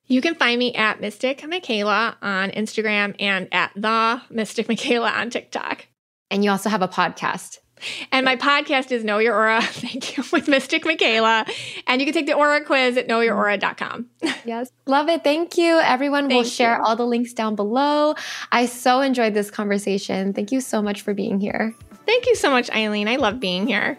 You 0.09 0.21
can 0.23 0.35
find 0.35 0.59
me 0.59 0.75
at 0.75 1.01
Mystic 1.01 1.47
Michaela 1.47 2.17
on 2.23 2.51
Instagram 2.51 3.15
and 3.21 3.47
at 3.53 3.71
the 3.77 4.23
Mystic 4.31 4.67
Michaela 4.69 5.11
on 5.11 5.31
TikTok. 5.31 5.87
And 6.31 6.43
you 6.43 6.51
also 6.51 6.71
have 6.71 6.83
a 6.83 6.89
podcast. 6.89 7.59
And 8.11 8.25
my 8.25 8.35
podcast 8.35 8.91
is 8.91 9.05
Know 9.05 9.19
Your 9.19 9.37
Aura, 9.37 9.63
thank 9.63 10.17
you, 10.17 10.25
with 10.33 10.49
Mystic 10.49 10.85
Michaela. 10.85 11.47
And 11.87 12.01
you 12.01 12.07
can 12.07 12.15
take 12.15 12.27
the 12.27 12.33
Aura 12.33 12.65
quiz 12.65 12.97
at 12.97 13.07
knowyouraura.com. 13.09 14.07
Yes, 14.45 14.71
love 14.87 15.09
it. 15.11 15.23
Thank 15.25 15.59
you. 15.59 15.79
Everyone 15.79 16.27
We'll 16.29 16.43
share 16.45 16.79
you. 16.79 16.83
all 16.83 16.97
the 16.97 17.05
links 17.07 17.35
down 17.35 17.55
below. 17.55 18.15
I 18.51 18.65
so 18.65 19.03
enjoyed 19.03 19.35
this 19.35 19.51
conversation. 19.51 20.33
Thank 20.33 20.53
you 20.53 20.61
so 20.63 20.81
much 20.81 21.03
for 21.03 21.13
being 21.13 21.39
here. 21.39 21.75
Thank 22.07 22.25
you 22.27 22.35
so 22.35 22.51
much, 22.51 22.71
Aileen. 22.71 23.09
I 23.09 23.17
love 23.17 23.41
being 23.41 23.67
here. 23.67 23.99